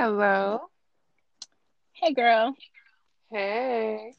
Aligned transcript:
Hello. 0.00 0.62
Hey, 1.92 2.14
girl. 2.14 2.56
Hey. 3.30 4.14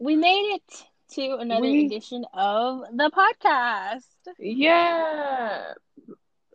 We 0.00 0.16
made 0.16 0.56
it 0.56 0.84
to 1.12 1.36
another 1.36 1.60
We- 1.60 1.86
edition 1.86 2.24
of 2.34 2.80
the 2.96 3.10
podcast. 3.10 4.08
Yeah. 4.40 5.74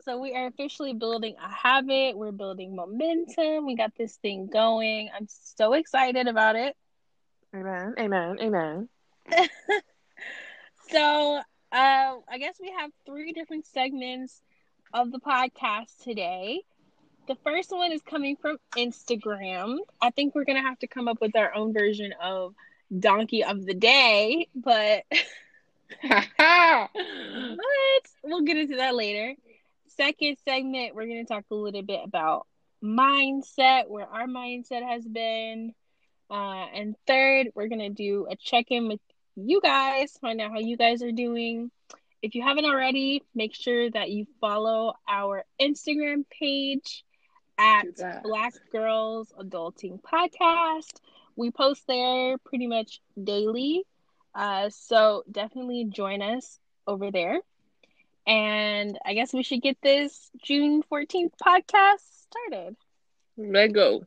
So, 0.02 0.20
we 0.20 0.36
are 0.36 0.46
officially 0.47 0.94
building 0.94 1.36
a 1.41 1.47
habit. 1.49 2.18
We're 2.18 2.34
building 2.34 2.76
momentum. 2.76 3.66
We 3.66 3.78
got 3.78 3.96
this 3.96 4.18
thing 4.18 4.48
going. 4.48 5.10
I'm 5.16 5.28
so 5.30 5.72
excited 5.72 6.28
about 6.28 6.58
it. 6.58 6.76
Amen. 7.56 7.96
Amen. 7.98 8.40
Amen. 8.42 8.90
So, 10.90 11.38
uh, 11.38 11.42
I 11.72 12.38
guess 12.40 12.58
we 12.60 12.74
have 12.78 12.92
three 13.06 13.32
different 13.32 13.66
segments 13.66 14.42
of 14.94 15.12
the 15.14 15.20
podcast 15.20 16.04
today. 16.04 16.64
The 17.26 17.35
first 17.35 17.71
one 17.71 17.94
is 17.94 18.02
coming 18.02 18.35
from 18.35 18.57
Instagram. 18.75 19.77
I 20.02 20.09
think 20.09 20.35
we're 20.35 20.43
going 20.43 20.61
to 20.61 20.67
have 20.67 20.79
to 20.79 20.88
come 20.88 21.07
up 21.07 21.21
with 21.21 21.38
our 21.38 21.55
own 21.55 21.73
version 21.73 22.13
of 22.21 22.53
Donkey 22.99 23.45
of 23.45 23.65
the 23.65 23.73
Day, 23.73 24.48
but 24.53 25.03
but 26.09 26.89
we'll 28.23 28.41
get 28.41 28.57
into 28.57 28.75
that 28.75 28.93
later. 28.93 29.35
Second 29.88 30.38
segment, 30.43 30.95
we're 30.95 31.05
going 31.05 31.25
to 31.25 31.34
talk 31.34 31.45
a 31.49 31.55
little 31.55 31.81
bit 31.81 32.01
about 32.03 32.45
mindset, 32.84 33.87
where 33.87 34.05
our 34.05 34.27
mindset 34.27 34.84
has 34.84 35.05
been. 35.05 35.73
Uh, 36.29 36.65
and 36.76 36.95
third, 37.07 37.48
we're 37.55 37.70
going 37.70 37.79
to 37.79 37.90
do 37.90 38.27
a 38.29 38.35
check 38.35 38.65
in 38.70 38.90
with 38.90 38.99
you 39.37 39.62
guys, 39.62 40.17
find 40.20 40.41
out 40.41 40.51
how 40.51 40.59
you 40.59 40.76
guys 40.76 41.01
are 41.01 41.12
doing. 41.12 41.71
If 42.21 42.35
you 42.35 42.41
haven't 42.41 42.65
already, 42.65 43.23
make 43.34 43.53
sure 43.53 43.90
that 43.91 44.09
you 44.09 44.27
follow 44.41 44.95
our 45.07 45.45
Instagram 45.62 46.26
page 46.29 47.05
at 47.57 48.05
Black 48.21 48.53
Girls 48.71 49.31
Adulting 49.39 50.02
Podcast. 50.02 50.99
We 51.35 51.51
post 51.51 51.87
there 51.87 52.37
pretty 52.37 52.68
much 52.68 53.01
daily. 53.21 53.84
Uh, 54.34 54.70
so 54.70 55.23
definitely 55.32 55.85
join 55.85 56.21
us 56.21 56.59
over 56.87 57.12
there. 57.12 57.40
And 58.27 58.98
I 59.05 59.13
guess 59.13 59.34
we 59.34 59.43
should 59.43 59.62
get 59.62 59.77
this 59.81 60.31
June 60.43 60.84
14th 60.84 61.34
podcast 61.43 61.99
started. 62.29 62.76
Let 63.37 63.74
go. 63.74 64.06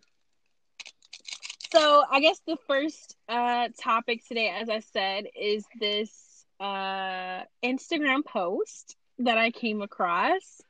So 1.72 2.04
I 2.10 2.20
guess 2.20 2.40
the 2.46 2.56
first 2.66 3.16
uh 3.28 3.68
topic 3.80 4.26
today, 4.26 4.48
as 4.48 4.68
I 4.68 4.80
said, 4.80 5.26
is 5.38 5.64
this 5.78 6.44
uh 6.60 7.42
Instagram 7.64 8.24
post 8.24 8.96
that 9.18 9.38
I 9.38 9.50
came 9.50 9.82
across. 9.82 10.62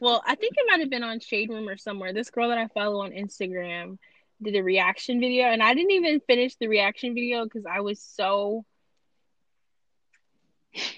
Well, 0.00 0.22
I 0.26 0.34
think 0.34 0.54
it 0.56 0.64
might 0.68 0.80
have 0.80 0.90
been 0.90 1.02
on 1.04 1.20
Shade 1.20 1.50
Room 1.50 1.68
or 1.68 1.76
somewhere. 1.76 2.12
This 2.12 2.30
girl 2.30 2.48
that 2.48 2.58
I 2.58 2.68
follow 2.68 3.02
on 3.02 3.12
Instagram 3.12 3.98
did 4.42 4.56
a 4.56 4.62
reaction 4.62 5.20
video, 5.20 5.46
and 5.46 5.62
I 5.62 5.74
didn't 5.74 5.92
even 5.92 6.20
finish 6.20 6.56
the 6.56 6.68
reaction 6.68 7.14
video 7.14 7.44
because 7.44 7.64
I 7.66 7.80
was 7.80 8.00
so 8.00 8.64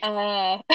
uh 0.02 0.58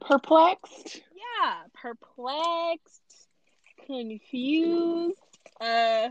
Perplexed. 0.00 1.00
yeah, 1.14 1.62
perplexed, 1.74 3.28
confused. 3.86 5.16
Uh, 5.60 6.08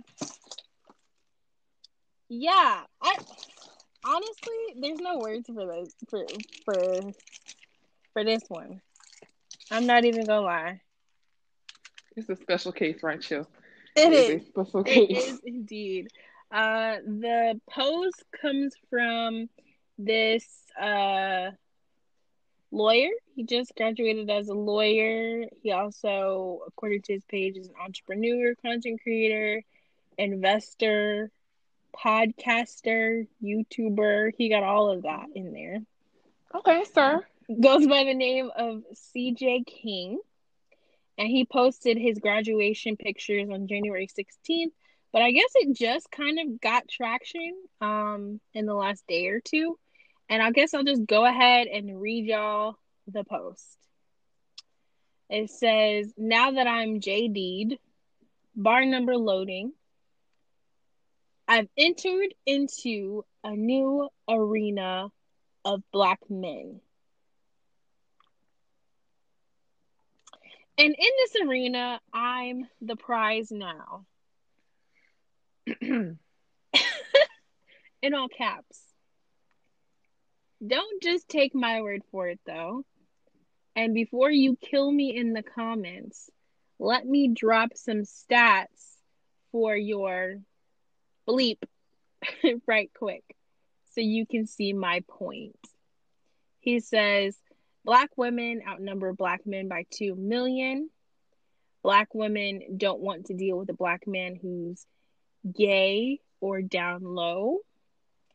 yeah, 2.29 2.81
I 3.01 3.17
honestly, 4.05 4.55
there's 4.79 4.99
no 4.99 5.17
words 5.19 5.47
for 5.47 5.65
this 5.65 5.93
for 6.09 6.25
for 6.63 7.13
for 8.13 8.23
this 8.23 8.43
one. 8.47 8.81
I'm 9.69 9.85
not 9.85 10.05
even 10.05 10.25
gonna 10.25 10.41
lie. 10.41 10.81
It's 12.15 12.29
a 12.29 12.35
special 12.35 12.71
case, 12.71 13.01
right, 13.03 13.21
Chill? 13.21 13.47
It 13.95 14.11
It's 14.13 14.29
is. 14.29 14.41
a 14.41 14.45
special 14.49 14.83
case. 14.83 15.27
is 15.27 15.39
indeed. 15.45 16.07
Uh, 16.51 16.97
the 17.05 17.59
pose 17.69 18.11
comes 18.41 18.75
from 18.89 19.47
this 19.97 20.45
uh 20.81 21.51
lawyer. 22.71 23.09
He 23.35 23.43
just 23.43 23.75
graduated 23.75 24.29
as 24.29 24.47
a 24.49 24.53
lawyer. 24.53 25.45
He 25.61 25.71
also, 25.71 26.61
according 26.67 27.03
to 27.03 27.13
his 27.13 27.23
page, 27.25 27.57
is 27.57 27.67
an 27.67 27.75
entrepreneur, 27.81 28.55
content 28.61 29.01
creator, 29.01 29.61
investor, 30.17 31.31
podcaster, 31.95 33.27
YouTuber. 33.43 34.31
He 34.37 34.49
got 34.49 34.63
all 34.63 34.89
of 34.89 35.03
that 35.03 35.25
in 35.35 35.53
there. 35.53 35.79
Okay, 36.55 36.83
sir. 36.93 37.25
Goes 37.59 37.87
by 37.87 38.03
the 38.03 38.13
name 38.13 38.49
of 38.55 38.83
CJ 38.93 39.65
King. 39.65 40.19
And 41.17 41.27
he 41.27 41.45
posted 41.45 41.97
his 41.97 42.19
graduation 42.19 42.97
pictures 42.97 43.49
on 43.51 43.67
January 43.67 44.07
16th. 44.07 44.71
But 45.11 45.21
I 45.21 45.31
guess 45.31 45.51
it 45.55 45.75
just 45.75 46.09
kind 46.09 46.39
of 46.39 46.61
got 46.61 46.87
traction 46.87 47.53
um 47.81 48.39
in 48.53 48.65
the 48.65 48.73
last 48.73 49.03
day 49.07 49.27
or 49.27 49.41
two. 49.41 49.77
And 50.29 50.41
I 50.41 50.51
guess 50.51 50.73
I'll 50.73 50.83
just 50.83 51.05
go 51.05 51.25
ahead 51.25 51.67
and 51.67 51.99
read 51.99 52.25
y'all 52.25 52.77
the 53.07 53.23
post. 53.23 53.77
It 55.29 55.49
says, 55.49 56.13
Now 56.17 56.51
that 56.51 56.67
I'm 56.67 57.01
JD'd, 57.01 57.77
bar 58.55 58.85
number 58.85 59.17
loading, 59.17 59.73
I've 61.47 61.67
entered 61.77 62.33
into 62.45 63.25
a 63.43 63.51
new 63.51 64.09
arena 64.29 65.09
of 65.65 65.81
black 65.91 66.19
men. 66.29 66.79
And 70.81 70.95
in 70.97 71.09
this 71.19 71.35
arena, 71.47 72.01
I'm 72.11 72.67
the 72.81 72.95
prize 72.95 73.51
now. 73.51 74.07
in 75.81 76.17
all 78.15 78.27
caps. 78.27 78.81
Don't 80.65 81.03
just 81.03 81.29
take 81.29 81.53
my 81.53 81.81
word 81.81 82.01
for 82.11 82.29
it, 82.29 82.39
though. 82.47 82.83
And 83.75 83.93
before 83.93 84.31
you 84.31 84.57
kill 84.59 84.91
me 84.91 85.15
in 85.15 85.33
the 85.33 85.43
comments, 85.43 86.31
let 86.79 87.05
me 87.05 87.27
drop 87.27 87.73
some 87.75 88.01
stats 88.01 88.95
for 89.51 89.75
your 89.75 90.37
bleep 91.29 91.59
right 92.67 92.89
quick 92.97 93.23
so 93.91 94.01
you 94.01 94.25
can 94.25 94.47
see 94.47 94.73
my 94.73 95.03
point. 95.07 95.59
He 96.59 96.79
says 96.79 97.37
Black 97.83 98.09
women 98.15 98.61
outnumber 98.67 99.13
black 99.13 99.45
men 99.45 99.67
by 99.67 99.85
2 99.91 100.15
million. 100.15 100.89
Black 101.83 102.13
women 102.13 102.77
don't 102.77 103.01
want 103.01 103.25
to 103.25 103.33
deal 103.33 103.57
with 103.57 103.69
a 103.69 103.73
black 103.73 104.05
man 104.05 104.37
who's 104.39 104.85
gay 105.51 106.19
or 106.39 106.61
down 106.61 107.03
low, 107.03 107.59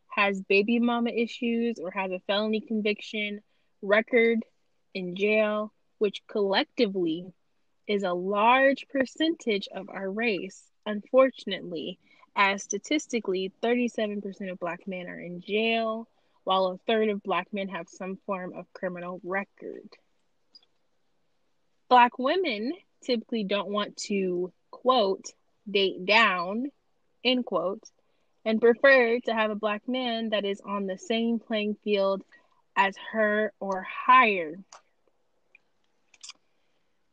has 0.09 0.41
baby 0.43 0.81
mama 0.81 1.11
issues, 1.11 1.79
or 1.79 1.91
has 1.91 2.11
a 2.11 2.21
felony 2.27 2.61
conviction, 2.61 3.41
record 3.83 4.39
in 4.95 5.15
jail, 5.15 5.73
which 5.99 6.23
collectively 6.27 7.33
is 7.87 8.03
a 8.03 8.13
large 8.13 8.87
percentage 8.89 9.69
of 9.73 9.89
our 9.89 10.11
race, 10.11 10.65
unfortunately, 10.87 11.99
as 12.35 12.63
statistically 12.63 13.53
37% 13.63 14.51
of 14.51 14.59
black 14.59 14.87
men 14.87 15.07
are 15.07 15.21
in 15.21 15.41
jail, 15.41 16.09
while 16.47 16.67
a 16.67 16.79
third 16.87 17.09
of 17.09 17.25
black 17.25 17.49
men 17.53 17.67
have 17.67 17.89
some 17.89 18.19
form 18.25 18.53
of 18.55 18.73
criminal 18.73 19.21
record. 19.25 19.89
Black 21.89 22.21
women 22.21 22.73
typically 23.03 23.43
don't 23.43 23.69
want 23.69 23.97
to, 23.97 24.53
quote, 24.71 25.25
date 25.69 26.07
down, 26.07 26.71
end 27.25 27.45
quote, 27.45 27.83
and 28.45 28.61
prefer 28.61 29.19
to 29.25 29.35
have 29.35 29.51
a 29.51 29.57
black 29.57 29.89
man 29.89 30.29
that 30.29 30.45
is 30.45 30.61
on 30.61 30.87
the 30.87 30.97
same 30.97 31.41
playing 31.41 31.77
field 31.83 32.23
as 32.77 32.95
her 33.11 33.53
or 33.59 33.83
higher. 33.83 34.55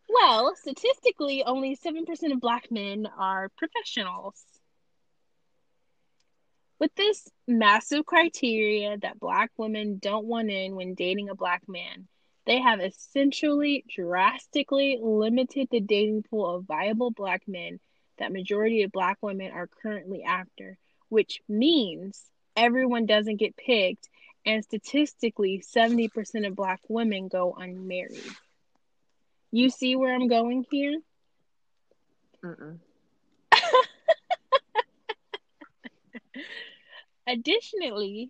Well, 0.08 0.56
statistically, 0.56 1.44
only 1.44 1.76
7% 1.76 2.32
of 2.32 2.40
black 2.40 2.70
men 2.70 3.08
are 3.18 3.50
professionals. 3.58 4.44
With 6.84 6.96
this 6.96 7.30
massive 7.48 8.06
criteria 8.06 8.98
that 8.98 9.18
black 9.18 9.52
women 9.56 10.00
don't 10.00 10.26
want 10.26 10.52
in 10.52 10.76
when 10.76 10.96
dating 10.96 11.30
a 11.30 11.34
black 11.34 11.62
man, 11.66 12.10
they 12.46 12.60
have 12.60 12.82
essentially 12.82 13.86
drastically 13.88 15.00
limited 15.02 15.70
the 15.72 15.80
dating 15.80 16.24
pool 16.24 16.58
of 16.58 16.66
viable 16.66 17.10
black 17.10 17.44
men 17.48 17.80
that 18.18 18.34
majority 18.34 18.84
of 18.84 18.92
black 18.92 19.18
women 19.22 19.54
are 19.54 19.70
currently 19.82 20.24
after, 20.24 20.78
which 21.08 21.40
means 21.48 22.22
everyone 22.58 23.06
doesn't 23.06 23.38
get 23.38 23.56
picked 23.56 24.10
and 24.46 24.62
statistically 24.62 25.64
70% 25.66 26.46
of 26.46 26.54
black 26.54 26.82
women 26.90 27.30
go 27.30 27.56
unmarried. 27.58 28.36
You 29.52 29.70
see 29.70 29.96
where 29.96 30.14
I'm 30.14 30.28
going 30.28 30.66
here? 30.70 31.00
Mm-mm. 32.44 32.80
Additionally, 37.26 38.30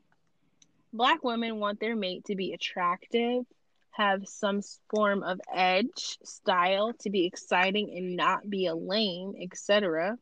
black 0.91 1.23
women 1.23 1.59
want 1.59 1.79
their 1.79 1.95
mate 1.95 2.25
to 2.25 2.35
be 2.35 2.53
attractive, 2.53 3.43
have 3.91 4.27
some 4.27 4.61
form 4.89 5.23
of 5.23 5.41
edge, 5.53 6.17
style 6.23 6.93
to 6.99 7.09
be 7.09 7.25
exciting 7.25 7.95
and 7.95 8.15
not 8.15 8.47
be 8.47 8.67
a 8.67 8.75
lame, 8.75 9.33
etc. 9.41 10.17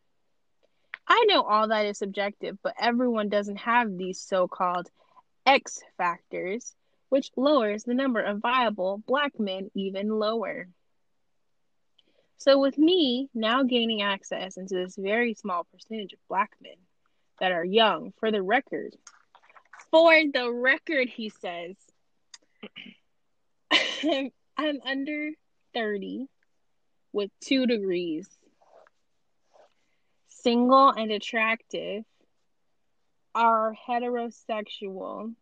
I 1.08 1.26
know 1.28 1.44
all 1.44 1.68
that 1.68 1.86
is 1.86 1.98
subjective, 1.98 2.58
but 2.64 2.76
everyone 2.80 3.28
doesn't 3.28 3.58
have 3.58 3.98
these 3.98 4.22
so 4.22 4.48
called 4.48 4.90
X 5.46 5.82
factors, 5.98 6.74
which 7.10 7.32
lowers 7.36 7.84
the 7.84 7.94
number 7.94 8.22
of 8.22 8.40
viable 8.40 9.04
black 9.06 9.38
men 9.38 9.70
even 9.74 10.08
lower. 10.08 10.70
So, 12.38 12.60
with 12.60 12.78
me 12.78 13.30
now 13.34 13.64
gaining 13.64 14.02
access 14.02 14.56
into 14.58 14.76
this 14.76 14.96
very 14.96 15.34
small 15.34 15.66
percentage 15.66 16.14
of 16.14 16.20
black 16.30 16.52
men 16.62 16.78
that 17.42 17.52
are 17.52 17.66
young, 17.66 18.14
for 18.20 18.32
the 18.32 18.42
record, 18.42 18.96
for 19.90 20.14
the 20.32 20.50
record, 20.50 21.10
he 21.10 21.30
says, 21.30 21.76
I'm 24.58 24.80
under 24.86 25.32
30 25.74 26.28
with 27.12 27.32
two 27.42 27.66
degrees, 27.66 28.30
single 30.30 30.90
and 30.90 31.12
attractive, 31.12 32.04
are 33.34 33.76
heterosexual, 33.90 35.34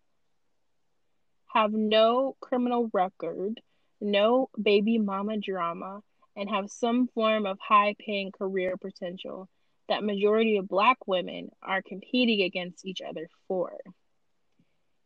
have 1.54 1.74
no 1.74 2.38
criminal 2.40 2.90
record, 2.94 3.60
no 4.00 4.50
baby 4.60 5.00
mama 5.00 5.38
drama, 5.38 6.01
and 6.38 6.50
have 6.50 6.72
some 6.72 7.10
form 7.10 7.46
of 7.46 7.60
high 7.60 7.94
paying 8.00 8.31
career 8.31 8.78
potential 8.78 9.50
that 9.89 10.03
majority 10.03 10.57
of 10.57 10.68
black 10.68 10.97
women 11.07 11.50
are 11.62 11.81
competing 11.81 12.41
against 12.41 12.86
each 12.86 13.01
other 13.01 13.27
for. 13.47 13.74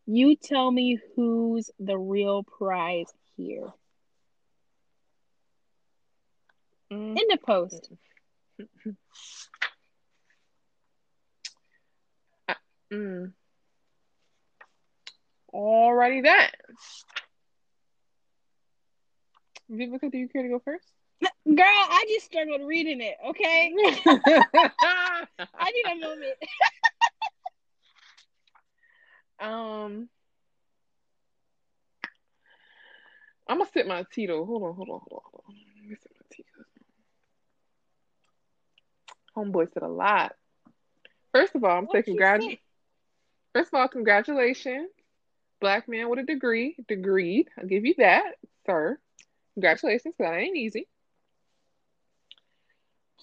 You 0.06 0.36
tell 0.36 0.70
me 0.70 1.00
who's 1.16 1.72
the 1.80 1.98
real 1.98 2.44
prize 2.44 3.12
here. 3.38 3.68
Mm. 6.92 7.18
In 7.18 7.28
the 7.30 7.38
post. 7.38 7.90
Mm. 12.94 13.34
Alrighty 15.52 16.24
then. 16.24 16.50
Vivica, 19.72 20.12
do 20.12 20.18
you 20.20 20.30
care 20.30 20.44
to 20.44 20.50
go 20.50 20.60
first? 20.64 20.86
Girl, 21.22 21.66
I 21.66 22.06
just 22.10 22.26
struggled 22.26 22.62
reading 22.66 23.02
it, 23.02 23.16
okay? 23.30 23.74
I 24.08 25.72
need 25.72 25.86
a 25.86 25.96
moment. 25.96 26.38
um, 29.40 30.10
I'm 33.48 33.58
gonna 33.58 33.70
sip 33.74 33.88
my 33.88 34.06
Tito. 34.12 34.46
Hold 34.46 34.64
on, 34.64 34.76
hold 34.76 34.90
on, 34.90 35.00
hold 35.00 35.12
on, 35.12 35.32
hold 35.32 35.44
on. 35.48 35.56
Let 35.82 35.90
me 35.90 35.96
sip 36.02 36.12
my 36.16 36.26
Tito. 36.32 36.50
Homeboy 39.36 39.74
said 39.74 39.84
a 39.84 39.88
lot. 39.88 40.34
First 41.34 41.56
of 41.56 41.64
all, 41.64 41.78
I'm 41.78 41.88
saying 41.92 42.04
congrats. 42.04 42.46
First 43.54 43.74
of 43.74 43.80
all, 43.80 43.88
congratulations. 43.88 44.90
Black 45.60 45.88
man 45.88 46.10
with 46.10 46.20
a 46.20 46.24
degree. 46.24 46.76
Degreed. 46.90 47.48
I'll 47.58 47.68
give 47.68 47.86
you 47.86 47.96
that, 47.98 48.36
sir. 48.66 48.98
Congratulations, 49.56 50.16
that 50.18 50.34
ain't 50.34 50.58
easy. 50.58 50.88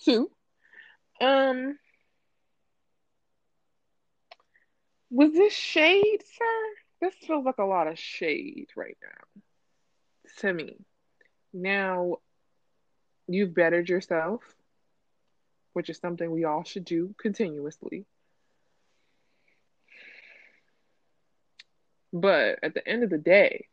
Two. 0.05 0.31
Um 1.21 1.79
was 5.11 5.33
this 5.33 5.53
shade, 5.53 6.23
sir? 6.23 6.75
This 7.01 7.15
feels 7.27 7.45
like 7.45 7.59
a 7.59 7.65
lot 7.65 7.89
of 7.89 7.99
shade 7.99 8.69
right 8.77 8.97
now. 9.03 9.43
To 10.39 10.53
me. 10.53 10.77
Now 11.53 12.19
you've 13.27 13.55
bettered 13.55 13.89
yourself, 13.89 14.43
which 15.73 15.91
is 15.91 15.99
something 15.99 16.31
we 16.31 16.45
all 16.45 16.65
should 16.65 16.85
do 16.85 17.15
continuously. 17.21 18.07
But 22.13 22.59
at 22.63 22.75
the 22.75 22.87
end 22.87 23.05
of 23.05 23.11
the 23.11 23.19
day, 23.19 23.67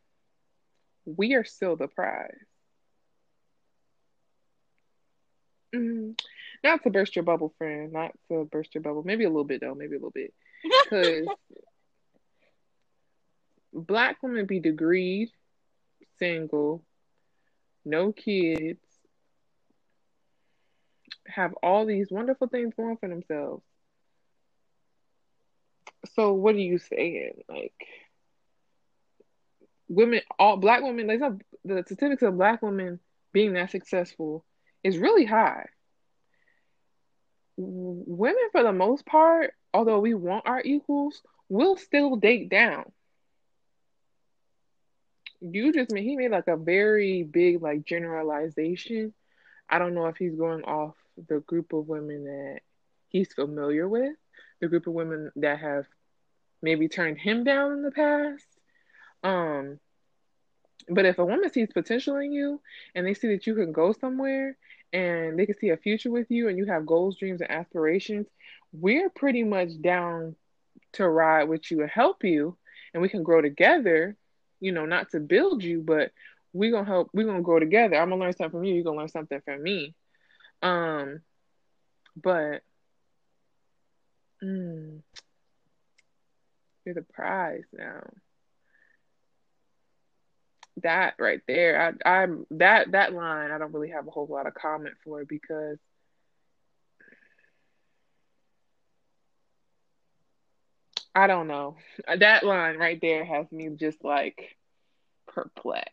we 1.04 1.34
are 1.34 1.44
still 1.44 1.76
the 1.76 1.88
prize. 1.88 2.47
Mm, 5.74 6.18
not 6.64 6.82
to 6.82 6.90
burst 6.90 7.16
your 7.16 7.24
bubble, 7.24 7.54
friend. 7.58 7.92
Not 7.92 8.12
to 8.30 8.44
burst 8.44 8.74
your 8.74 8.82
bubble. 8.82 9.02
Maybe 9.04 9.24
a 9.24 9.28
little 9.28 9.44
bit, 9.44 9.60
though. 9.60 9.74
Maybe 9.74 9.96
a 9.96 9.98
little 9.98 10.10
bit. 10.10 10.34
Because 10.90 11.28
black 13.72 14.22
women 14.22 14.46
be 14.46 14.60
degreed, 14.60 15.28
single, 16.18 16.82
no 17.84 18.12
kids, 18.12 18.80
have 21.26 21.54
all 21.62 21.86
these 21.86 22.10
wonderful 22.10 22.48
things 22.48 22.74
going 22.76 22.96
for 22.96 23.08
themselves. 23.08 23.62
So 26.14 26.32
what 26.32 26.54
are 26.54 26.58
you 26.58 26.78
saying? 26.78 27.42
Like 27.48 27.86
women, 29.88 30.20
all 30.38 30.56
black 30.56 30.82
women, 30.82 31.06
like 31.06 31.20
the 31.64 31.82
statistics 31.84 32.22
of 32.22 32.36
black 32.36 32.62
women 32.62 33.00
being 33.32 33.52
that 33.54 33.70
successful 33.70 34.44
is 34.84 34.98
really 34.98 35.24
high. 35.24 35.66
Women, 37.56 38.48
for 38.52 38.62
the 38.62 38.72
most 38.72 39.04
part, 39.04 39.52
although 39.74 39.98
we 39.98 40.14
want 40.14 40.46
our 40.46 40.62
equals, 40.62 41.20
will 41.48 41.76
still 41.76 42.16
date 42.16 42.48
down. 42.48 42.90
You 45.40 45.72
just 45.72 45.92
made 45.92 46.04
he 46.04 46.16
made 46.16 46.30
like 46.30 46.48
a 46.48 46.56
very 46.56 47.22
big 47.22 47.62
like 47.62 47.84
generalization. 47.84 49.14
I 49.68 49.78
don't 49.78 49.94
know 49.94 50.06
if 50.06 50.16
he's 50.16 50.34
going 50.34 50.64
off 50.64 50.94
the 51.28 51.40
group 51.40 51.72
of 51.72 51.88
women 51.88 52.24
that 52.24 52.60
he's 53.08 53.32
familiar 53.32 53.88
with, 53.88 54.14
the 54.60 54.68
group 54.68 54.86
of 54.86 54.94
women 54.94 55.30
that 55.36 55.60
have 55.60 55.86
maybe 56.62 56.88
turned 56.88 57.18
him 57.18 57.44
down 57.44 57.72
in 57.72 57.82
the 57.82 57.90
past. 57.90 58.46
Um, 59.22 59.78
but 60.90 61.04
if 61.04 61.18
a 61.18 61.24
woman 61.24 61.52
sees 61.52 61.68
potential 61.72 62.16
in 62.16 62.32
you 62.32 62.60
and 62.94 63.06
they 63.06 63.14
see 63.14 63.28
that 63.28 63.46
you 63.46 63.54
can 63.54 63.72
go 63.72 63.92
somewhere 63.92 64.56
and 64.92 65.38
they 65.38 65.46
can 65.46 65.58
see 65.58 65.70
a 65.70 65.76
future 65.76 66.10
with 66.10 66.30
you 66.30 66.48
and 66.48 66.56
you 66.58 66.66
have 66.66 66.86
goals, 66.86 67.16
dreams, 67.16 67.40
and 67.40 67.50
aspirations, 67.50 68.26
we're 68.72 69.10
pretty 69.10 69.44
much 69.44 69.68
down 69.80 70.34
to 70.92 71.08
ride 71.08 71.44
with 71.44 71.70
you 71.70 71.82
and 71.82 71.90
help 71.90 72.24
you 72.24 72.56
and 72.92 73.02
we 73.02 73.08
can 73.08 73.22
grow 73.22 73.40
together, 73.42 74.16
you 74.60 74.72
know, 74.72 74.86
not 74.86 75.10
to 75.10 75.20
build 75.20 75.62
you, 75.62 75.82
but 75.82 76.10
we're 76.52 76.72
gonna 76.72 76.86
help 76.86 77.10
we're 77.12 77.26
gonna 77.26 77.42
grow 77.42 77.58
together. 77.58 77.96
I'm 77.96 78.08
gonna 78.10 78.20
learn 78.22 78.32
something 78.32 78.58
from 78.58 78.64
you, 78.64 78.74
you're 78.74 78.84
gonna 78.84 78.98
learn 78.98 79.08
something 79.08 79.40
from 79.44 79.62
me. 79.62 79.94
Um, 80.62 81.20
but 82.16 82.62
mm, 84.42 85.00
you're 86.84 86.94
the 86.94 87.02
prize 87.02 87.64
now. 87.72 88.02
That 90.82 91.14
right 91.18 91.40
there, 91.46 91.96
I, 92.04 92.08
I'm 92.08 92.46
that 92.52 92.92
that 92.92 93.12
line. 93.12 93.50
I 93.50 93.58
don't 93.58 93.72
really 93.72 93.90
have 93.90 94.06
a 94.06 94.10
whole 94.10 94.26
lot 94.26 94.46
of 94.46 94.54
comment 94.54 94.94
for 95.04 95.24
because 95.24 95.78
I 101.14 101.26
don't 101.26 101.48
know. 101.48 101.76
That 102.18 102.44
line 102.44 102.76
right 102.76 103.00
there 103.00 103.24
has 103.24 103.50
me 103.50 103.70
just 103.70 104.04
like 104.04 104.56
perplexed 105.26 105.92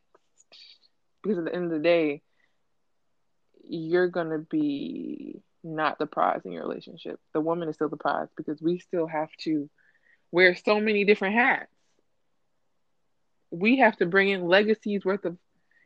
because 1.24 1.40
at 1.40 1.46
the 1.46 1.56
end 1.56 1.66
of 1.66 1.72
the 1.72 1.80
day, 1.80 2.22
you're 3.64 4.10
gonna 4.10 4.40
be 4.40 5.42
not 5.64 5.98
the 5.98 6.06
prize 6.06 6.42
in 6.46 6.52
your 6.52 6.62
relationship. 6.68 7.20
The 7.34 7.42
woman 7.42 7.68
is 7.70 7.76
still 7.76 7.90
the 7.90 7.98
prize 7.98 8.28
because 8.38 8.62
we 8.62 8.80
still 8.80 9.08
have 9.08 9.30
to 9.40 9.70
wear 10.32 10.56
so 10.56 10.80
many 10.80 11.06
different 11.06 11.36
hats. 11.36 11.75
We 13.52 13.78
have 13.80 13.98
to 13.98 14.06
bring 14.06 14.30
in 14.30 14.48
legacies 14.48 15.06
worth 15.06 15.26
of, 15.26 15.38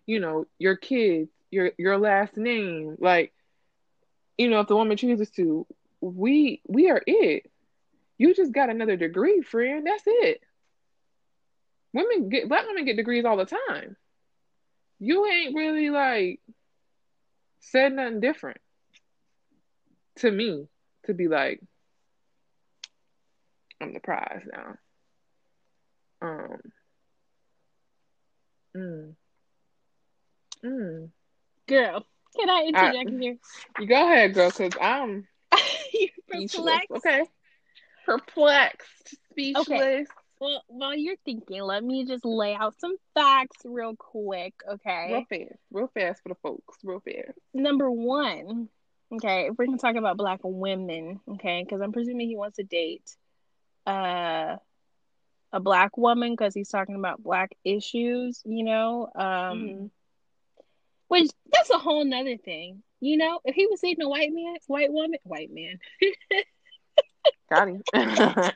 you 0.06 0.20
know, 0.20 0.46
your 0.58 0.76
kids, 0.76 1.30
your 1.52 1.72
your 1.78 1.98
last 1.98 2.38
name. 2.38 2.96
Like, 3.00 3.34
you 4.38 4.50
know, 4.50 4.62
if 4.62 4.68
the 4.68 4.76
woman 4.76 4.98
chooses 4.98 5.30
to, 5.32 5.66
we 6.02 6.62
we 6.68 6.90
are 6.90 7.02
it. 7.06 7.50
You 8.18 8.34
just 8.34 8.52
got 8.52 8.70
another 8.70 8.98
degree, 8.98 9.42
friend. 9.42 9.86
That's 9.86 10.04
it. 10.06 10.42
Women 11.94 12.30
get 12.30 12.50
black 12.50 12.68
women 12.68 12.86
get 12.86 12.98
degrees 12.98 13.26
all 13.26 13.38
the 13.38 13.46
time. 13.46 13.96
You 15.00 15.26
ain't 15.26 15.56
really 15.56 15.90
like 15.90 16.42
said 17.60 17.94
nothing 17.94 18.20
different 18.20 18.60
to 20.18 20.30
me 20.30 20.68
to 21.06 21.14
be 21.14 21.28
like, 21.28 21.62
I'm 23.82 23.94
the 23.94 24.00
prize 24.00 24.46
now. 24.52 24.76
Um. 26.22 26.60
Mm, 28.76 29.16
mm. 30.64 31.10
Girl, 31.68 32.06
can 32.36 32.50
I 32.50 32.66
interject 32.68 33.10
here? 33.10 33.38
You 33.80 33.88
go 33.88 34.06
ahead, 34.06 34.34
girl, 34.34 34.50
because 34.50 34.74
I'm 34.82 35.28
perplexed. 36.30 36.92
Okay. 37.06 37.24
Perplexed, 38.06 39.16
speechless. 39.32 40.08
Well, 40.40 40.64
while 40.68 40.96
you're 40.96 41.18
thinking, 41.26 41.62
let 41.62 41.84
me 41.84 42.06
just 42.06 42.26
lay 42.26 42.56
out 42.56 42.80
some 42.80 42.96
facts 43.14 43.58
real 43.66 43.96
quick, 43.96 44.54
okay? 44.68 45.12
Real 45.12 45.26
fast, 45.26 45.60
real 45.72 45.88
fast 45.94 46.24
for 46.24 46.30
the 46.30 46.36
folks, 46.36 46.78
real 46.84 47.02
fast. 47.02 47.38
Number 47.54 47.92
one, 47.92 48.70
okay, 49.14 49.48
if 49.48 49.58
we're 49.58 49.66
gonna 49.66 49.78
talk 49.78 49.96
about 49.96 50.18
black 50.18 50.40
women, 50.44 51.20
okay, 51.28 51.64
because 51.64 51.82
I'm 51.82 51.92
presuming 51.92 52.28
he 52.30 52.36
wants 52.38 52.58
to 52.58 52.64
date 52.64 53.16
uh 53.86 54.58
a 55.52 55.60
black 55.60 55.98
woman 55.98 56.32
because 56.34 56.54
he's 56.54 56.70
talking 56.70 56.96
about 56.96 57.24
black 57.24 57.52
issues, 57.64 58.42
you 58.46 58.64
know. 58.64 59.10
Um 59.16 59.78
Mm-hmm. 59.78 59.86
which 61.08 61.30
that's 61.52 61.70
a 61.70 61.78
whole 61.78 62.04
nother 62.06 62.38
thing. 62.38 62.84
You 63.00 63.18
know, 63.18 63.40
if 63.46 63.56
he 63.56 63.68
was 63.68 63.80
dating 63.82 64.04
a 64.06 64.10
white 64.10 64.32
man, 64.32 64.56
white 64.68 64.92
woman, 64.92 65.20
white 65.24 65.50
man. 65.52 65.80
Got 67.50 67.68
him. 67.70 67.84
uh 67.94 68.52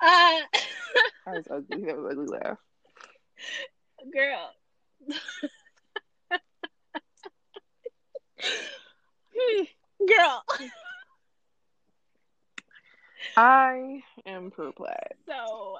that 1.26 1.34
was 1.34 1.46
ugly. 1.50 1.84
That 1.84 1.96
was 1.96 2.12
ugly 2.12 2.26
laugh. 2.26 2.58
girl. 4.12 4.52
Hmm, 9.34 9.64
girl. 10.06 10.42
I 13.36 14.02
am 14.26 14.50
perplexed. 14.50 15.26
So, 15.26 15.78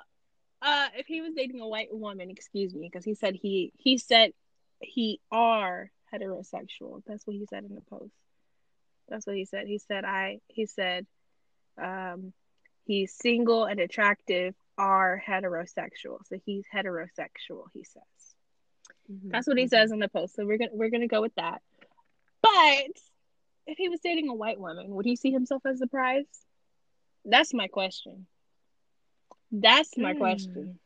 uh, 0.61 0.89
if 0.97 1.07
he 1.07 1.21
was 1.21 1.33
dating 1.35 1.61
a 1.61 1.67
white 1.67 1.89
woman, 1.93 2.31
excuse 2.31 2.75
me, 2.75 2.89
because 2.91 3.05
he 3.05 3.15
said 3.15 3.35
he 3.35 3.73
he 3.79 3.99
said 3.99 4.33
he 4.81 5.21
are 5.31 5.91
heterosexual. 6.13 7.03
That's 7.07 7.27
what 7.27 7.37
he 7.37 7.47
said 7.49 7.65
in 7.65 7.75
the 7.75 7.83
post. 7.83 8.13
That's 9.09 9.27
what 9.27 9.37
he 9.37 9.45
said. 9.45 9.67
He 9.67 9.79
said 9.79 10.05
I. 10.05 10.39
He 10.49 10.67
said, 10.67 11.07
um, 11.81 12.33
he's 12.85 13.13
single 13.15 13.65
and 13.65 13.81
attractive 13.81 14.55
are 14.79 15.23
heterosexual. 15.27 16.25
So 16.27 16.39
he's 16.45 16.65
heterosexual. 16.73 17.67
He 17.73 17.85
says. 17.85 18.03
That's 19.25 19.47
what 19.47 19.59
he 19.59 19.67
says 19.67 19.93
in 19.93 19.99
the 19.99 20.09
post. 20.09 20.35
So 20.37 20.47
we're 20.47 20.59
gonna 20.59 20.71
we're 20.73 20.91
gonna 20.91 21.09
go 21.09 21.21
with 21.21 21.35
that. 21.35 21.61
But 22.41 22.93
if 23.67 23.77
he 23.79 23.89
was 23.89 24.01
dating 24.01 24.29
a 24.29 24.35
white 24.35 24.59
woman, 24.59 24.89
would 24.91 25.07
he 25.07 25.17
see 25.17 25.31
himself 25.31 25.63
as 25.67 25.79
the 25.79 25.87
prize? 25.87 26.25
That's 27.25 27.53
my 27.55 27.69
question. 27.69 28.27
That's 29.51 29.97
my 29.99 30.15
Mm. 30.15 30.19
question. 30.19 30.81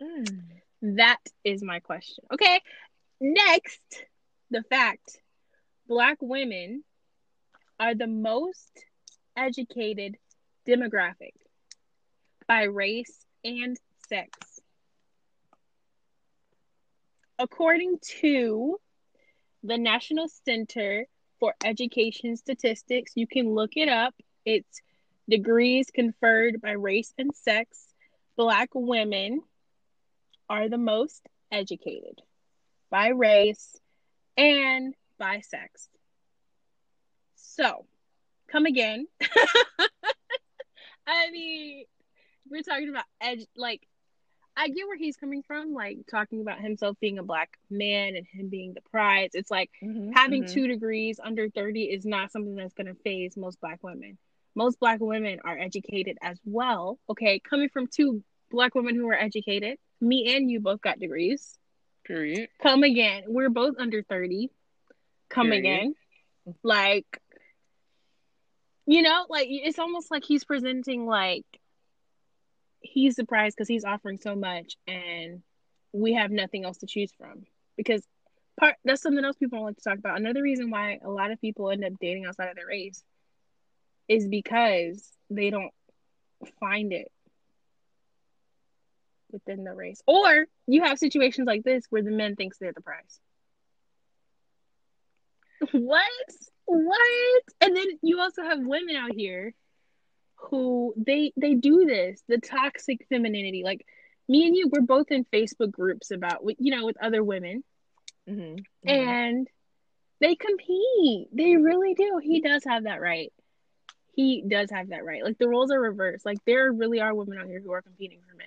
Mm. 0.00 0.62
That 0.82 1.20
is 1.44 1.62
my 1.62 1.80
question. 1.80 2.24
Okay. 2.32 2.60
Next, 3.20 4.06
the 4.50 4.62
fact 4.62 5.20
black 5.86 6.18
women 6.20 6.84
are 7.78 7.94
the 7.94 8.06
most 8.06 8.84
educated 9.36 10.16
demographic 10.66 11.34
by 12.46 12.62
race 12.64 13.26
and 13.44 13.76
sex. 14.08 14.60
According 17.38 17.98
to 18.20 18.80
the 19.62 19.78
National 19.78 20.28
Center 20.28 21.06
for 21.38 21.54
Education 21.64 22.36
Statistics, 22.36 23.12
you 23.16 23.26
can 23.26 23.54
look 23.54 23.76
it 23.76 23.88
up. 23.88 24.14
It's 24.44 24.80
degrees 25.28 25.90
conferred 25.90 26.60
by 26.60 26.72
race 26.72 27.12
and 27.18 27.34
sex. 27.34 27.94
Black 28.36 28.70
women 28.74 29.42
are 30.48 30.68
the 30.68 30.78
most 30.78 31.26
educated 31.50 32.22
by 32.90 33.08
race 33.08 33.78
and 34.36 34.94
by 35.18 35.40
sex. 35.40 35.88
So, 37.34 37.86
come 38.50 38.66
again. 38.66 39.06
I 41.06 41.30
mean, 41.30 41.84
we're 42.50 42.62
talking 42.62 42.88
about 42.88 43.04
edge, 43.20 43.46
like, 43.56 43.86
I 44.56 44.68
get 44.68 44.86
where 44.86 44.96
he's 44.96 45.16
coming 45.16 45.42
from, 45.42 45.72
like 45.74 45.98
talking 46.10 46.40
about 46.40 46.60
himself 46.60 46.96
being 47.00 47.18
a 47.18 47.22
black 47.24 47.50
man 47.70 48.16
and 48.16 48.26
him 48.26 48.48
being 48.48 48.74
the 48.74 48.80
prize. 48.82 49.30
It's 49.34 49.50
like 49.50 49.70
Mhm, 49.82 50.12
having 50.12 50.44
mhm. 50.44 50.48
two 50.52 50.66
degrees 50.68 51.20
under 51.22 51.48
30 51.50 51.84
is 51.84 52.04
not 52.04 52.32
something 52.32 52.54
that's 52.56 52.74
going 52.74 52.86
to 52.86 52.94
faze 53.02 53.36
most 53.36 53.60
black 53.60 53.82
women. 53.82 54.18
Most 54.54 54.78
black 54.78 55.00
women 55.00 55.40
are 55.44 55.58
educated 55.58 56.18
as 56.22 56.38
well. 56.44 56.98
Okay, 57.08 57.40
coming 57.40 57.68
from 57.68 57.86
two 57.86 58.22
black 58.50 58.74
women 58.74 58.94
who 58.94 59.08
are 59.08 59.14
educated, 59.14 59.78
me 60.00 60.36
and 60.36 60.50
you 60.50 60.60
both 60.60 60.80
got 60.80 60.98
degrees. 60.98 61.58
Period. 62.04 62.48
Come 62.62 62.82
again. 62.82 63.24
We're 63.26 63.50
both 63.50 63.76
under 63.78 64.02
30. 64.02 64.50
Come 65.30 65.46
Period. 65.46 65.60
again. 65.60 65.94
Like, 66.62 67.20
you 68.86 69.02
know, 69.02 69.24
like 69.28 69.46
it's 69.50 69.78
almost 69.78 70.10
like 70.10 70.24
he's 70.24 70.44
presenting 70.44 71.06
like 71.06 71.46
he's 72.80 73.16
surprised 73.16 73.56
because 73.56 73.68
he's 73.68 73.84
offering 73.84 74.18
so 74.18 74.36
much 74.36 74.76
and 74.86 75.42
we 75.92 76.12
have 76.12 76.30
nothing 76.30 76.64
else 76.64 76.78
to 76.78 76.86
choose 76.86 77.10
from. 77.16 77.44
Because 77.76 78.06
part 78.60 78.76
that's 78.84 79.02
something 79.02 79.24
else 79.24 79.36
people 79.36 79.58
don't 79.58 79.66
like 79.66 79.76
to 79.76 79.82
talk 79.82 79.98
about. 79.98 80.18
Another 80.18 80.42
reason 80.42 80.70
why 80.70 80.98
a 81.02 81.10
lot 81.10 81.30
of 81.30 81.40
people 81.40 81.70
end 81.70 81.84
up 81.84 81.94
dating 81.98 82.26
outside 82.26 82.50
of 82.50 82.56
their 82.56 82.66
race 82.66 83.02
is 84.08 84.26
because 84.28 85.08
they 85.30 85.50
don't 85.50 85.72
find 86.60 86.92
it 86.92 87.10
within 89.30 89.64
the 89.64 89.74
race. 89.74 90.02
Or 90.06 90.46
you 90.66 90.82
have 90.82 90.98
situations 90.98 91.46
like 91.46 91.64
this 91.64 91.84
where 91.90 92.02
the 92.02 92.10
men 92.10 92.36
thinks 92.36 92.58
they're 92.58 92.72
the 92.72 92.80
prize. 92.82 93.20
What? 95.72 96.04
What? 96.66 97.42
And 97.60 97.76
then 97.76 97.86
you 98.02 98.20
also 98.20 98.42
have 98.42 98.58
women 98.60 98.96
out 98.96 99.12
here 99.14 99.54
who 100.36 100.94
they 100.96 101.32
they 101.36 101.54
do 101.54 101.84
this, 101.86 102.22
the 102.28 102.38
toxic 102.38 103.06
femininity. 103.08 103.62
Like 103.64 103.86
me 104.28 104.46
and 104.46 104.56
you, 104.56 104.68
we're 104.72 104.82
both 104.82 105.10
in 105.10 105.24
Facebook 105.26 105.70
groups 105.70 106.10
about 106.10 106.42
you 106.58 106.74
know 106.76 106.86
with 106.86 106.96
other 107.02 107.22
women, 107.22 107.64
Mhm, 108.28 108.60
mhm. 108.60 108.64
and 108.86 109.48
they 110.20 110.36
compete. 110.36 111.28
They 111.32 111.56
really 111.56 111.94
do. 111.94 112.20
He 112.22 112.40
does 112.40 112.64
have 112.66 112.84
that 112.84 113.00
right. 113.00 113.32
He 114.14 114.42
does 114.46 114.70
have 114.70 114.90
that 114.90 115.04
right. 115.04 115.24
Like 115.24 115.38
the 115.38 115.48
roles 115.48 115.70
are 115.70 115.80
reversed. 115.80 116.24
Like 116.24 116.38
there 116.44 116.72
really 116.72 117.00
are 117.00 117.14
women 117.14 117.38
out 117.38 117.46
here 117.46 117.60
who 117.60 117.72
are 117.72 117.82
competing 117.82 118.20
for 118.28 118.36
men. 118.36 118.46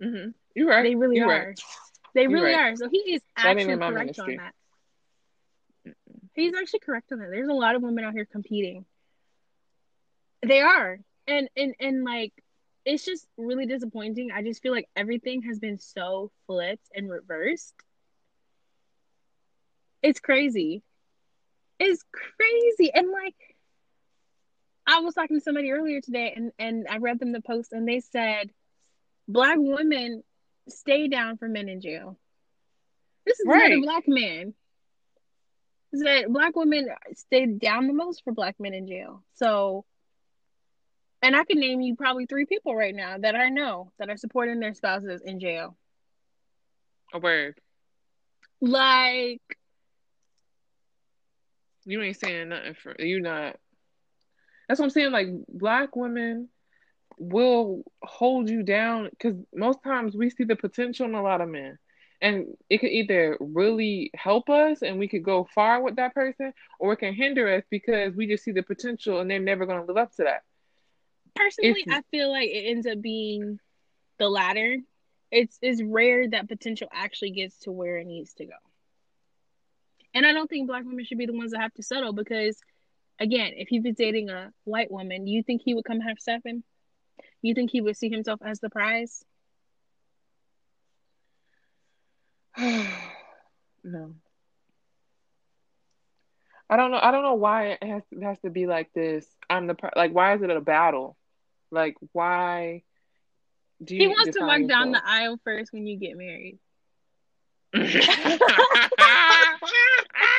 Mhm. 0.00 0.34
You're 0.54 0.68
right. 0.68 0.82
They 0.82 0.94
really 0.94 1.16
You're 1.16 1.30
are. 1.30 1.46
right. 1.48 1.60
They 2.14 2.26
really 2.26 2.52
right. 2.54 2.72
are. 2.72 2.76
So 2.76 2.88
he 2.88 2.98
is 3.14 3.22
actually 3.36 3.76
correct 3.76 4.18
on 4.18 4.36
that. 4.36 4.54
He's 6.34 6.54
actually 6.54 6.80
correct 6.80 7.12
on 7.12 7.18
that. 7.18 7.30
There's 7.30 7.48
a 7.48 7.52
lot 7.52 7.74
of 7.74 7.82
women 7.82 8.04
out 8.04 8.12
here 8.12 8.24
competing. 8.24 8.84
They 10.46 10.60
are. 10.60 10.98
And 11.26 11.48
and 11.56 11.74
and 11.80 12.04
like 12.04 12.32
it's 12.84 13.04
just 13.04 13.26
really 13.36 13.66
disappointing. 13.66 14.30
I 14.32 14.42
just 14.42 14.62
feel 14.62 14.72
like 14.72 14.88
everything 14.96 15.42
has 15.42 15.58
been 15.58 15.78
so 15.78 16.30
flipped 16.46 16.88
and 16.94 17.10
reversed. 17.10 17.74
It's 20.02 20.20
crazy. 20.20 20.82
It's 21.78 22.04
crazy. 22.12 22.92
And 22.92 23.10
like 23.10 23.34
I 24.90 25.00
was 25.00 25.14
talking 25.14 25.36
to 25.36 25.42
somebody 25.42 25.70
earlier 25.70 26.00
today 26.00 26.32
and 26.34 26.50
and 26.58 26.86
I 26.88 26.96
read 26.96 27.20
them 27.20 27.32
the 27.32 27.42
post 27.42 27.72
and 27.72 27.86
they 27.86 28.00
said 28.00 28.50
black 29.28 29.58
women 29.60 30.24
stay 30.68 31.08
down 31.08 31.36
for 31.36 31.46
men 31.46 31.68
in 31.68 31.82
jail. 31.82 32.18
This 33.26 33.38
is 33.38 33.46
another 33.46 33.64
Right. 33.64 33.82
black 33.82 34.08
man. 34.08 34.54
Said 35.94 36.26
black 36.32 36.56
women 36.56 36.88
stay 37.14 37.44
down 37.46 37.86
the 37.86 37.92
most 37.92 38.24
for 38.24 38.32
black 38.32 38.56
men 38.58 38.72
in 38.72 38.86
jail. 38.86 39.22
So, 39.34 39.84
and 41.20 41.36
I 41.36 41.44
can 41.44 41.60
name 41.60 41.82
you 41.82 41.94
probably 41.94 42.24
three 42.24 42.46
people 42.46 42.74
right 42.74 42.94
now 42.94 43.18
that 43.18 43.34
I 43.34 43.50
know 43.50 43.92
that 43.98 44.08
are 44.08 44.16
supporting 44.16 44.58
their 44.60 44.72
spouses 44.74 45.20
in 45.22 45.38
jail. 45.38 45.76
A 47.12 47.18
word. 47.18 47.58
Like, 48.60 49.42
You 51.84 52.02
ain't 52.02 52.18
saying 52.18 52.50
nothing 52.50 52.74
for 52.74 52.94
you. 52.98 53.20
Not. 53.20 53.56
That's 54.68 54.78
what 54.78 54.86
I'm 54.86 54.90
saying. 54.90 55.12
Like 55.12 55.28
black 55.48 55.96
women 55.96 56.48
will 57.18 57.82
hold 58.02 58.48
you 58.48 58.62
down 58.62 59.08
because 59.10 59.34
most 59.54 59.82
times 59.82 60.14
we 60.14 60.30
see 60.30 60.44
the 60.44 60.56
potential 60.56 61.06
in 61.06 61.14
a 61.14 61.22
lot 61.22 61.40
of 61.40 61.48
men, 61.48 61.78
and 62.20 62.46
it 62.70 62.78
could 62.78 62.90
either 62.90 63.36
really 63.40 64.10
help 64.14 64.48
us 64.50 64.82
and 64.82 64.98
we 64.98 65.08
could 65.08 65.24
go 65.24 65.48
far 65.54 65.82
with 65.82 65.96
that 65.96 66.14
person, 66.14 66.52
or 66.78 66.92
it 66.92 66.98
can 66.98 67.14
hinder 67.14 67.48
us 67.56 67.64
because 67.70 68.14
we 68.14 68.26
just 68.26 68.44
see 68.44 68.52
the 68.52 68.62
potential 68.62 69.20
and 69.20 69.30
they're 69.30 69.40
never 69.40 69.66
going 69.66 69.80
to 69.80 69.86
live 69.86 69.96
up 69.96 70.12
to 70.16 70.24
that. 70.24 70.42
personally, 71.34 71.84
If- 71.86 71.92
I 71.92 72.02
feel 72.10 72.30
like 72.30 72.48
it 72.50 72.70
ends 72.70 72.86
up 72.86 73.00
being 73.00 73.58
the 74.18 74.28
latter. 74.28 74.78
It's 75.30 75.58
it's 75.60 75.82
rare 75.82 76.28
that 76.30 76.48
potential 76.48 76.88
actually 76.92 77.32
gets 77.32 77.58
to 77.60 77.72
where 77.72 77.98
it 77.98 78.06
needs 78.06 78.32
to 78.34 78.46
go. 78.46 78.54
And 80.14 80.24
I 80.24 80.32
don't 80.32 80.48
think 80.48 80.66
black 80.66 80.84
women 80.84 81.04
should 81.04 81.18
be 81.18 81.26
the 81.26 81.36
ones 81.36 81.52
that 81.52 81.60
have 81.60 81.74
to 81.74 81.82
settle 81.82 82.12
because, 82.14 82.58
again, 83.18 83.52
if 83.56 83.68
he 83.68 83.80
was 83.80 83.94
dating 83.94 84.30
a 84.30 84.52
white 84.64 84.90
woman, 84.90 85.24
do 85.24 85.30
you 85.30 85.42
think 85.42 85.62
he 85.62 85.74
would 85.74 85.84
come 85.84 86.00
have 86.00 86.18
seven? 86.18 86.62
You 87.42 87.54
think 87.54 87.70
he 87.70 87.80
would 87.80 87.96
see 87.96 88.10
himself 88.10 88.40
as 88.44 88.60
the 88.60 88.70
prize? 88.70 89.24
no. 92.58 94.14
I 96.70 96.76
don't 96.76 96.90
know. 96.90 96.98
I 97.00 97.10
don't 97.10 97.22
know 97.22 97.34
why 97.34 97.78
it 97.80 97.82
has, 97.82 98.02
it 98.10 98.22
has 98.22 98.38
to 98.40 98.50
be 98.50 98.66
like 98.66 98.92
this. 98.92 99.26
I'm 99.48 99.66
the 99.66 99.76
like. 99.96 100.12
Why 100.12 100.34
is 100.34 100.42
it 100.42 100.50
a 100.50 100.60
battle? 100.60 101.16
Like 101.70 101.96
why? 102.12 102.82
Do 103.82 103.94
you 103.94 104.02
he 104.02 104.08
wants 104.08 104.36
to 104.36 104.44
walk 104.44 104.68
down 104.68 104.92
the 104.92 105.00
aisle 105.02 105.38
first 105.44 105.72
when 105.72 105.86
you 105.86 105.98
get 105.98 106.16
married. 106.16 106.58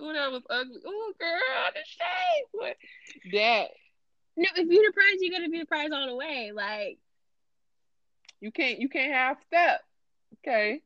Ooh, 0.00 0.12
that 0.12 0.32
was 0.32 0.42
ugly. 0.50 0.80
Ooh, 0.86 1.14
girl, 1.18 1.40
the. 1.72 1.80
What? 2.52 2.76
That. 3.32 3.68
No, 4.36 4.46
if 4.56 4.68
you're 4.68 4.82
the 4.84 4.92
prize, 4.92 5.20
you 5.20 5.30
gotta 5.30 5.48
be 5.48 5.60
the 5.60 5.66
prize 5.66 5.90
all 5.92 6.08
the 6.08 6.16
way. 6.16 6.50
Like, 6.52 6.98
you 8.40 8.50
can't, 8.50 8.80
you 8.80 8.88
can't 8.88 9.12
half 9.12 9.42
step. 9.46 9.80
Okay. 10.38 10.80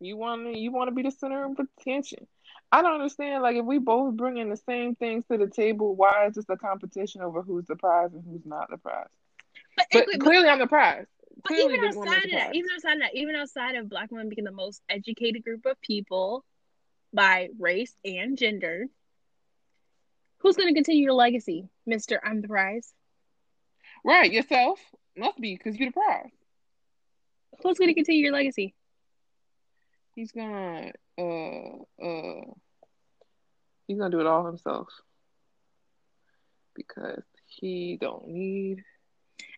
You 0.00 0.16
want 0.16 0.44
to 0.46 0.58
you 0.58 0.72
want 0.72 0.88
to 0.88 0.94
be 0.94 1.02
the 1.02 1.10
center 1.10 1.44
of 1.44 1.58
attention. 1.78 2.26
I 2.72 2.82
don't 2.82 2.94
understand. 2.94 3.42
Like, 3.42 3.56
if 3.56 3.64
we 3.64 3.78
both 3.78 4.16
bring 4.16 4.38
in 4.38 4.48
the 4.48 4.56
same 4.56 4.94
things 4.94 5.24
to 5.30 5.36
the 5.36 5.46
table, 5.46 5.94
why 5.94 6.26
is 6.26 6.34
this 6.34 6.46
a 6.48 6.56
competition 6.56 7.20
over 7.20 7.42
who's 7.42 7.66
the 7.66 7.76
prize 7.76 8.10
and 8.12 8.24
who's 8.24 8.46
not 8.46 8.70
the 8.70 8.78
prize? 8.78 9.08
But, 9.76 9.86
but 9.92 10.08
it, 10.08 10.20
clearly, 10.20 10.44
but, 10.44 10.52
I'm 10.52 10.58
the 10.58 10.66
prize. 10.66 11.06
But 11.42 11.52
even 11.58 11.84
outside 11.84 12.24
of 12.24 12.30
that, 12.30 12.54
even 12.54 12.70
outside 12.74 12.92
of 12.94 13.00
that, 13.00 13.14
even 13.14 13.34
outside 13.34 13.74
of 13.74 13.88
Black 13.88 14.10
women 14.10 14.30
being 14.30 14.44
the 14.44 14.52
most 14.52 14.82
educated 14.88 15.44
group 15.44 15.66
of 15.66 15.80
people 15.80 16.44
by 17.12 17.48
race 17.58 17.94
and 18.04 18.38
gender, 18.38 18.86
who's 20.38 20.56
going 20.56 20.68
to 20.68 20.74
continue 20.74 21.02
your 21.02 21.12
legacy, 21.14 21.68
Mister? 21.86 22.20
I'm 22.24 22.40
the 22.40 22.48
prize. 22.48 22.92
Right, 24.04 24.32
yourself 24.32 24.80
must 25.16 25.40
be 25.40 25.54
because 25.56 25.76
you're 25.76 25.90
the 25.90 25.94
prize. 25.94 26.30
Who's 27.62 27.78
going 27.78 27.88
to 27.88 27.94
continue 27.94 28.22
your 28.22 28.32
legacy? 28.32 28.74
he's 30.14 30.32
gonna 30.32 30.92
uh 31.18 32.02
uh 32.02 32.40
he's 33.86 33.98
gonna 33.98 34.10
do 34.10 34.20
it 34.20 34.26
all 34.26 34.44
himself 34.44 34.88
because 36.74 37.22
he 37.46 37.96
don't 38.00 38.28
need 38.28 38.84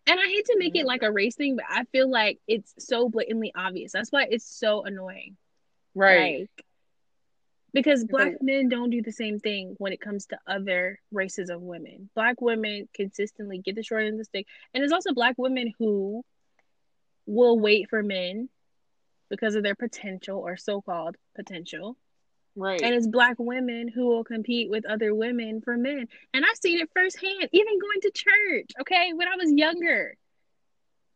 and 0.06 0.18
I 0.18 0.26
hate 0.26 0.46
to 0.46 0.58
make 0.58 0.76
it 0.76 0.84
like 0.84 1.02
a 1.04 1.12
race 1.12 1.36
thing, 1.36 1.54
but 1.54 1.64
I 1.68 1.84
feel 1.84 2.10
like 2.10 2.40
it's 2.48 2.74
so 2.78 3.08
blatantly 3.08 3.52
obvious. 3.54 3.92
That's 3.92 4.10
why 4.10 4.26
it's 4.28 4.44
so 4.44 4.82
annoying. 4.82 5.36
Right. 5.94 6.40
Like, 6.40 6.64
because 7.72 8.04
black 8.04 8.34
men 8.40 8.68
don't 8.68 8.90
do 8.90 9.02
the 9.02 9.12
same 9.12 9.38
thing 9.38 9.74
when 9.78 9.92
it 9.92 10.00
comes 10.00 10.26
to 10.26 10.38
other 10.46 10.98
races 11.10 11.48
of 11.48 11.62
women. 11.62 12.10
Black 12.14 12.40
women 12.40 12.88
consistently 12.94 13.58
get 13.58 13.74
the 13.74 13.82
short 13.82 14.04
end 14.04 14.14
of 14.14 14.18
the 14.18 14.24
stick. 14.24 14.46
And 14.72 14.82
there's 14.82 14.92
also 14.92 15.12
black 15.14 15.36
women 15.38 15.72
who 15.78 16.22
will 17.26 17.58
wait 17.58 17.88
for 17.88 18.02
men 18.02 18.48
because 19.30 19.54
of 19.54 19.62
their 19.62 19.74
potential 19.74 20.38
or 20.38 20.56
so-called 20.56 21.16
potential. 21.34 21.96
Right. 22.54 22.82
And 22.82 22.94
it's 22.94 23.06
black 23.06 23.36
women 23.38 23.88
who 23.88 24.08
will 24.08 24.24
compete 24.24 24.68
with 24.68 24.84
other 24.84 25.14
women 25.14 25.62
for 25.62 25.76
men. 25.78 26.08
And 26.34 26.44
I've 26.44 26.58
seen 26.58 26.80
it 26.80 26.90
firsthand, 26.94 27.48
even 27.52 27.78
going 27.78 28.00
to 28.02 28.10
church. 28.10 28.70
Okay. 28.82 29.12
When 29.14 29.28
I 29.28 29.36
was 29.36 29.50
younger, 29.50 30.18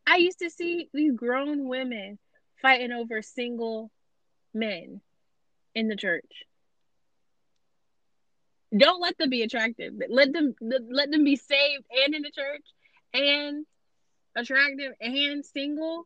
I 0.07 0.15
used 0.15 0.39
to 0.39 0.49
see 0.49 0.89
these 0.93 1.13
grown 1.13 1.67
women 1.67 2.17
fighting 2.61 2.91
over 2.91 3.21
single 3.21 3.91
men 4.53 5.01
in 5.77 5.87
the 5.87 5.95
church. 5.95 6.25
Don't 8.75 8.99
let 9.01 9.17
them 9.17 9.29
be 9.29 9.43
attractive. 9.43 9.93
Let 10.09 10.33
them 10.33 10.55
let 10.59 11.11
them 11.11 11.23
be 11.23 11.35
saved 11.35 11.85
and 12.03 12.15
in 12.15 12.21
the 12.23 12.31
church 12.31 12.65
and 13.13 13.65
attractive 14.35 14.93
and 14.99 15.45
single 15.45 16.05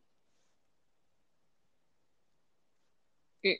It, 3.42 3.58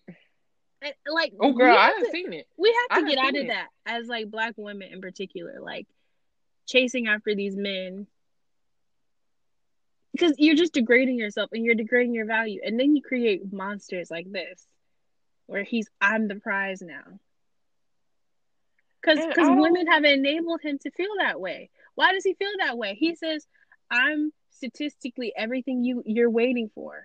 like 1.07 1.33
oh 1.41 1.53
girl, 1.53 1.77
I 1.77 1.89
haven't 1.89 2.13
seen 2.13 2.33
it. 2.33 2.47
We 2.57 2.77
have 2.91 3.01
to 3.01 3.11
get 3.11 3.19
out 3.19 3.31
of 3.31 3.37
it. 3.37 3.49
that 3.49 3.69
as 3.87 4.07
like 4.07 4.31
black 4.31 4.55
women 4.57 4.93
in 4.93 5.01
particular, 5.01 5.61
like 5.61 5.87
chasing 6.67 7.09
after 7.09 7.35
these 7.35 7.57
men 7.57 8.07
because 10.13 10.35
you're 10.39 10.57
just 10.57 10.75
degrading 10.75 11.19
yourself 11.19 11.51
and 11.53 11.65
you're 11.65 11.75
degrading 11.75 12.15
your 12.15 12.27
value, 12.27 12.61
and 12.65 12.79
then 12.79 12.95
you 12.95 13.03
create 13.03 13.53
monsters 13.53 14.11
like 14.11 14.31
this, 14.31 14.67
where 15.47 15.65
he's 15.65 15.89
I'm 16.01 16.29
the 16.29 16.37
prize 16.37 16.83
now. 16.83 17.19
Because 19.01 19.27
because 19.27 19.49
women 19.51 19.87
have 19.89 20.05
enabled 20.05 20.61
him 20.63 20.79
to 20.79 20.91
feel 20.93 21.11
that 21.19 21.41
way. 21.41 21.71
Why 21.95 22.13
does 22.13 22.25
he 22.25 22.35
feel 22.35 22.53
that 22.59 22.79
way? 22.79 22.95
He 22.95 23.15
says, 23.15 23.47
"I'm 23.91 24.33
statistically 24.51 25.33
everything 25.37 25.85
you 25.85 26.03
you're 26.07 26.31
waiting 26.31 26.71
for." 26.75 27.05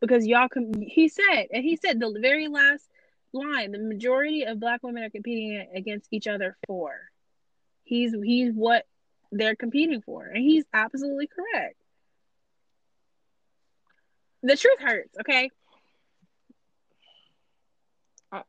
because 0.00 0.26
y'all 0.26 0.48
com- 0.48 0.72
he 0.80 1.08
said 1.08 1.46
and 1.52 1.64
he 1.64 1.76
said 1.76 1.98
the 2.00 2.16
very 2.20 2.48
last 2.48 2.88
line 3.32 3.72
the 3.72 3.78
majority 3.78 4.44
of 4.44 4.60
black 4.60 4.82
women 4.82 5.02
are 5.02 5.10
competing 5.10 5.66
against 5.74 6.08
each 6.12 6.26
other 6.26 6.56
for 6.66 6.92
he's 7.84 8.14
he's 8.24 8.52
what 8.52 8.84
they're 9.32 9.56
competing 9.56 10.00
for 10.00 10.24
and 10.24 10.42
he's 10.42 10.64
absolutely 10.72 11.26
correct 11.28 11.76
the 14.42 14.56
truth 14.56 14.80
hurts 14.80 15.14
okay 15.20 15.50
I, 18.32 18.42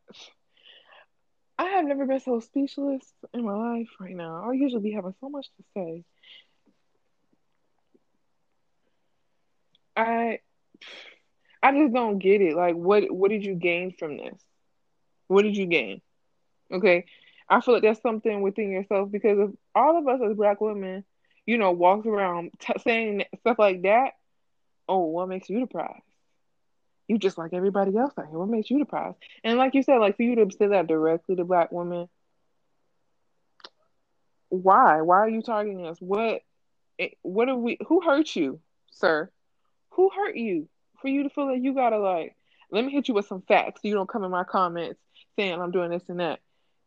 I 1.60 1.66
have 1.66 1.86
never 1.86 2.06
been 2.08 2.20
so 2.20 2.40
speechless 2.40 3.14
in 3.34 3.44
my 3.46 3.54
life 3.54 3.90
right 4.00 4.16
now 4.16 4.50
i 4.50 4.54
usually 4.54 4.82
be 4.82 4.92
having 4.92 5.14
so 5.20 5.30
much 5.30 5.48
to 5.58 5.64
say 5.76 6.06
i 9.96 10.40
I 11.62 11.72
just 11.78 11.94
don't 11.94 12.20
get 12.20 12.42
it. 12.42 12.56
Like, 12.56 12.76
what 12.76 13.12
what 13.12 13.30
did 13.32 13.44
you 13.46 13.56
gain 13.56 13.92
from 13.98 14.18
this? 14.18 14.42
What 15.28 15.44
did 15.44 15.58
you 15.58 15.66
gain? 15.68 16.02
Okay, 16.72 17.06
I 17.50 17.62
feel 17.62 17.76
like 17.76 17.84
that's 17.84 18.02
something 18.02 18.42
within 18.42 18.72
yourself 18.72 19.12
because 19.12 19.40
if 19.40 19.52
all 19.76 19.98
of 19.98 20.08
us 20.08 20.22
as 20.30 20.38
black 20.38 20.62
women, 20.62 21.04
you 21.46 21.58
know, 21.58 21.72
walks 21.72 22.08
around 22.08 22.52
t- 22.60 22.74
saying 22.84 23.26
stuff 23.40 23.60
like 23.60 23.84
that, 23.84 24.12
oh, 24.88 25.06
what 25.06 25.30
makes 25.30 25.50
you 25.50 25.62
the 25.62 25.68
prize? 25.68 26.02
You 27.10 27.18
just 27.18 27.38
like 27.38 27.52
everybody 27.54 27.98
else 27.98 28.14
out 28.18 28.28
here. 28.30 28.40
What 28.40 28.48
makes 28.48 28.70
you 28.70 28.86
prize? 28.86 29.16
And 29.44 29.58
like 29.58 29.76
you 29.76 29.84
said, 29.84 29.98
like 29.98 30.16
for 30.16 30.24
you 30.24 30.36
to 30.36 30.50
say 30.56 30.68
that 30.68 30.88
directly 30.88 31.36
to 31.36 31.44
black 31.44 31.74
women, 31.74 32.08
why? 34.48 35.02
Why 35.02 35.18
are 35.18 35.30
you 35.30 35.42
targeting 35.42 35.86
us? 35.86 35.98
What? 36.00 36.42
Eh, 36.98 37.10
what 37.24 37.50
are 37.50 37.58
we? 37.58 37.78
Who 37.88 38.00
hurt 38.00 38.34
you, 38.34 38.62
sir? 38.92 39.30
Who 39.92 40.10
hurt 40.10 40.38
you? 40.38 40.70
for 41.02 41.08
you 41.08 41.24
to 41.24 41.30
feel 41.30 41.48
like 41.48 41.62
you 41.62 41.74
gotta 41.74 41.98
like, 41.98 42.36
let 42.72 42.86
me 42.86 42.92
hit 42.92 43.08
you 43.08 43.14
with 43.14 43.28
some 43.28 43.42
facts 43.42 43.82
so 43.82 43.88
you 43.88 43.94
don't 43.94 44.10
come 44.10 44.24
in 44.24 44.32
my 44.32 44.44
comments 44.44 45.00
saying 45.38 45.60
I'm 45.60 45.72
doing 45.72 45.90
this 45.92 46.08
and 46.08 46.20
that. 46.20 46.40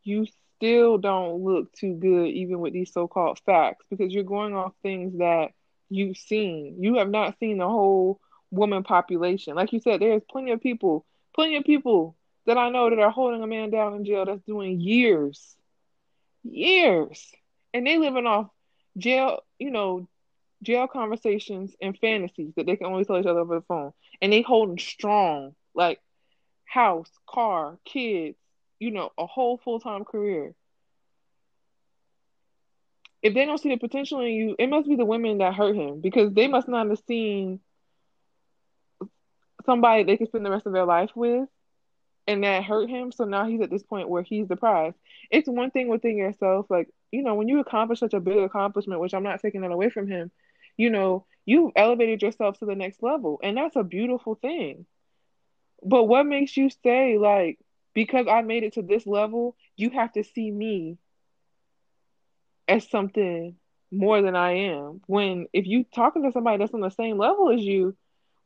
You 0.05 0.27
still 0.57 0.99
don't 0.99 1.43
look 1.43 1.73
too 1.73 1.95
good 1.95 2.29
even 2.29 2.61
with 2.61 2.73
these 2.73 2.93
so-called 2.93 3.41
facts 3.47 3.85
because 3.91 4.13
you're 4.13 4.25
going 4.25 4.55
off 4.55 4.73
things 4.83 5.19
that 5.19 5.51
you've 5.89 6.17
seen. 6.17 6.77
You 6.81 6.97
have 6.97 7.11
not 7.11 7.39
seen 7.39 7.59
the 7.59 7.69
whole 7.69 8.21
woman 8.53 8.85
population. 8.85 9.57
Like 9.57 9.73
you 9.73 9.81
said, 9.81 10.01
there's 10.01 10.23
plenty 10.31 10.53
of 10.53 10.61
people, 10.61 11.05
plenty 11.35 11.57
of 11.57 11.65
people 11.65 12.15
that 12.47 12.59
I 12.59 12.69
know 12.69 12.91
that 12.91 12.99
are 12.99 13.11
holding 13.11 13.43
a 13.43 13.47
man 13.47 13.71
down 13.71 13.95
in 13.95 14.05
jail 14.05 14.25
that's 14.25 14.43
doing 14.43 14.81
years, 14.81 15.57
years, 16.45 17.33
and 17.75 17.87
they 17.87 17.99
living 17.99 18.27
off 18.27 18.49
jail, 18.97 19.41
you 19.59 19.71
know, 19.71 20.07
jail 20.63 20.87
conversations 20.87 21.75
and 21.81 21.99
fantasies 21.99 22.53
that 22.57 22.67
they 22.67 22.77
can 22.77 22.87
only 22.87 23.05
tell 23.05 23.19
each 23.19 23.27
other 23.27 23.41
over 23.41 23.57
the 23.57 23.63
phone. 23.63 23.93
And 24.21 24.33
they 24.33 24.43
holding 24.43 24.79
strong, 24.79 25.55
like 25.75 26.01
house, 26.65 27.11
car, 27.29 27.79
kids, 27.85 28.37
you 28.79 28.91
know, 28.91 29.11
a 29.19 29.27
whole 29.27 29.59
full 29.59 29.81
time 29.81 30.05
career. 30.05 30.55
If 33.23 33.35
they 33.35 33.47
don't 33.47 33.59
see 33.59 33.69
the 33.69 33.77
potential 33.77 34.21
in 34.21 34.33
you, 34.33 34.57
it 34.59 34.69
must 34.69 34.89
be 34.89 34.97
the 34.97 35.05
women 35.05 35.39
that 35.39 35.55
hurt 35.55 35.77
him 35.77 36.01
because 36.01 36.35
they 36.35 36.49
must 36.49 36.69
not 36.69 36.89
have 36.89 37.01
seen 37.07 37.61
somebody 39.65 40.05
they 40.05 40.17
could 40.17 40.29
spend 40.29 40.45
the 40.45 40.51
rest 40.51 40.67
of 40.67 40.73
their 40.73 40.85
life 40.85 41.11
with 41.15 41.49
and 42.27 42.45
that 42.45 42.65
hurt 42.65 42.89
him. 42.89 43.13
So 43.13 43.25
now 43.25 43.47
he's 43.47 43.61
at 43.61 43.71
this 43.71 43.83
point 43.83 44.09
where 44.09 44.23
he's 44.23 44.49
the. 44.49 44.95
It's 45.31 45.49
one 45.49 45.71
thing 45.71 45.89
within 45.89 46.17
yourself, 46.17 46.67
like, 46.71 46.89
you 47.11 47.23
know, 47.23 47.35
when 47.35 47.49
you 47.49 47.61
accomplish 47.61 48.01
such 48.01 48.15
a 48.15 48.21
big 48.21 48.39
accomplishment, 48.39 49.01
which 49.01 49.15
I'm 49.15 49.23
not 49.23 49.41
taking 49.41 49.63
that 49.63 49.73
away 49.73 49.91
from 49.91 50.07
him, 50.09 50.31
you 50.77 50.91
know, 50.91 51.27
you've 51.45 51.73
elevated 51.77 52.23
yourself 52.23 52.59
to 52.59 52.67
the 52.67 52.75
next 52.75 53.03
level. 53.03 53.41
And 53.43 53.57
that's 53.57 53.77
a 53.77 53.83
beautiful 53.83 54.35
thing. 54.37 54.87
But 55.83 56.05
what 56.05 56.27
makes 56.27 56.57
you 56.57 56.71
say, 56.85 57.19
like, 57.19 57.59
because 57.95 58.27
I 58.29 58.43
made 58.43 58.63
it 58.63 58.75
to 58.75 58.83
this 58.83 59.07
level, 59.07 59.57
you 59.77 59.91
have 59.91 60.13
to 60.13 60.25
see 60.25 60.51
me 60.51 60.99
as 62.69 62.89
something 62.89 63.57
more 63.91 64.23
than 64.23 64.37
I 64.37 64.53
am. 64.71 65.03
When 65.07 65.47
if 65.53 65.67
you 65.67 65.85
talking 65.85 66.23
to 66.23 66.33
somebody 66.33 66.59
that's 66.59 66.73
on 66.73 66.81
the 66.81 66.91
same 66.91 67.19
level 67.19 67.51
as 67.51 67.61
you, 67.61 67.97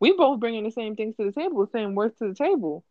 we 0.01 0.13
both 0.13 0.41
bringing 0.41 0.65
the 0.65 0.71
same 0.71 0.97
things 0.97 1.17
to 1.17 1.25
the 1.25 1.33
table, 1.33 1.65
the 1.65 1.71
same 1.71 1.95
worth 1.95 2.19
to 2.19 2.29
the 2.29 2.35
table. 2.35 2.85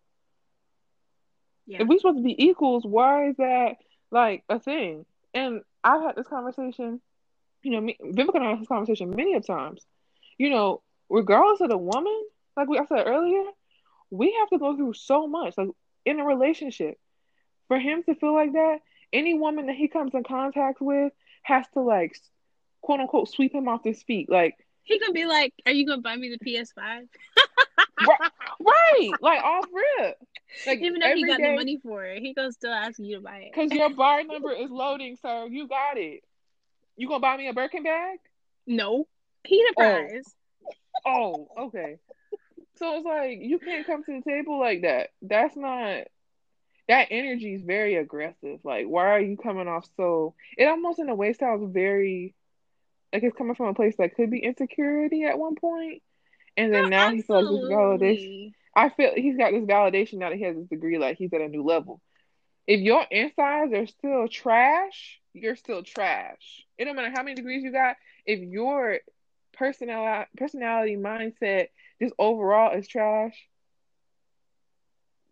Yeah. 1.67 1.81
If 1.81 1.87
we're 1.87 1.97
supposed 1.97 2.17
to 2.17 2.23
be 2.23 2.45
equals, 2.45 2.85
why 2.85 3.29
is 3.29 3.37
that 3.37 3.77
like 4.11 4.43
a 4.49 4.59
thing? 4.59 5.05
And 5.33 5.61
I've 5.83 6.01
had 6.01 6.15
this 6.15 6.27
conversation 6.27 7.01
you 7.65 7.71
know, 7.71 7.81
me, 7.81 7.97
Vivica 7.99 8.35
and 8.35 8.43
I 8.43 8.49
had 8.51 8.61
this 8.61 8.67
conversation 8.67 9.09
many 9.09 9.33
of 9.33 9.45
times. 9.45 9.85
You 10.37 10.51
know, 10.51 10.83
regardless 11.09 11.61
of 11.61 11.69
the 11.69 11.77
woman, 11.77 12.23
like 12.55 12.67
we 12.67 12.77
I 12.77 12.85
said 12.85 13.07
earlier, 13.07 13.43
we 14.11 14.37
have 14.39 14.49
to 14.49 14.59
go 14.59 14.77
through 14.77 14.93
so 14.93 15.27
much. 15.27 15.57
Like 15.57 15.69
in 16.05 16.19
a 16.19 16.25
relationship, 16.25 16.99
for 17.67 17.79
him 17.79 18.03
to 18.03 18.13
feel 18.13 18.35
like 18.35 18.53
that, 18.53 18.77
any 19.11 19.33
woman 19.33 19.65
that 19.65 19.75
he 19.75 19.87
comes 19.87 20.13
in 20.13 20.23
contact 20.23 20.79
with 20.79 21.11
has 21.41 21.65
to 21.73 21.81
like 21.81 22.15
quote 22.81 22.99
unquote 22.99 23.29
sweep 23.29 23.55
him 23.55 23.67
off 23.67 23.83
his 23.83 24.03
feet. 24.03 24.29
Like 24.29 24.55
he 24.85 24.99
could 24.99 25.13
be 25.13 25.25
like, 25.25 25.53
"Are 25.65 25.71
you 25.71 25.85
gonna 25.85 26.01
buy 26.01 26.15
me 26.15 26.29
the 26.29 26.45
PS5?" 26.45 26.77
right, 28.07 28.31
right, 28.59 29.11
like 29.21 29.43
off 29.43 29.65
rip. 29.73 30.17
Like 30.65 30.79
even 30.79 30.99
though 30.99 31.13
he 31.13 31.25
got 31.25 31.37
day, 31.37 31.51
the 31.51 31.55
money 31.55 31.79
for 31.83 32.05
it, 32.05 32.21
he 32.21 32.33
gonna 32.33 32.51
still 32.51 32.71
ask 32.71 32.97
you 32.99 33.15
to 33.15 33.21
buy 33.21 33.39
it 33.39 33.51
because 33.53 33.71
your 33.71 33.89
bar 33.89 34.23
number 34.23 34.51
is 34.51 34.71
loading, 34.71 35.17
sir. 35.21 35.47
You 35.49 35.67
got 35.67 35.97
it. 35.97 36.23
You 36.95 37.07
gonna 37.07 37.19
buy 37.19 37.35
me 37.35 37.49
a 37.49 37.53
Birkin 37.53 37.83
bag? 37.83 38.19
No, 38.65 39.07
he 39.43 39.57
the 39.57 39.73
oh. 39.77 39.81
prize. 39.81 40.35
Oh. 41.05 41.47
oh, 41.57 41.65
okay. 41.65 41.97
So 42.77 42.97
it's 42.97 43.05
like 43.05 43.39
you 43.41 43.59
can't 43.59 43.85
come 43.85 44.03
to 44.03 44.21
the 44.21 44.29
table 44.29 44.59
like 44.59 44.83
that. 44.83 45.09
That's 45.21 45.55
not 45.55 46.05
that 46.87 47.07
energy 47.09 47.53
is 47.53 47.63
very 47.63 47.95
aggressive. 47.95 48.59
Like, 48.63 48.85
why 48.85 49.07
are 49.07 49.19
you 49.19 49.37
coming 49.37 49.67
off 49.67 49.87
so? 49.97 50.35
It 50.57 50.65
almost 50.65 50.99
in 50.99 51.09
a 51.09 51.15
way 51.15 51.33
sounds 51.33 51.73
very 51.73 52.35
like 53.13 53.23
it's 53.23 53.37
coming 53.37 53.55
from 53.55 53.67
a 53.67 53.73
place 53.73 53.95
that 53.97 54.15
could 54.15 54.29
be 54.31 54.39
insecurity 54.39 55.23
at 55.23 55.39
one 55.39 55.55
point, 55.55 56.01
and 56.57 56.73
then 56.73 56.89
now 56.89 57.09
he 57.11 57.21
feels 57.21 57.49
this 57.49 57.69
validation. 57.69 58.53
I 58.75 58.89
feel 58.89 59.11
he's 59.15 59.37
got 59.37 59.51
this 59.51 59.63
validation 59.63 60.15
now 60.15 60.29
that 60.29 60.37
he 60.37 60.43
has 60.43 60.55
this 60.55 60.67
degree, 60.67 60.97
like 60.97 61.17
he's 61.17 61.33
at 61.33 61.41
a 61.41 61.47
new 61.47 61.63
level. 61.63 62.01
If 62.67 62.81
your 62.81 63.05
insides 63.09 63.73
are 63.73 63.87
still 63.87 64.27
trash, 64.27 65.19
you're 65.33 65.55
still 65.55 65.83
trash. 65.83 66.65
It 66.77 66.85
don't 66.85 66.95
matter 66.95 67.11
how 67.11 67.23
many 67.23 67.35
degrees 67.35 67.63
you 67.63 67.71
got. 67.71 67.95
If 68.25 68.39
your 68.39 68.99
personality, 69.53 70.29
personality, 70.37 70.97
mindset, 70.97 71.67
just 72.01 72.13
overall 72.17 72.77
is 72.77 72.87
trash, 72.87 73.35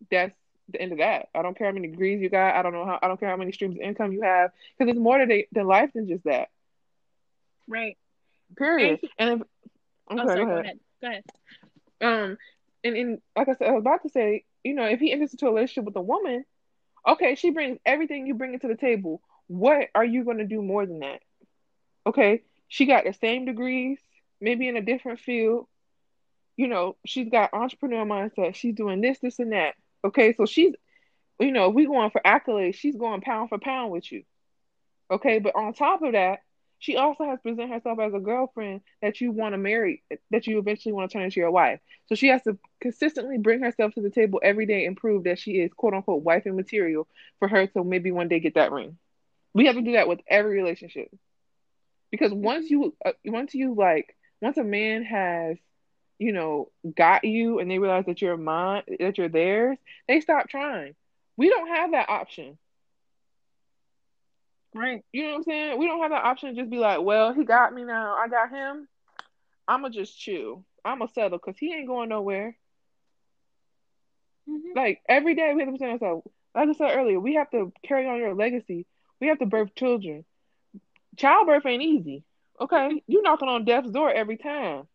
that's 0.10 0.36
the 0.70 0.82
end 0.82 0.92
of 0.94 1.00
that. 1.00 1.28
I 1.34 1.42
don't 1.42 1.58
care 1.58 1.68
how 1.68 1.74
many 1.74 1.88
degrees 1.88 2.22
you 2.22 2.30
got. 2.30 2.56
I 2.56 2.62
don't 2.62 2.74
know 2.74 2.86
how. 2.86 3.00
I 3.02 3.08
don't 3.08 3.20
care 3.20 3.30
how 3.30 3.38
many 3.38 3.52
streams 3.52 3.76
of 3.76 3.82
income 3.82 4.14
you 4.14 4.22
have 4.22 4.52
because 4.78 4.92
it's 4.92 5.00
more 5.00 5.18
to 5.18 5.44
than 5.52 5.68
life 5.68 5.92
than 5.94 6.08
just 6.08 6.24
that. 6.26 6.50
Right. 7.68 7.98
Period. 8.58 9.00
And, 9.18 9.32
and 9.32 9.42
if, 9.42 9.48
okay, 10.12 10.22
oh, 10.22 10.28
sorry, 10.28 10.46
go, 10.46 10.52
ahead. 10.52 10.80
go 11.02 11.08
ahead. 11.08 11.24
Go 12.02 12.08
ahead. 12.08 12.24
Um, 12.24 12.38
and, 12.84 12.98
and 12.98 13.22
like 13.36 13.50
I 13.50 13.54
said, 13.54 13.70
I 13.70 13.72
was 13.72 13.82
about 13.82 14.04
to 14.04 14.10
say, 14.10 14.44
you 14.64 14.74
know, 14.74 14.86
if 14.86 15.00
he 15.00 15.12
enters 15.12 15.34
into 15.34 15.48
a 15.48 15.54
relationship 15.54 15.86
with 15.86 15.96
a 15.96 16.02
woman, 16.02 16.46
okay, 17.08 17.36
she 17.36 17.52
brings 17.52 17.80
everything 17.86 18.28
you 18.28 18.34
bring 18.34 18.54
it 18.54 18.62
to 18.62 18.68
the 18.68 18.76
table. 18.76 19.22
What 19.48 19.90
are 19.96 20.06
you 20.06 20.24
going 20.24 20.38
to 20.38 20.46
do 20.46 20.62
more 20.62 20.86
than 20.86 21.00
that? 21.00 21.22
Okay, 22.06 22.42
she 22.68 22.86
got 22.86 23.06
the 23.06 23.14
same 23.14 23.46
degrees, 23.46 24.00
maybe 24.42 24.68
in 24.68 24.78
a 24.78 24.82
different 24.82 25.20
field. 25.20 25.68
You 26.56 26.68
know, 26.68 26.98
she's 27.06 27.30
got 27.30 27.54
entrepreneur 27.54 28.06
mindset. 28.06 28.56
She's 28.56 28.76
doing 28.76 29.02
this, 29.02 29.20
this, 29.20 29.40
and 29.40 29.54
that. 29.54 29.76
Okay, 30.06 30.34
so 30.34 30.46
she's, 30.46 30.74
you 31.40 31.52
know, 31.52 31.70
if 31.70 31.74
we 31.74 31.86
going 31.86 32.12
for 32.12 32.22
accolades, 32.26 32.76
she's 32.76 32.96
going 32.96 33.22
pound 33.22 33.50
for 33.50 33.58
pound 33.58 33.92
with 33.92 34.12
you. 34.12 34.24
Okay, 35.10 35.40
but 35.40 35.56
on 35.56 35.74
top 35.74 36.02
of 36.02 36.14
that, 36.14 36.40
she 36.84 36.98
also 36.98 37.24
has 37.24 37.40
to 37.40 37.44
present 37.44 37.72
herself 37.72 37.98
as 38.02 38.14
a 38.14 38.20
girlfriend 38.20 38.82
that 39.02 39.22
you 39.22 39.32
want 39.32 39.54
to 39.54 39.58
marry, 39.58 40.04
that 40.32 40.48
you 40.48 40.60
eventually 40.60 40.92
want 40.92 41.10
to 41.10 41.14
turn 41.14 41.24
into 41.24 41.40
your 41.40 41.50
wife. 41.50 41.80
So 42.08 42.16
she 42.16 42.28
has 42.28 42.44
to 42.44 42.58
consistently 42.82 43.38
bring 43.38 43.62
herself 43.62 43.94
to 43.94 44.02
the 44.02 44.10
table 44.10 44.42
every 44.44 44.66
day 44.66 44.86
and 44.86 44.98
prove 44.98 45.24
that 45.24 45.40
she 45.40 45.52
is 45.52 45.72
quote 45.72 45.94
unquote 45.94 46.24
wife 46.24 46.46
and 46.46 46.58
material 46.58 47.08
for 47.40 47.48
her 47.48 47.68
to 47.68 47.86
maybe 47.86 48.12
one 48.12 48.28
day 48.28 48.42
get 48.42 48.56
that 48.56 48.74
ring. 48.74 48.98
We 49.54 49.68
have 49.68 49.76
to 49.76 49.82
do 49.82 49.94
that 49.94 50.10
with 50.10 50.20
every 50.28 50.58
relationship 50.58 51.10
because 52.12 52.34
once 52.34 52.70
you 52.70 52.94
uh, 53.06 53.14
once 53.24 53.56
you 53.56 53.76
like 53.76 54.18
once 54.42 54.58
a 54.58 54.64
man 54.66 55.06
has 55.06 55.56
you 56.20 56.34
know 56.34 56.70
got 56.98 57.24
you 57.24 57.60
and 57.60 57.72
they 57.72 57.80
realize 57.80 58.08
that 58.08 58.22
you're 58.22 58.36
mine 58.36 58.84
that 59.00 59.18
you're 59.18 59.30
theirs, 59.30 59.78
they 60.10 60.20
stop 60.20 60.50
trying. 60.50 60.96
We 61.38 61.48
don't 61.48 61.70
have 61.70 61.92
that 61.92 62.10
option. 62.10 62.58
Right. 64.76 65.04
You 65.12 65.24
know 65.24 65.30
what 65.30 65.38
I'm 65.38 65.44
saying? 65.44 65.80
We 65.80 65.88
don't 65.88 66.02
have 66.02 66.12
that 66.12 66.24
option 66.24 66.50
to 66.50 66.62
just 66.62 66.72
be 66.72 66.78
like, 66.78 67.02
well, 67.02 67.34
he 67.34 67.44
got 67.44 67.74
me 67.74 67.84
now. 67.84 68.16
I 68.16 68.28
got 68.28 68.50
him. 68.50 68.88
I'ma 69.68 69.90
just 69.90 70.18
chill. 70.18 70.66
I'ma 70.84 71.08
settle 71.08 71.38
because 71.38 71.58
he 71.58 71.74
ain't 71.74 71.88
going 71.88 72.10
nowhere. 72.10 72.58
Mm-hmm. 74.50 74.78
Like 74.78 75.02
every 75.08 75.36
day 75.36 75.54
we 75.54 75.62
have 75.62 75.68
to 75.68 75.78
present 75.78 75.92
ourselves. 75.92 76.28
Like 76.56 76.70
I 76.70 76.74
said 76.74 76.98
earlier, 76.98 77.20
we 77.20 77.36
have 77.36 77.50
to 77.52 77.72
carry 77.84 78.08
on 78.08 78.18
your 78.18 78.34
legacy. 78.34 78.86
We 79.20 79.28
have 79.28 79.40
to 79.40 79.46
birth 79.46 79.74
children. 79.76 80.26
Childbirth 81.18 81.66
ain't 81.66 81.84
easy. 81.84 82.24
Okay, 82.60 83.02
you 83.08 83.22
knocking 83.22 83.50
on 83.50 83.66
death's 83.66 83.90
door 83.90 84.12
every 84.12 84.38
time. 84.38 84.88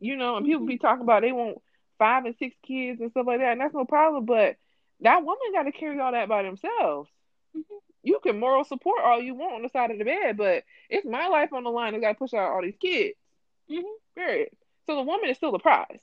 You 0.00 0.16
know, 0.16 0.36
and 0.36 0.46
mm-hmm. 0.46 0.52
people 0.52 0.66
be 0.66 0.78
talking 0.78 1.02
about 1.02 1.22
they 1.22 1.32
want 1.32 1.58
five 1.98 2.24
and 2.24 2.36
six 2.38 2.56
kids 2.66 3.00
and 3.00 3.10
stuff 3.10 3.26
like 3.26 3.40
that, 3.40 3.52
and 3.52 3.60
that's 3.60 3.74
no 3.74 3.84
problem. 3.84 4.24
But 4.24 4.56
that 5.00 5.22
woman 5.22 5.52
got 5.52 5.64
to 5.64 5.72
carry 5.72 6.00
all 6.00 6.12
that 6.12 6.28
by 6.28 6.42
themselves. 6.42 7.10
Mm-hmm 7.56 7.85
you 8.06 8.20
can 8.22 8.38
moral 8.38 8.62
support 8.62 9.00
all 9.02 9.20
you 9.20 9.34
want 9.34 9.56
on 9.56 9.62
the 9.62 9.68
side 9.68 9.90
of 9.90 9.98
the 9.98 10.04
bed, 10.04 10.36
but 10.36 10.62
it's 10.88 11.04
my 11.04 11.26
life 11.26 11.52
on 11.52 11.64
the 11.64 11.70
line. 11.70 11.92
I 11.92 11.98
got 11.98 12.10
to 12.10 12.14
push 12.14 12.32
out 12.34 12.52
all 12.52 12.62
these 12.62 12.76
kids. 12.80 13.16
Mm-hmm. 13.68 13.82
Period. 14.14 14.50
So 14.86 14.94
the 14.94 15.02
woman 15.02 15.28
is 15.28 15.36
still 15.36 15.50
the 15.50 15.58
prize. 15.58 15.98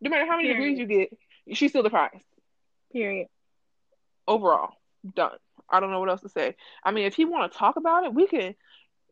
No 0.00 0.08
matter 0.08 0.24
how 0.24 0.38
many 0.38 0.48
Period. 0.48 0.76
degrees 0.76 0.78
you 0.78 0.86
get, 0.86 1.18
she's 1.54 1.72
still 1.72 1.82
the 1.82 1.90
prize. 1.90 2.22
Period. 2.90 3.28
Overall, 4.26 4.72
done. 5.14 5.36
I 5.68 5.80
don't 5.80 5.90
know 5.90 6.00
what 6.00 6.08
else 6.08 6.22
to 6.22 6.30
say. 6.30 6.56
I 6.82 6.92
mean, 6.92 7.04
if 7.04 7.14
he 7.14 7.26
want 7.26 7.52
to 7.52 7.58
talk 7.58 7.76
about 7.76 8.04
it, 8.04 8.14
we 8.14 8.26
can. 8.26 8.54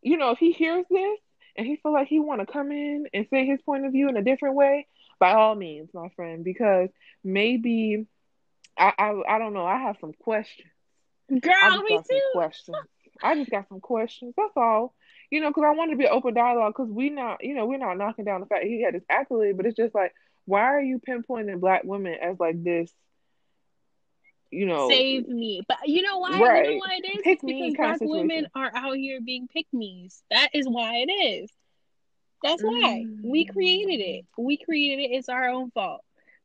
You 0.01 0.17
know, 0.17 0.31
if 0.31 0.39
he 0.39 0.53
hears 0.53 0.87
this 0.91 1.19
and 1.57 1.67
he 1.67 1.77
feel 1.77 1.93
like 1.93 2.09
he 2.09 2.21
want 2.21 2.41
to 2.41 2.51
come 2.51 2.73
in 2.73 3.05
and 3.13 3.27
say 3.29 3.45
his 3.45 3.61
point 3.61 3.85
of 3.85 3.93
view 3.93 4.09
in 4.09 4.17
a 4.17 4.23
different 4.23 4.55
way, 4.55 4.87
by 5.19 5.35
all 5.35 5.55
means, 5.55 5.91
my 5.93 6.09
friend, 6.17 6.43
because 6.43 6.89
maybe 7.23 8.07
I 8.79 8.95
I, 8.97 9.37
I 9.37 9.39
don't 9.39 9.53
know. 9.53 9.67
I 9.67 9.81
have 9.81 9.99
some 10.01 10.15
questions 10.15 10.71
Girl, 11.29 11.83
me 11.83 11.99
too. 12.09 12.21
Questions. 12.33 12.77
I 13.23 13.35
just 13.37 13.51
got 13.51 13.69
some 13.69 13.81
questions. 13.81 14.35
That's 14.37 14.53
all. 14.57 14.95
You 15.31 15.41
know, 15.41 15.49
because 15.49 15.65
I 15.67 15.75
wanted 15.75 15.93
to 15.93 15.99
be 15.99 16.07
open 16.07 16.35
dialogue. 16.35 16.75
Because 16.77 16.91
we 16.91 17.11
not, 17.11 17.43
you 17.43 17.55
know, 17.55 17.67
we're 17.67 17.79
not 17.79 17.97
knocking 17.97 18.25
down 18.25 18.41
the 18.41 18.47
fact 18.47 18.65
he 18.65 18.83
had 18.83 18.95
this 18.95 19.05
accolade, 19.09 19.57
but 19.57 19.67
it's 19.67 19.77
just 19.77 19.95
like, 19.95 20.13
why 20.45 20.63
are 20.63 20.83
you 20.83 21.01
pinpointing 21.01 21.61
black 21.61 21.85
women 21.85 22.15
as 22.21 22.39
like 22.39 22.63
this? 22.63 22.93
You 24.51 24.67
know, 24.67 24.89
save 24.89 25.27
me. 25.27 25.63
But 25.67 25.79
you 25.87 26.03
know 26.03 26.19
why? 26.19 26.39
Right. 26.39 26.69
You 26.69 26.71
know 26.73 26.79
why 26.79 27.01
it 27.03 27.07
is? 27.07 27.23
Pick 27.25 27.41
it's 27.43 27.43
because 27.43 27.99
black 27.99 28.01
women 28.01 28.47
are 28.55 28.71
out 28.75 28.97
here 28.97 29.21
being 29.21 29.49
pick 29.49 29.67
me's. 29.73 30.23
That 30.31 30.51
is 30.53 30.69
why 30.69 31.05
it 31.07 31.11
is. 31.11 31.51
That's 32.43 32.63
why 32.63 33.05
mm. 33.07 33.21
we 33.23 33.47
created 33.47 34.01
it. 34.01 34.27
We 34.37 34.59
created 34.59 35.03
it. 35.03 35.15
It's 35.15 35.29
our 35.31 35.49
own 35.49 35.71
fault. 35.71 36.03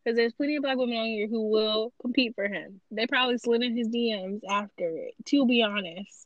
Because 0.10 0.17
there's 0.17 0.34
plenty 0.34 0.56
of 0.56 0.63
black 0.63 0.76
women 0.76 0.98
on 0.98 1.06
here 1.06 1.28
who 1.28 1.52
will 1.52 1.93
compete 2.02 2.34
for 2.34 2.48
him. 2.48 2.82
They 2.89 3.06
probably 3.06 3.38
slid 3.38 3.62
in 3.62 3.78
his 3.78 3.89
DMs 3.89 4.41
after 4.50 4.89
it, 4.89 5.13
to 5.26 5.45
be 5.45 5.62
honest. 5.62 6.26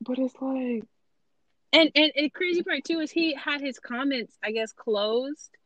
But 0.00 0.18
it's 0.18 0.34
like 0.40 0.82
and 1.72 1.92
and 1.94 2.12
the 2.16 2.30
crazy 2.30 2.64
part 2.64 2.82
too 2.82 2.98
is 2.98 3.12
he 3.12 3.32
had 3.32 3.60
his 3.60 3.78
comments, 3.78 4.36
I 4.42 4.50
guess, 4.50 4.72
closed 4.72 5.56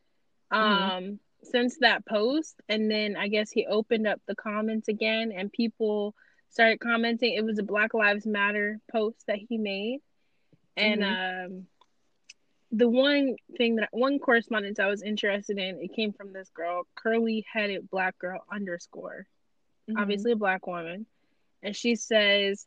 mm-hmm. 0.53 0.97
um 1.07 1.19
since 1.41 1.79
that 1.79 2.05
post. 2.05 2.61
And 2.69 2.91
then 2.91 3.15
I 3.15 3.27
guess 3.27 3.49
he 3.49 3.65
opened 3.65 4.05
up 4.05 4.21
the 4.27 4.35
comments 4.35 4.89
again 4.89 5.31
and 5.35 5.51
people 5.51 6.13
started 6.51 6.79
commenting. 6.79 7.33
It 7.33 7.43
was 7.43 7.57
a 7.57 7.63
Black 7.63 7.95
Lives 7.95 8.27
Matter 8.27 8.79
post 8.91 9.25
that 9.25 9.39
he 9.39 9.57
made. 9.57 10.01
And 10.77 11.01
mm-hmm. 11.01 11.45
um 11.45 11.67
the 12.73 12.89
one 12.89 13.35
thing 13.55 13.75
that 13.75 13.89
one 13.91 14.17
correspondence 14.17 14.79
I 14.79 14.87
was 14.87 15.03
interested 15.03 15.59
in, 15.59 15.79
it 15.79 15.95
came 15.95 16.11
from 16.11 16.33
this 16.33 16.49
girl, 16.49 16.87
curly 16.95 17.45
headed 17.51 17.89
black 17.89 18.17
girl 18.17 18.43
underscore, 18.51 19.27
mm-hmm. 19.89 19.99
obviously 19.99 20.31
a 20.31 20.35
black 20.35 20.65
woman, 20.65 21.05
and 21.61 21.75
she 21.75 21.95
says, 21.95 22.65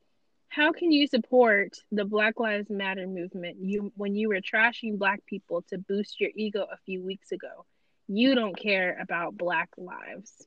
"How 0.48 0.70
can 0.70 0.92
you 0.92 1.08
support 1.08 1.72
the 1.90 2.04
Black 2.04 2.38
Lives 2.38 2.70
Matter 2.70 3.08
movement 3.08 3.56
you 3.60 3.92
when 3.96 4.14
you 4.14 4.28
were 4.28 4.40
trashing 4.40 4.96
black 4.96 5.26
people 5.26 5.62
to 5.70 5.78
boost 5.78 6.20
your 6.20 6.30
ego 6.36 6.64
a 6.72 6.78
few 6.86 7.02
weeks 7.02 7.32
ago? 7.32 7.66
You 8.06 8.36
don't 8.36 8.56
care 8.56 8.96
about 9.00 9.36
Black 9.36 9.70
lives." 9.76 10.46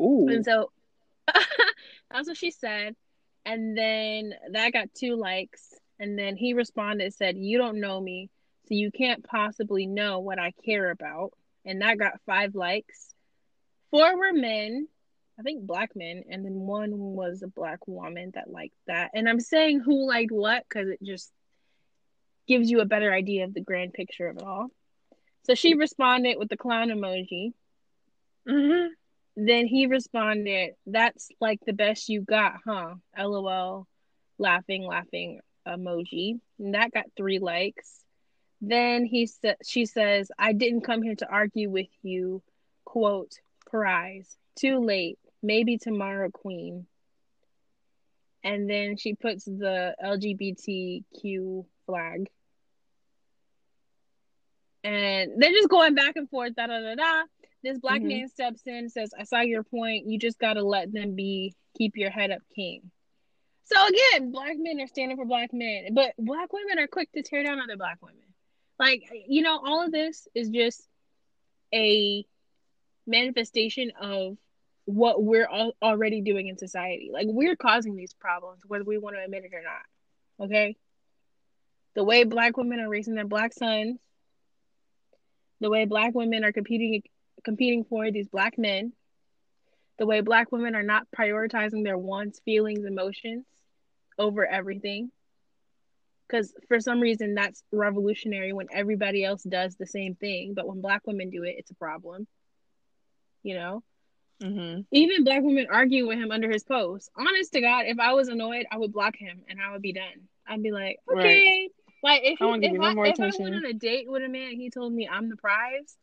Ooh. 0.00 0.28
And 0.28 0.44
so 0.44 0.70
that's 2.10 2.28
what 2.28 2.36
she 2.36 2.52
said, 2.52 2.94
and 3.44 3.76
then 3.76 4.32
that 4.52 4.72
got 4.72 4.94
two 4.94 5.16
likes, 5.16 5.74
and 5.98 6.16
then 6.16 6.36
he 6.36 6.54
responded 6.54 7.12
said, 7.14 7.36
"You 7.36 7.58
don't 7.58 7.80
know 7.80 8.00
me." 8.00 8.30
So 8.68 8.74
you 8.74 8.90
can't 8.90 9.24
possibly 9.24 9.86
know 9.86 10.20
what 10.20 10.38
I 10.38 10.52
care 10.64 10.90
about. 10.90 11.32
And 11.64 11.82
that 11.82 11.98
got 11.98 12.20
five 12.26 12.54
likes. 12.54 13.14
Four 13.90 14.18
were 14.18 14.32
men, 14.32 14.88
I 15.38 15.42
think 15.42 15.66
black 15.66 15.94
men, 15.94 16.24
and 16.30 16.44
then 16.44 16.54
one 16.54 16.90
was 16.92 17.42
a 17.42 17.48
black 17.48 17.86
woman 17.86 18.32
that 18.34 18.50
liked 18.50 18.76
that. 18.86 19.10
And 19.14 19.28
I'm 19.28 19.40
saying 19.40 19.80
who 19.80 20.08
liked 20.08 20.32
what 20.32 20.64
because 20.68 20.88
it 20.88 21.02
just 21.02 21.30
gives 22.48 22.70
you 22.70 22.80
a 22.80 22.86
better 22.86 23.12
idea 23.12 23.44
of 23.44 23.54
the 23.54 23.60
grand 23.60 23.92
picture 23.92 24.28
of 24.28 24.38
it 24.38 24.42
all. 24.42 24.68
So 25.44 25.54
she 25.54 25.74
responded 25.74 26.38
with 26.38 26.48
the 26.48 26.56
clown 26.56 26.88
emoji. 26.88 27.52
Mm-hmm. 28.48 28.88
Then 29.36 29.66
he 29.66 29.86
responded, 29.86 30.72
That's 30.86 31.28
like 31.40 31.60
the 31.66 31.72
best 31.72 32.08
you 32.08 32.22
got, 32.22 32.54
huh? 32.64 32.94
LOL, 33.18 33.86
laughing, 34.38 34.84
laughing 34.84 35.40
emoji. 35.66 36.40
And 36.58 36.74
that 36.74 36.92
got 36.92 37.04
three 37.16 37.38
likes. 37.38 38.02
Then 38.60 39.04
he 39.04 39.26
sa- 39.26 39.54
she 39.64 39.86
says, 39.86 40.30
I 40.38 40.52
didn't 40.52 40.80
come 40.82 41.02
here 41.02 41.14
to 41.16 41.28
argue 41.28 41.70
with 41.70 41.88
you, 42.02 42.42
quote, 42.84 43.32
prize. 43.66 44.36
Too 44.56 44.78
late. 44.78 45.18
maybe 45.42 45.78
tomorrow 45.78 46.28
queen. 46.30 46.86
And 48.42 48.68
then 48.68 48.96
she 48.96 49.14
puts 49.14 49.44
the 49.44 49.94
LGBTQ 50.02 51.66
flag. 51.84 52.28
And 54.82 55.32
they're 55.40 55.52
just 55.52 55.68
going 55.68 55.94
back 55.94 56.16
and 56.16 56.28
forth, 56.30 56.54
da 56.56 56.66
da 56.66 56.80
da 56.80 56.94
da. 56.94 57.22
This 57.62 57.78
black 57.78 58.00
Mhm. 58.00 58.08
man 58.08 58.28
steps 58.28 58.62
in, 58.66 58.88
says, 58.88 59.12
I 59.16 59.24
saw 59.24 59.40
your 59.40 59.62
point. 59.64 60.06
You 60.06 60.18
just 60.18 60.38
gotta 60.38 60.62
let 60.62 60.92
them 60.92 61.14
be 61.14 61.54
keep 61.76 61.96
your 61.96 62.10
head 62.10 62.30
up 62.30 62.42
king. 62.54 62.90
So 63.64 63.76
again, 63.86 64.30
black 64.30 64.56
men 64.58 64.80
are 64.80 64.86
standing 64.86 65.16
for 65.16 65.26
black 65.26 65.52
men, 65.52 65.92
but 65.92 66.12
black 66.18 66.52
women 66.52 66.78
are 66.78 66.86
quick 66.86 67.10
to 67.12 67.22
tear 67.22 67.42
down 67.42 67.60
other 67.60 67.76
black 67.76 68.00
women. 68.00 68.25
Like, 68.78 69.04
you 69.26 69.42
know, 69.42 69.58
all 69.64 69.84
of 69.84 69.92
this 69.92 70.28
is 70.34 70.50
just 70.50 70.82
a 71.72 72.24
manifestation 73.06 73.92
of 74.00 74.36
what 74.84 75.22
we're 75.22 75.48
al- 75.50 75.76
already 75.82 76.20
doing 76.20 76.48
in 76.48 76.58
society. 76.58 77.10
Like, 77.12 77.26
we're 77.28 77.56
causing 77.56 77.96
these 77.96 78.14
problems, 78.14 78.60
whether 78.66 78.84
we 78.84 78.98
want 78.98 79.16
to 79.16 79.24
admit 79.24 79.44
it 79.44 79.54
or 79.54 79.62
not. 79.62 80.46
Okay? 80.46 80.76
The 81.94 82.04
way 82.04 82.24
black 82.24 82.56
women 82.56 82.80
are 82.80 82.88
raising 82.88 83.14
their 83.14 83.26
black 83.26 83.54
sons, 83.54 83.98
the 85.60 85.70
way 85.70 85.86
black 85.86 86.14
women 86.14 86.44
are 86.44 86.52
competing 86.52 87.02
competing 87.42 87.84
for 87.84 88.10
these 88.10 88.28
black 88.28 88.58
men, 88.58 88.92
the 89.98 90.06
way 90.06 90.20
black 90.20 90.52
women 90.52 90.74
are 90.74 90.82
not 90.82 91.06
prioritizing 91.16 91.84
their 91.84 91.96
wants, 91.96 92.40
feelings, 92.44 92.84
emotions 92.84 93.46
over 94.18 94.44
everything. 94.46 95.10
Because 96.28 96.52
for 96.68 96.80
some 96.80 97.00
reason, 97.00 97.34
that's 97.34 97.62
revolutionary 97.70 98.52
when 98.52 98.66
everybody 98.72 99.24
else 99.24 99.42
does 99.42 99.76
the 99.76 99.86
same 99.86 100.14
thing. 100.14 100.54
But 100.54 100.66
when 100.66 100.80
black 100.80 101.06
women 101.06 101.30
do 101.30 101.44
it, 101.44 101.56
it's 101.58 101.70
a 101.70 101.74
problem. 101.74 102.26
You 103.42 103.54
know? 103.54 103.82
Mm-hmm. 104.42 104.80
Even 104.90 105.24
black 105.24 105.42
women 105.42 105.68
arguing 105.70 106.08
with 106.08 106.18
him 106.18 106.30
under 106.30 106.50
his 106.50 106.64
post. 106.64 107.10
Honest 107.16 107.52
to 107.52 107.60
God, 107.60 107.86
if 107.86 107.98
I 107.98 108.12
was 108.12 108.28
annoyed, 108.28 108.66
I 108.70 108.78
would 108.78 108.92
block 108.92 109.16
him 109.16 109.42
and 109.48 109.60
I 109.60 109.72
would 109.72 109.82
be 109.82 109.92
done. 109.92 110.28
I'd 110.46 110.62
be 110.62 110.72
like, 110.72 110.98
Right. 111.06 111.18
okay. 111.18 111.68
Like 112.02 112.22
if, 112.24 112.42
I 112.42 112.58
he, 112.58 112.66
if, 112.66 112.72
no 112.74 112.82
I, 112.82 112.94
more 112.94 113.06
if 113.06 113.18
I 113.18 113.30
went 113.38 113.54
on 113.54 113.64
a 113.64 113.72
date 113.72 114.06
with 114.08 114.22
a 114.22 114.28
man 114.28 114.52
he 114.52 114.70
told 114.70 114.92
me 114.92 115.08
I'm 115.10 115.28
the 115.28 115.36
prize, 115.36 115.96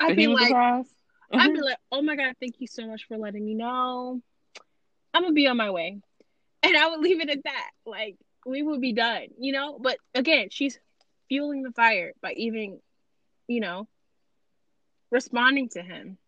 I'd 0.00 0.16
be 0.16 0.26
like. 0.26 0.52
I'd 1.32 1.52
be 1.52 1.60
like, 1.62 1.78
oh 1.92 2.02
my 2.02 2.16
God, 2.16 2.34
thank 2.40 2.56
you 2.58 2.66
so 2.66 2.86
much 2.86 3.06
for 3.06 3.16
letting 3.16 3.44
me 3.44 3.54
know. 3.54 4.20
I'm 5.12 5.22
gonna 5.22 5.34
be 5.34 5.46
on 5.46 5.56
my 5.56 5.70
way. 5.70 6.00
And 6.62 6.76
I 6.76 6.88
would 6.88 7.00
leave 7.00 7.20
it 7.20 7.30
at 7.30 7.44
that. 7.44 7.70
Like, 7.84 8.16
we 8.46 8.62
would 8.62 8.80
be 8.80 8.92
done, 8.92 9.28
you 9.38 9.52
know? 9.52 9.78
But 9.78 9.98
again, 10.14 10.48
she's 10.50 10.78
fueling 11.28 11.62
the 11.62 11.72
fire 11.72 12.12
by 12.20 12.32
even, 12.32 12.80
you 13.48 13.60
know, 13.60 13.88
responding 15.10 15.68
to 15.70 15.82
him. 15.82 16.18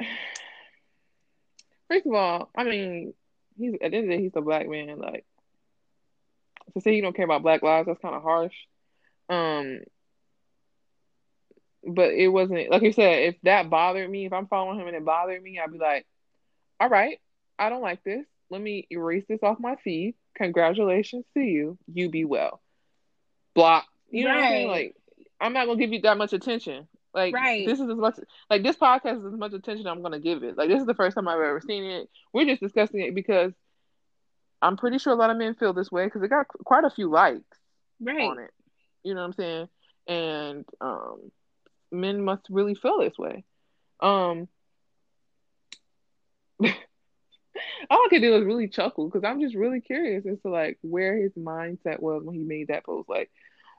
First 1.88 2.06
of 2.06 2.14
all, 2.14 2.50
I 2.56 2.64
mean, 2.64 3.14
he's 3.56 3.74
at 3.74 3.90
the 3.90 3.96
end 3.96 3.96
of 3.96 4.02
the 4.10 4.16
day, 4.16 4.22
he's 4.22 4.36
a 4.36 4.40
black 4.40 4.68
man. 4.68 4.98
Like 4.98 5.24
to 6.74 6.80
say 6.80 6.94
you 6.94 7.02
don't 7.02 7.16
care 7.16 7.24
about 7.24 7.42
black 7.42 7.62
lives, 7.62 7.86
that's 7.86 8.00
kind 8.00 8.14
of 8.14 8.22
harsh. 8.22 8.54
Um, 9.28 9.80
but 11.86 12.10
it 12.12 12.28
wasn't 12.28 12.70
like 12.70 12.82
you 12.82 12.92
said. 12.92 13.22
If 13.22 13.36
that 13.42 13.70
bothered 13.70 14.10
me, 14.10 14.26
if 14.26 14.32
I'm 14.32 14.46
following 14.46 14.80
him 14.80 14.86
and 14.86 14.96
it 14.96 15.04
bothered 15.04 15.42
me, 15.42 15.58
I'd 15.58 15.72
be 15.72 15.78
like, 15.78 16.06
"All 16.78 16.88
right, 16.88 17.18
I 17.58 17.70
don't 17.70 17.82
like 17.82 18.02
this. 18.04 18.26
Let 18.50 18.60
me 18.60 18.86
erase 18.90 19.24
this 19.28 19.42
off 19.42 19.58
my 19.60 19.76
feed. 19.76 20.14
Congratulations 20.36 21.24
to 21.34 21.40
you. 21.40 21.78
You 21.92 22.08
be 22.10 22.24
well." 22.24 22.60
Block. 23.54 23.86
You 24.10 24.24
know 24.24 24.30
what 24.34 24.44
I'm 24.44 24.50
saying? 24.50 24.68
Like, 24.68 24.96
I'm 25.40 25.52
not 25.52 25.66
gonna 25.66 25.78
give 25.78 25.92
you 25.92 26.00
that 26.02 26.18
much 26.18 26.32
attention. 26.32 26.88
Like, 27.14 27.34
Right. 27.34 27.66
this 27.66 27.80
is 27.80 27.88
as 27.88 27.96
much 27.96 28.16
like 28.48 28.62
this 28.62 28.76
podcast 28.76 29.18
is 29.18 29.24
as 29.24 29.32
much 29.38 29.52
attention 29.52 29.86
I'm 29.86 30.02
gonna 30.02 30.20
give 30.20 30.42
it. 30.44 30.56
Like, 30.56 30.68
this 30.68 30.80
is 30.80 30.86
the 30.86 30.94
first 30.94 31.14
time 31.16 31.26
I've 31.28 31.40
ever 31.40 31.60
seen 31.60 31.84
it. 31.84 32.08
We're 32.32 32.44
just 32.46 32.60
discussing 32.60 33.00
it 33.00 33.14
because 33.14 33.52
I'm 34.62 34.76
pretty 34.76 34.98
sure 34.98 35.12
a 35.12 35.16
lot 35.16 35.30
of 35.30 35.36
men 35.36 35.54
feel 35.54 35.72
this 35.72 35.90
way 35.90 36.04
because 36.04 36.22
it 36.22 36.28
got 36.28 36.46
quite 36.48 36.84
a 36.84 36.90
few 36.90 37.08
likes 37.10 37.42
Right. 38.00 38.20
on 38.20 38.38
it. 38.38 38.50
You 39.02 39.14
know 39.14 39.20
what 39.22 39.26
I'm 39.28 39.32
saying? 39.32 39.68
And 40.06 40.64
um, 40.80 41.32
men 41.90 42.22
must 42.22 42.46
really 42.50 42.74
feel 42.74 43.00
this 43.00 43.16
way. 43.18 43.44
Um, 44.00 44.48
all 47.90 47.98
I 48.04 48.08
could 48.08 48.22
do 48.22 48.36
is 48.36 48.44
really 48.44 48.68
chuckle 48.68 49.08
because 49.08 49.24
I'm 49.24 49.40
just 49.40 49.54
really 49.54 49.80
curious 49.80 50.24
as 50.26 50.40
to 50.42 50.50
like 50.50 50.78
where 50.82 51.16
his 51.16 51.32
mindset 51.34 52.00
was 52.00 52.22
when 52.24 52.36
he 52.36 52.44
made 52.44 52.68
that 52.68 52.84
post. 52.84 53.08
Like, 53.08 53.30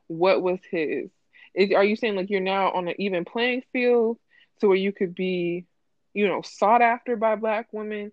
what 0.08 0.42
was 0.42 0.60
his? 0.70 1.10
Is, 1.54 1.72
are 1.74 1.84
you 1.84 1.96
saying 1.96 2.16
like 2.16 2.30
you're 2.30 2.42
now 2.42 2.72
on 2.72 2.88
an 2.88 2.96
even 3.00 3.26
playing 3.26 3.64
field 3.74 4.18
to 4.60 4.68
where 4.68 4.78
you 4.78 4.92
could 4.92 5.16
be, 5.16 5.66
you 6.14 6.28
know, 6.28 6.42
sought 6.42 6.82
after 6.82 7.16
by 7.16 7.36
black 7.36 7.68
women 7.72 8.12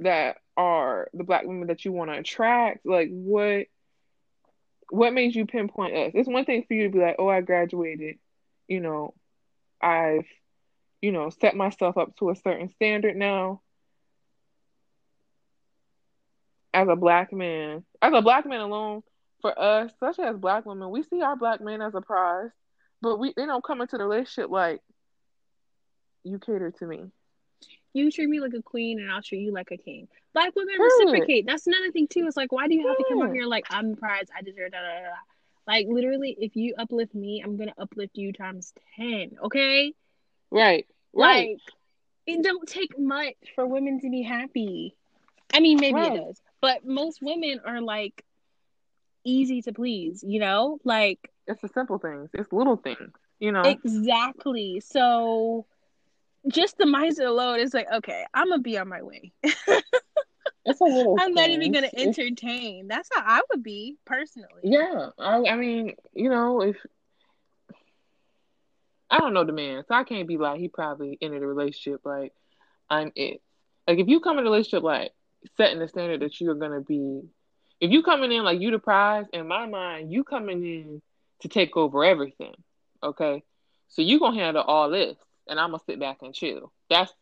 that 0.00 0.36
are 0.56 1.08
the 1.14 1.24
black 1.24 1.44
women 1.46 1.68
that 1.68 1.84
you 1.84 1.92
want 1.92 2.10
to 2.10 2.18
attract? 2.18 2.86
Like, 2.86 3.08
what? 3.10 3.66
What 4.90 5.12
made 5.12 5.34
you 5.34 5.46
pinpoint 5.46 5.96
us? 5.96 6.12
It's 6.14 6.28
one 6.28 6.44
thing 6.44 6.64
for 6.66 6.74
you 6.74 6.84
to 6.84 6.90
be 6.90 7.00
like, 7.00 7.16
oh, 7.18 7.28
I 7.28 7.40
graduated, 7.40 8.18
you 8.68 8.78
know, 8.78 9.14
I've, 9.82 10.26
you 11.02 11.10
know, 11.10 11.30
set 11.30 11.56
myself 11.56 11.98
up 11.98 12.16
to 12.18 12.30
a 12.30 12.36
certain 12.36 12.70
standard 12.70 13.16
now. 13.16 13.62
As 16.76 16.88
a 16.88 16.96
black 16.96 17.32
man, 17.32 17.84
as 18.02 18.12
a 18.14 18.22
black 18.22 18.46
man 18.46 18.60
alone, 18.60 19.02
for 19.42 19.58
us, 19.58 19.92
especially 19.92 20.26
as 20.26 20.36
black 20.38 20.66
women, 20.66 20.90
we 20.90 21.02
see 21.02 21.22
our 21.22 21.36
black 21.36 21.60
men 21.60 21.82
as 21.82 21.94
a 21.94 22.02
prize, 22.02 22.50
but 23.02 23.18
we 23.18 23.34
they 23.36 23.46
don't 23.46 23.64
come 23.64 23.82
into 23.82 23.98
the 23.98 24.04
relationship 24.04 24.50
like 24.50 24.80
you 26.24 26.38
cater 26.38 26.70
to 26.72 26.86
me. 26.86 27.10
You 27.94 28.10
treat 28.10 28.28
me 28.28 28.40
like 28.40 28.54
a 28.54 28.62
queen 28.62 29.00
and 29.00 29.10
I'll 29.10 29.22
treat 29.22 29.40
you 29.40 29.52
like 29.52 29.70
a 29.72 29.78
king. 29.78 30.08
Black 30.34 30.54
women 30.56 30.76
Period. 30.76 30.82
reciprocate. 30.84 31.46
That's 31.46 31.66
another 31.66 31.90
thing 31.92 32.08
too. 32.08 32.26
It's 32.26 32.36
like, 32.36 32.52
why 32.52 32.68
do 32.68 32.74
you 32.74 32.86
have 32.86 32.96
to 32.98 33.04
come 33.04 33.18
Yeah. 33.18 33.24
out 33.24 33.32
here 33.32 33.46
like 33.46 33.66
I'm 33.70 33.90
the 33.92 33.96
prize, 33.96 34.28
I 34.36 34.42
deserve 34.42 34.72
da 34.72 34.78
da 34.80 34.86
da 34.86 35.08
da. 35.08 35.16
Like 35.66 35.86
literally, 35.88 36.36
if 36.38 36.56
you 36.56 36.74
uplift 36.78 37.14
me, 37.14 37.42
I'm 37.44 37.56
gonna 37.56 37.74
uplift 37.78 38.18
you 38.18 38.32
times 38.32 38.74
ten. 38.96 39.38
Okay? 39.44 39.94
Right. 40.50 40.86
Right. 41.14 41.52
Like 41.56 41.60
it 42.26 42.42
don't 42.42 42.68
take 42.68 42.98
much 42.98 43.34
for 43.54 43.66
women 43.66 44.00
to 44.00 44.10
be 44.10 44.22
happy. 44.22 44.94
I 45.54 45.60
mean, 45.60 45.80
maybe 45.80 46.00
Right. 46.00 46.08
it 46.08 46.14
does, 46.14 46.40
but 46.60 46.84
most 46.84 47.20
women 47.22 47.60
are 47.64 47.80
like 47.80 48.24
easy 49.24 49.62
to 49.62 49.72
please. 49.72 50.24
You 50.26 50.40
know, 50.40 50.78
like 50.84 51.30
It's 51.46 51.60
the 51.62 51.68
simple 51.68 51.98
things. 51.98 52.30
It's 52.34 52.52
little 52.52 52.76
things. 52.76 53.12
You 53.38 53.52
know. 53.52 53.62
exactly. 53.62 54.80
So 54.80 55.66
just 56.48 56.78
the 56.78 56.84
mindset 56.84 57.26
alone 57.26 57.60
is 57.60 57.74
like, 57.74 57.86
okay, 57.92 58.24
I'm 58.32 58.48
gonna 58.48 58.62
be 58.62 58.78
on 58.78 58.88
my 58.88 59.02
way. 59.02 59.32
it's 59.42 60.80
a 60.80 60.84
little. 60.84 61.16
I'm 61.20 61.34
not 61.34 61.50
even 61.50 61.72
gonna 61.72 61.88
It's- 61.88 62.06
entertain. 62.18 62.88
That's 62.88 63.08
how 63.14 63.22
I 63.24 63.40
would 63.50 63.62
be 63.62 63.96
personally. 64.04 64.62
Yeah, 64.62 65.10
I, 65.18 65.44
I 65.44 65.56
mean, 65.56 65.94
you 66.14 66.30
know, 66.30 66.62
if 66.62 66.76
I 69.10 69.18
don't 69.18 69.34
know 69.34 69.44
the 69.44 69.52
man, 69.52 69.84
so 69.86 69.94
I 69.94 70.04
can't 70.04 70.26
be 70.26 70.36
like 70.36 70.58
he 70.58 70.68
probably 70.68 71.16
entered 71.20 71.42
a 71.42 71.46
relationship 71.46 72.00
like 72.04 72.32
I'm 72.90 73.12
it. 73.14 73.40
Like 73.86 73.98
if 73.98 74.08
you 74.08 74.20
come 74.20 74.38
in 74.38 74.46
a 74.46 74.50
relationship 74.50 74.82
like 74.82 75.12
setting 75.56 75.78
the 75.78 75.88
standard 75.88 76.20
that 76.20 76.40
you're 76.40 76.54
gonna 76.54 76.80
be, 76.80 77.22
if 77.80 77.90
you 77.90 78.02
coming 78.02 78.32
in 78.32 78.44
like 78.44 78.60
you 78.60 78.70
the 78.70 78.78
prize, 78.78 79.26
in 79.32 79.46
my 79.48 79.66
mind, 79.66 80.12
you 80.12 80.24
coming 80.24 80.64
in 80.64 81.02
to 81.40 81.48
take 81.48 81.76
over 81.76 82.04
everything. 82.04 82.54
Okay, 83.02 83.42
so 83.88 84.02
you 84.02 84.18
gonna 84.18 84.38
handle 84.38 84.62
all 84.62 84.90
this, 84.90 85.16
and 85.48 85.60
I'm 85.60 85.70
gonna 85.70 85.82
sit 85.86 86.00
back 86.00 86.18
and 86.22 86.34
chill. 86.34 86.72
That's 86.90 87.12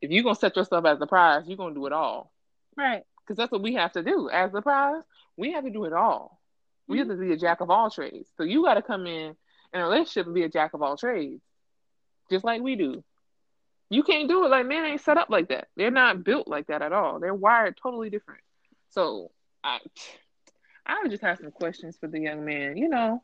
if 0.00 0.10
you 0.10 0.22
gonna 0.22 0.34
set 0.34 0.56
yourself 0.56 0.84
as 0.86 0.98
the 0.98 1.06
prize, 1.06 1.44
you're 1.46 1.56
gonna 1.56 1.74
do 1.74 1.86
it 1.86 1.92
all 1.92 2.32
Right. 2.76 3.04
because 3.20 3.36
that's 3.36 3.52
what 3.52 3.62
we 3.62 3.74
have 3.74 3.92
to 3.92 4.02
do 4.02 4.28
as 4.30 4.52
the 4.52 4.62
prize. 4.62 5.02
We 5.36 5.52
have 5.52 5.64
to 5.64 5.70
do 5.70 5.84
it 5.84 5.92
all. 5.92 6.40
We 6.88 6.98
have 6.98 7.08
to 7.08 7.16
be 7.16 7.32
a 7.32 7.36
jack 7.36 7.60
of 7.60 7.70
all 7.70 7.90
trades. 7.90 8.28
So 8.36 8.42
you 8.44 8.62
got 8.64 8.74
to 8.74 8.82
come 8.82 9.06
in 9.06 9.36
in 9.72 9.80
a 9.80 9.84
relationship 9.84 10.26
and 10.26 10.34
be 10.34 10.42
a 10.42 10.48
jack 10.48 10.74
of 10.74 10.82
all 10.82 10.96
trades, 10.96 11.42
just 12.30 12.44
like 12.44 12.62
we 12.62 12.76
do. 12.76 13.04
You 13.90 14.04
can't 14.04 14.28
do 14.28 14.44
it 14.44 14.48
like 14.48 14.66
men 14.66 14.84
ain't 14.84 15.00
set 15.00 15.18
up 15.18 15.30
like 15.30 15.48
that. 15.48 15.66
They're 15.76 15.90
not 15.90 16.22
built 16.22 16.46
like 16.46 16.68
that 16.68 16.80
at 16.80 16.92
all. 16.92 17.18
They're 17.18 17.34
wired 17.34 17.76
totally 17.76 18.08
different. 18.08 18.40
So 18.90 19.32
I, 19.64 19.78
I 20.86 21.00
would 21.02 21.10
just 21.10 21.24
have 21.24 21.38
some 21.38 21.50
questions 21.50 21.96
for 21.98 22.06
the 22.06 22.20
young 22.20 22.44
man. 22.44 22.76
You 22.76 22.88
know, 22.88 23.22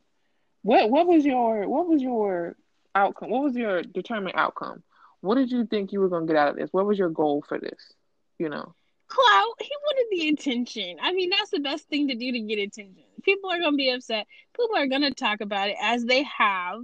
what 0.62 0.90
what 0.90 1.06
was 1.06 1.24
your 1.24 1.68
what 1.68 1.86
was 1.86 2.02
your 2.02 2.56
outcome? 2.96 3.30
What 3.30 3.44
was 3.44 3.54
your 3.54 3.82
determined 3.82 4.34
outcome? 4.36 4.82
What 5.20 5.36
did 5.36 5.52
you 5.52 5.66
think 5.66 5.92
you 5.92 6.00
were 6.00 6.08
gonna 6.08 6.26
get 6.26 6.36
out 6.36 6.50
of 6.50 6.56
this? 6.56 6.72
What 6.72 6.86
was 6.86 6.98
your 6.98 7.10
goal 7.10 7.44
for 7.46 7.58
this? 7.58 7.92
You 8.38 8.48
know. 8.48 8.74
Clout, 9.08 9.54
he 9.60 9.70
wanted 9.84 10.06
the 10.10 10.28
attention. 10.30 10.96
I 11.00 11.12
mean, 11.12 11.30
that's 11.30 11.50
the 11.50 11.60
best 11.60 11.88
thing 11.88 12.08
to 12.08 12.16
do 12.16 12.32
to 12.32 12.40
get 12.40 12.58
attention. 12.58 13.04
People 13.22 13.50
are 13.50 13.60
gonna 13.60 13.76
be 13.76 13.90
upset. 13.90 14.26
People 14.56 14.76
are 14.76 14.88
gonna 14.88 15.12
talk 15.12 15.40
about 15.40 15.68
it 15.68 15.76
as 15.80 16.04
they 16.04 16.24
have. 16.24 16.80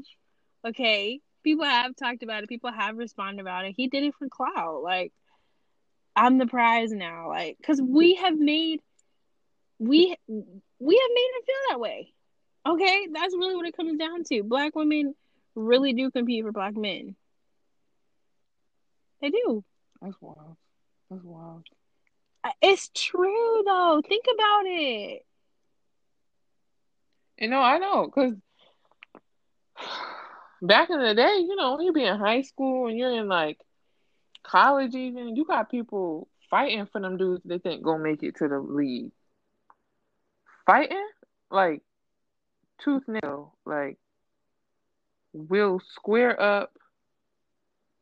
Okay. 0.64 1.21
People 1.42 1.64
have 1.64 1.96
talked 1.96 2.22
about 2.22 2.42
it. 2.42 2.48
People 2.48 2.72
have 2.72 2.96
responded 2.96 3.40
about 3.40 3.64
it. 3.64 3.74
He 3.76 3.88
did 3.88 4.05
it 4.05 4.14
for 4.14 4.28
clout. 4.28 4.83
Like, 4.83 5.12
I'm 6.14 6.38
the 6.38 6.46
prize 6.46 6.92
now. 6.92 7.28
Like, 7.28 7.57
because 7.59 7.81
we 7.81 8.14
have 8.16 8.38
made 8.38 8.81
we 9.78 10.16
we 10.28 10.96
have 10.96 11.11
made 11.14 11.31
him 11.35 11.42
feel 11.46 11.55
that 11.70 11.81
way. 11.81 12.12
Okay, 12.64 13.09
that's 13.12 13.35
really 13.35 13.57
what 13.57 13.66
it 13.66 13.76
comes 13.76 13.98
down 13.98 14.22
to. 14.24 14.42
Black 14.44 14.76
women 14.76 15.14
really 15.55 15.92
do 15.92 16.11
compete 16.11 16.44
for 16.44 16.52
black 16.52 16.76
men. 16.76 17.16
They 19.20 19.31
do. 19.31 19.64
That's 20.00 20.16
wild. 20.20 20.57
That's 21.11 21.24
wild. 21.24 21.66
It's 22.61 22.90
true 22.94 23.62
though. 23.64 24.02
Think 24.07 24.24
about 24.33 24.62
it. 24.66 25.22
You 27.38 27.48
know, 27.48 27.61
I 27.61 27.78
know, 27.78 28.09
cause 28.09 28.35
back 30.62 30.90
in 30.90 31.01
the 31.01 31.14
day, 31.14 31.38
you 31.40 31.57
know, 31.57 31.77
when 31.77 31.85
you 31.85 31.92
be 31.92 32.05
in 32.05 32.18
high 32.18 32.42
school 32.42 32.87
and 32.87 32.96
you're 32.96 33.12
in 33.12 33.29
like 33.29 33.59
college, 34.42 34.94
even 34.94 35.37
you 35.37 35.44
got 35.44 35.70
people 35.70 36.29
fighting 36.48 36.87
for 36.87 37.01
them 37.01 37.16
dudes 37.16 37.42
they 37.44 37.59
think 37.59 37.83
gonna 37.83 38.03
make 38.03 38.22
it 38.22 38.37
to 38.37 38.48
the 38.48 38.59
league. 38.59 39.11
Fighting 40.64 41.09
like 41.51 41.83
tooth 42.83 43.03
nail, 43.09 43.57
like 43.66 43.98
will 45.35 45.81
square 45.94 46.40
up 46.40 46.72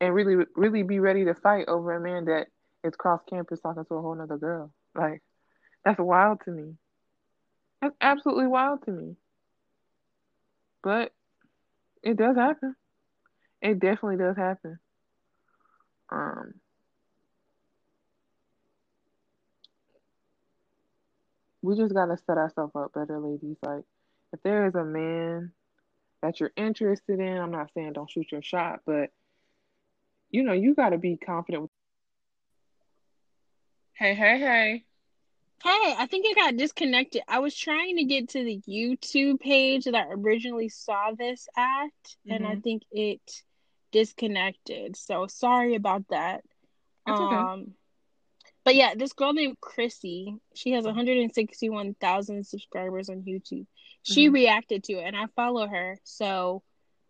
and 0.01 0.15
really, 0.15 0.45
really 0.55 0.83
be 0.83 0.99
ready 0.99 1.25
to 1.25 1.35
fight 1.35 1.69
over 1.69 1.95
a 1.95 2.01
man 2.01 2.27
that 2.27 2.49
is 2.85 2.95
cross 2.97 3.21
campus 3.29 3.61
talking 3.61 3.85
to 3.85 3.95
a 3.95 4.03
whole 4.03 4.15
nother 4.15 4.39
girl. 4.39 4.73
Like 4.95 5.23
that's 5.85 5.99
wild 5.99 6.41
to 6.45 6.51
me. 6.51 6.75
That's 7.81 7.97
absolutely 8.01 8.47
wild 8.47 8.85
to 8.85 8.91
me. 8.91 9.17
But 10.83 11.13
it 12.03 12.17
does 12.17 12.37
happen. 12.37 12.75
It 13.63 13.79
definitely 13.79 14.17
does 14.17 14.37
happen. 14.37 14.79
Um, 16.11 16.55
we 21.63 21.77
just 21.77 21.95
gotta 21.95 22.17
set 22.17 22.39
ourselves 22.39 22.75
up 22.75 22.93
better, 22.95 23.19
ladies. 23.19 23.57
Like, 23.63 23.85
if 24.33 24.43
there 24.43 24.67
is 24.67 24.75
a 24.75 24.85
man 24.85 25.53
that 26.23 26.41
you're 26.41 26.53
interested 26.57 27.21
in, 27.21 27.39
I'm 27.39 27.51
not 27.51 27.71
saying 27.75 27.93
don't 27.93 28.11
shoot 28.11 28.33
your 28.33 28.43
shot, 28.43 28.81
but 28.87 29.11
you 30.31 30.43
know, 30.43 30.53
you 30.53 30.75
gotta 30.75 30.99
be 30.99 31.17
confident 31.17 31.63
with. 31.63 31.71
Hey, 33.95 34.15
hey, 34.15 34.39
hey. 34.39 34.85
Hey, 35.63 35.95
I 35.99 36.07
think 36.07 36.27
I 36.27 36.35
got 36.35 36.57
disconnected. 36.57 37.23
I 37.29 37.41
was 37.41 37.55
trying 37.55 37.97
to 37.97 38.05
get 38.05 38.31
to 38.31 38.43
the 38.43 38.61
YouTube 38.67 39.41
page 39.41 39.85
that 39.85 39.95
I 39.95 40.07
originally 40.09 40.71
saw 40.71 41.13
this 41.17 41.49
at, 41.57 41.87
mm-hmm. 41.87 42.33
and 42.33 42.47
I 42.47 42.53
mm-hmm. 42.53 42.61
think 42.61 42.83
it 42.91 43.43
disconnected. 43.93 44.97
So 44.97 45.27
sorry 45.27 45.75
about 45.75 46.05
that. 46.09 46.43
That's 47.07 47.21
um, 47.21 47.75
but 48.65 48.75
yeah, 48.75 48.95
this 48.95 49.13
girl 49.13 49.33
named 49.33 49.61
Chrissy, 49.61 50.37
she 50.55 50.73
has 50.73 50.85
161,000 50.85 52.47
subscribers 52.47 53.09
on 53.09 53.23
YouTube. 53.23 53.67
She 54.03 54.27
mm-hmm. 54.27 54.35
reacted 54.35 54.85
to 54.85 54.95
it, 54.95 55.05
and 55.05 55.17
I 55.17 55.27
follow 55.37 55.67
her. 55.67 55.99
So 56.05 56.63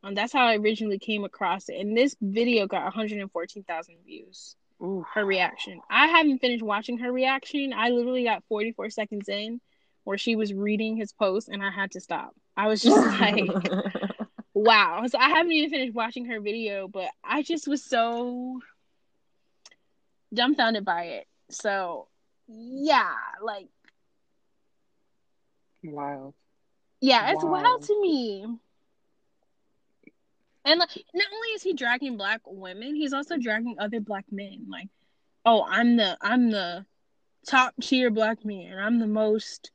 um, 0.02 0.14
that's 0.14 0.32
how 0.32 0.46
I 0.46 0.56
originally 0.56 0.98
came 0.98 1.24
across 1.24 1.68
it. 1.68 1.76
And 1.76 1.96
this 1.96 2.16
video 2.20 2.66
got 2.66 2.84
114,000 2.84 3.96
views. 4.04 4.56
Ooh. 4.82 5.04
her 5.14 5.24
reaction. 5.24 5.80
I 5.90 6.06
haven't 6.06 6.38
finished 6.38 6.62
watching 6.62 6.98
her 6.98 7.12
reaction. 7.12 7.72
I 7.74 7.90
literally 7.90 8.24
got 8.24 8.44
44 8.48 8.90
seconds 8.90 9.28
in 9.28 9.60
where 10.04 10.18
she 10.18 10.36
was 10.36 10.52
reading 10.52 10.96
his 10.96 11.12
post 11.12 11.48
and 11.48 11.62
I 11.62 11.70
had 11.70 11.92
to 11.92 12.00
stop. 12.00 12.34
I 12.56 12.68
was 12.68 12.82
just 12.82 12.96
like, 13.20 13.50
wow. 14.54 15.04
So 15.06 15.18
I 15.18 15.28
haven't 15.28 15.52
even 15.52 15.70
finished 15.70 15.94
watching 15.94 16.26
her 16.26 16.40
video, 16.40 16.88
but 16.88 17.10
I 17.22 17.42
just 17.42 17.68
was 17.68 17.84
so 17.84 18.60
dumbfounded 20.32 20.84
by 20.84 21.04
it. 21.04 21.26
So, 21.50 22.08
yeah, 22.48 23.12
like, 23.42 23.68
wild. 25.82 26.34
Yeah, 27.00 27.32
it's 27.32 27.42
wild, 27.42 27.62
wild 27.62 27.82
to 27.82 28.00
me. 28.00 28.46
And 30.64 30.78
like, 30.78 30.90
not 31.14 31.26
only 31.32 31.48
is 31.48 31.62
he 31.62 31.72
dragging 31.72 32.16
black 32.16 32.40
women, 32.46 32.94
he's 32.94 33.12
also 33.12 33.38
dragging 33.38 33.76
other 33.78 34.00
black 34.00 34.26
men. 34.30 34.66
Like, 34.68 34.88
oh, 35.44 35.64
I'm 35.66 35.96
the 35.96 36.16
I'm 36.20 36.50
the 36.50 36.84
top 37.46 37.74
tier 37.80 38.10
black 38.10 38.44
man. 38.44 38.78
I'm 38.78 38.98
the 38.98 39.06
most 39.06 39.70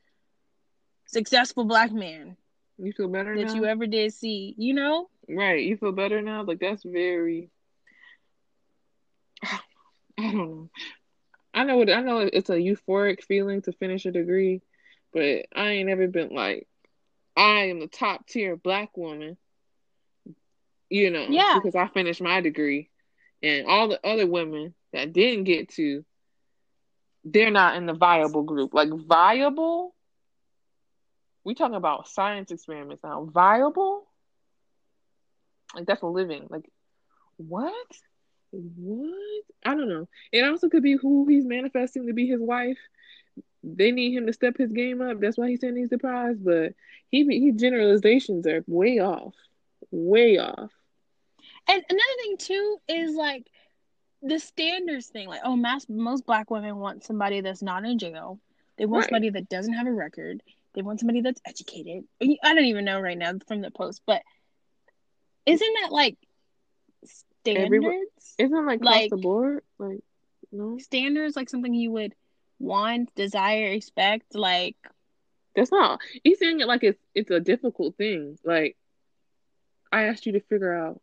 successful 1.08 1.66
black 1.66 1.92
man. 1.92 2.38
You 2.78 2.92
feel 2.92 3.08
better 3.08 3.36
that 3.38 3.48
now? 3.48 3.54
you 3.54 3.66
ever 3.66 3.88
did 3.88 4.14
see. 4.14 4.54
You 4.58 4.74
know? 4.74 5.10
Right. 5.28 5.64
You 5.64 5.78
feel 5.78 5.92
better 5.92 6.22
now. 6.22 6.44
Like 6.44 6.60
that's 6.60 6.84
very. 6.84 7.50
I 9.44 9.60
don't 10.18 10.36
know. 10.38 10.70
I 11.54 11.64
know 11.64 11.78
what 11.78 11.90
I 11.90 12.02
know 12.02 12.20
it's 12.20 12.50
a 12.50 12.56
euphoric 12.56 13.24
feeling 13.24 13.62
to 13.64 13.72
finish 13.72 14.06
a 14.06 14.12
degree, 14.12 14.62
but 15.14 15.46
I 15.56 15.70
ain't 15.70 15.90
ever 15.90 16.08
been 16.08 16.30
like, 16.30 16.68
I 17.36 17.70
am 17.70 17.80
the 17.80 17.88
top 17.88 18.28
tier 18.28 18.58
black 18.58 18.96
woman 18.98 19.38
you 20.90 21.10
know, 21.10 21.26
yeah. 21.30 21.60
because 21.62 21.76
I 21.76 21.88
finished 21.88 22.22
my 22.22 22.42
degree, 22.42 22.90
and 23.42 23.68
all 23.68 23.88
the 23.88 24.06
other 24.06 24.28
women 24.28 24.74
that 24.94 25.14
didn't 25.14 25.46
get 25.46 25.70
to, 25.70 26.06
they're 27.24 27.52
not 27.52 27.76
in 27.76 27.86
the 27.86 27.94
viable 27.94 28.44
group. 28.44 28.74
Like 28.74 28.90
viable, 28.90 29.96
we 31.44 31.56
talking 31.56 31.76
about 31.76 32.08
science 32.08 32.52
experiments 32.52 33.04
now. 33.04 33.26
Viable, 33.32 34.06
like 35.76 35.86
that's 35.86 36.02
a 36.04 36.08
living. 36.08 36.48
Like 36.50 36.70
what? 37.38 37.74
What? 38.52 39.44
I 39.66 39.76
don't 39.76 39.90
know. 39.90 40.08
It 40.32 40.46
also 40.46 40.70
could 40.70 40.84
be 40.84 40.96
who 40.96 41.28
he's 41.28 41.46
manifesting 41.46 42.08
to 42.08 42.14
be 42.14 42.28
his 42.28 42.40
wife. 42.40 42.78
They 43.64 43.92
need 43.92 44.16
him 44.16 44.28
to 44.28 44.34
step 44.34 44.58
his 44.58 44.72
game 44.72 45.02
up. 45.02 45.20
That's 45.20 45.38
why 45.38 45.50
he's 45.50 45.62
saying 45.62 45.76
he's 45.76 45.90
surprised. 45.90 46.46
But 46.46 46.74
he 47.10 47.26
he 47.26 47.52
generalizations 47.52 48.46
are 48.46 48.64
way 48.68 49.00
off 49.00 49.34
way 49.92 50.38
off. 50.38 50.72
And 51.68 51.84
another 51.90 52.04
thing 52.22 52.38
too 52.38 52.78
is 52.88 53.16
like 53.16 53.48
the 54.22 54.40
standards 54.40 55.08
thing. 55.08 55.28
Like, 55.28 55.42
oh, 55.44 55.56
mass, 55.56 55.86
most 55.90 56.26
black 56.26 56.50
women 56.50 56.78
want 56.78 57.04
somebody 57.04 57.42
that's 57.42 57.62
not 57.62 57.86
in 57.86 58.00
jail. 58.00 58.40
They 58.78 58.86
want 58.86 59.04
right. 59.04 59.10
somebody 59.10 59.30
that 59.32 59.50
doesn't 59.50 59.74
have 59.74 59.88
a 59.88 59.92
record. 59.92 60.42
They 60.74 60.82
want 60.82 61.00
somebody 61.00 61.22
that's 61.22 61.42
educated. 61.46 62.04
I 62.22 62.54
don't 62.54 62.66
even 62.66 62.86
know 62.86 63.00
right 63.00 63.18
now 63.18 63.34
from 63.48 63.62
the 63.62 63.72
post, 63.72 64.02
but 64.06 64.22
isn't 65.46 65.74
that 65.82 65.92
like 65.92 66.18
standards? 67.44 68.36
Isn't 68.38 68.66
like 68.66 68.82
across 68.82 68.96
like, 68.96 69.10
the 69.10 69.18
board? 69.18 69.64
Like 69.80 70.04
no 70.52 70.78
standards, 70.80 71.36
like 71.36 71.50
something 71.50 71.74
you 71.74 71.92
would 71.92 72.14
want, 72.60 73.14
desire, 73.16 73.68
expect. 73.68 74.36
Like 74.36 74.76
that's 75.56 75.72
not. 75.72 76.02
He's 76.24 76.40
saying 76.40 76.60
it 76.60 76.68
like 76.68 76.84
it's 76.84 77.00
it's 77.14 77.32
a 77.32 77.40
difficult 77.40 77.96
thing. 77.96 78.38
Like 78.44 78.76
I 79.92 80.04
asked 80.04 80.26
you 80.26 80.34
to 80.34 80.42
figure 80.42 80.76
out 80.76 81.00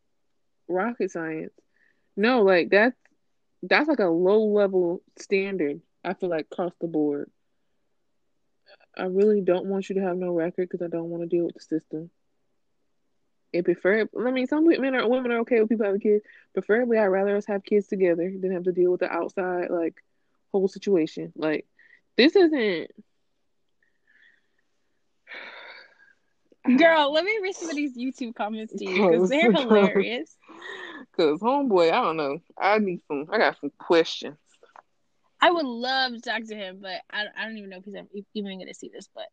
rocket 0.73 1.11
science. 1.11 1.53
No, 2.17 2.43
like 2.43 2.71
that's 2.71 2.97
that's 3.63 3.89
like 3.89 4.01
a 4.01 4.07
low 4.07 4.45
level 4.45 5.03
standard. 5.19 5.81
I 6.05 6.15
feel 6.15 6.31
like 6.31 6.47
across 6.51 6.73
the 6.81 6.89
board. 6.89 7.31
I 8.97 9.05
really 9.05 9.41
don't 9.41 9.67
want 9.67 9.89
you 9.89 9.95
to 9.97 10.03
have 10.03 10.17
no 10.17 10.33
record 10.33 10.69
because 10.69 10.85
I 10.85 10.89
don't 10.89 11.09
want 11.09 11.23
to 11.23 11.29
deal 11.29 11.47
with 11.47 11.55
the 11.55 11.61
system. 11.61 12.11
It 13.53 13.65
prefer. 13.65 14.09
I 14.19 14.31
mean, 14.31 14.47
some 14.47 14.67
men 14.67 14.95
or 14.95 15.09
women 15.09 15.31
are 15.33 15.41
okay 15.41 15.61
with 15.61 15.69
people 15.69 15.85
having 15.85 16.01
kids. 16.01 16.25
Preferably, 16.55 16.99
I'd 16.99 17.07
rather 17.07 17.37
us 17.37 17.47
have 17.47 17.65
kids 17.65 17.87
together 17.87 18.33
than 18.39 18.53
have 18.53 18.65
to 18.65 18.73
deal 18.73 18.91
with 18.91 19.01
the 19.01 19.11
outside 19.11 19.71
like 19.71 20.03
whole 20.53 20.69
situation. 20.69 21.33
Like 21.37 21.67
this 22.17 22.35
isn't 22.37 22.91
Girl, 26.79 27.13
let 27.13 27.25
me 27.25 27.39
read 27.43 27.55
some 27.55 27.69
of 27.69 27.77
these 27.77 27.97
YouTube 27.97 28.35
comments 28.35 28.73
to 28.75 28.85
you 28.85 29.11
because 29.11 29.29
they're 29.29 29.53
hilarious. 29.53 30.37
Because 31.13 31.41
homeboy, 31.41 31.93
I 31.93 32.01
don't 32.03 32.17
know. 32.17 32.39
I 32.59 32.79
need 32.79 33.01
some. 33.07 33.27
I 33.31 33.39
got 33.39 33.61
some 33.61 33.71
questions. 33.79 34.37
I 35.41 35.51
would 35.51 35.67
love 35.67 36.13
to 36.13 36.21
talk 36.21 36.45
to 36.45 36.55
him, 36.55 36.79
but 36.81 37.01
I, 37.11 37.25
I 37.37 37.45
don't 37.45 37.59
even 37.59 37.71
know 37.71 37.79
if 37.85 38.07
he's 38.13 38.25
even 38.35 38.59
going 38.59 38.69
to 38.69 38.75
see 38.75 38.91
this. 38.95 39.09
But 39.13 39.27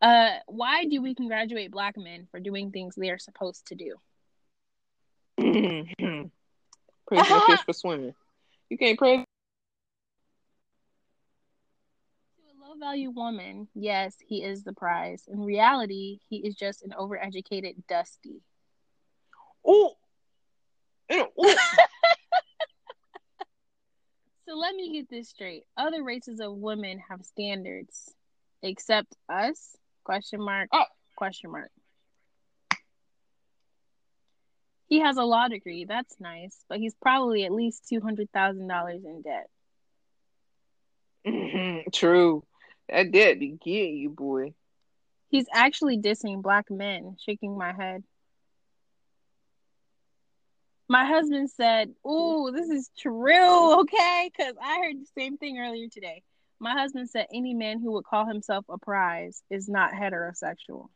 uh, 0.00 0.38
why 0.46 0.86
do 0.86 1.02
we 1.02 1.14
congratulate 1.14 1.70
black 1.70 1.96
men 1.98 2.26
for 2.30 2.40
doing 2.40 2.70
things 2.70 2.94
they 2.96 3.10
are 3.10 3.18
supposed 3.18 3.66
to 3.66 3.74
do? 3.74 3.96
praise 7.06 7.28
the 7.28 7.44
fish 7.46 7.62
for 7.64 7.72
swimming. 7.74 8.14
You 8.70 8.78
can't 8.78 8.98
praise 8.98 9.24
To 12.36 12.42
a 12.50 12.54
low 12.66 12.74
value 12.78 13.10
woman, 13.10 13.68
yes, 13.74 14.16
he 14.26 14.42
is 14.42 14.64
the 14.64 14.72
prize. 14.72 15.24
In 15.28 15.40
reality, 15.40 16.20
he 16.30 16.38
is 16.38 16.54
just 16.54 16.82
an 16.82 16.94
overeducated 16.98 17.74
dusty. 17.88 18.40
Oh. 19.66 19.96
so 24.48 24.54
let 24.54 24.74
me 24.74 24.92
get 24.92 25.10
this 25.10 25.28
straight. 25.28 25.64
Other 25.76 26.02
races 26.02 26.40
of 26.40 26.54
women 26.54 27.00
have 27.08 27.24
standards, 27.24 28.14
except 28.62 29.14
us? 29.28 29.76
Question 30.04 30.40
mark. 30.40 30.68
Oh. 30.72 30.84
Question 31.16 31.52
mark. 31.52 31.70
He 34.88 35.00
has 35.00 35.16
a 35.16 35.24
law 35.24 35.48
degree. 35.48 35.84
That's 35.84 36.14
nice, 36.20 36.56
but 36.68 36.78
he's 36.78 36.94
probably 37.00 37.44
at 37.44 37.52
least 37.52 37.86
two 37.88 38.00
hundred 38.00 38.30
thousand 38.32 38.68
dollars 38.68 39.02
in 39.04 39.22
debt. 39.22 39.48
Mm-hmm. 41.26 41.90
True. 41.92 42.44
That 42.88 43.12
debt 43.12 43.38
be 43.38 43.56
getting 43.64 43.96
you, 43.96 44.10
boy. 44.10 44.54
He's 45.28 45.46
actually 45.52 45.98
dissing 45.98 46.42
black 46.42 46.70
men, 46.70 47.16
shaking 47.24 47.56
my 47.56 47.72
head. 47.72 48.04
My 50.92 51.04
husband 51.06 51.50
said, 51.50 51.94
"Ooh, 52.06 52.52
this 52.54 52.68
is 52.68 52.90
true, 52.98 53.80
okay?" 53.80 54.30
Because 54.30 54.54
I 54.62 54.80
heard 54.80 55.00
the 55.00 55.06
same 55.18 55.38
thing 55.38 55.58
earlier 55.58 55.88
today. 55.88 56.22
My 56.60 56.72
husband 56.72 57.08
said 57.08 57.28
any 57.32 57.54
man 57.54 57.80
who 57.80 57.92
would 57.92 58.04
call 58.04 58.26
himself 58.26 58.66
a 58.68 58.76
prize 58.76 59.42
is 59.48 59.70
not 59.70 59.92
heterosexual. 59.92 60.90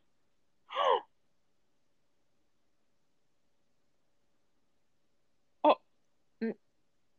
oh, 5.65 5.77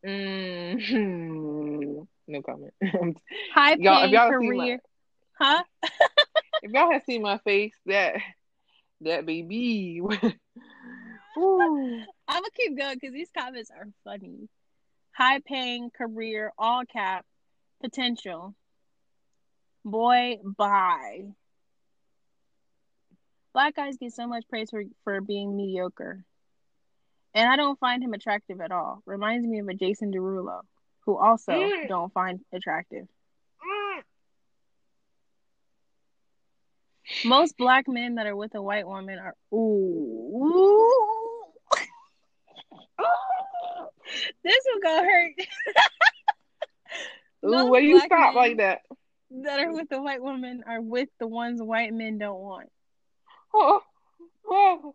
mm, 0.06 2.06
no 2.28 2.42
comment. 2.42 2.74
High 3.54 3.74
y'all 3.80 4.30
career, 4.30 4.80
my, 5.40 5.46
huh? 5.46 5.64
if 6.62 6.70
y'all 6.70 6.92
have 6.92 7.02
seen 7.06 7.22
my 7.22 7.38
face, 7.38 7.74
that 7.86 8.18
that 9.00 9.26
baby. 9.26 10.00
I'm 11.36 12.42
gonna 12.42 12.50
keep 12.54 12.76
going 12.76 12.96
because 13.00 13.12
these 13.12 13.30
comments 13.36 13.70
are 13.70 13.88
funny. 14.04 14.48
High 15.12 15.40
paying 15.40 15.90
career, 15.90 16.52
all 16.58 16.84
cap, 16.84 17.24
potential. 17.80 18.54
Boy, 19.84 20.38
bye. 20.44 21.24
Black 23.52 23.74
guys 23.74 23.96
get 23.96 24.12
so 24.12 24.26
much 24.26 24.44
praise 24.48 24.70
for, 24.70 24.84
for 25.04 25.20
being 25.20 25.56
mediocre. 25.56 26.24
And 27.34 27.48
I 27.48 27.56
don't 27.56 27.78
find 27.78 28.02
him 28.02 28.14
attractive 28.14 28.60
at 28.60 28.70
all. 28.70 29.02
Reminds 29.06 29.46
me 29.46 29.58
of 29.58 29.68
a 29.68 29.74
Jason 29.74 30.12
Derulo, 30.12 30.60
who 31.00 31.16
also 31.18 31.52
mm. 31.52 31.88
don't 31.88 32.12
find 32.12 32.40
attractive. 32.52 33.06
Mm. 33.06 34.02
Most 37.24 37.56
black 37.56 37.88
men 37.88 38.16
that 38.16 38.26
are 38.26 38.36
with 38.36 38.54
a 38.54 38.62
white 38.62 38.86
woman 38.86 39.18
are 39.18 39.34
ooh. 39.52 39.56
ooh. 39.56 41.17
This 44.48 44.64
will 44.66 44.80
go 44.80 45.04
hurt. 45.04 45.32
ooh, 47.44 47.70
why 47.70 47.78
you 47.80 48.00
stop 48.00 48.34
like 48.34 48.56
that? 48.56 48.80
That 49.30 49.60
are 49.60 49.70
with 49.72 49.90
the 49.90 50.00
white 50.00 50.22
woman 50.22 50.64
are 50.66 50.80
with 50.80 51.10
the 51.20 51.26
ones 51.26 51.60
white 51.62 51.92
men 51.92 52.16
don't 52.18 52.40
want. 52.40 52.70
Oh, 53.52 53.82
oh. 54.50 54.94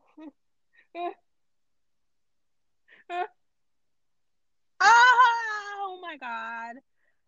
oh 4.81 5.99
my 6.01 6.17
god. 6.17 6.77